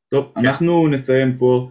טוב. 0.10 0.32
אנחנו 0.38 0.88
נסיים 0.88 1.38
פה. 1.38 1.70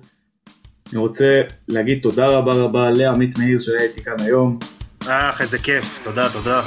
אני 0.92 0.98
רוצה 0.98 1.40
להגיד 1.68 1.98
תודה 2.02 2.26
רבה 2.26 2.54
רבה 2.54 2.90
לעמית 2.90 3.38
מאיר 3.38 3.58
שהיה 3.58 3.82
איתי 3.82 4.02
כאן 4.02 4.14
היום. 4.18 4.58
אך, 5.06 5.40
איזה 5.40 5.58
כיף, 5.58 6.00
תודה, 6.04 6.28
תודה. 6.32 6.62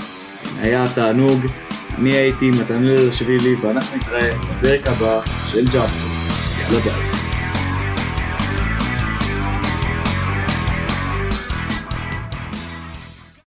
היה 0.60 0.86
תענוג. 0.96 1.46
אני 1.98 2.16
הייתי 2.16 2.50
מתנאל 2.50 3.12
שבילי, 3.12 3.56
ואנחנו 3.56 3.98
נתראה 3.98 4.36
בפרק 4.36 4.88
הבא 4.88 5.22
של 5.46 5.66
ג'אמפו. 5.66 6.08
יאללה 6.62 6.80
ביי. 6.80 7.17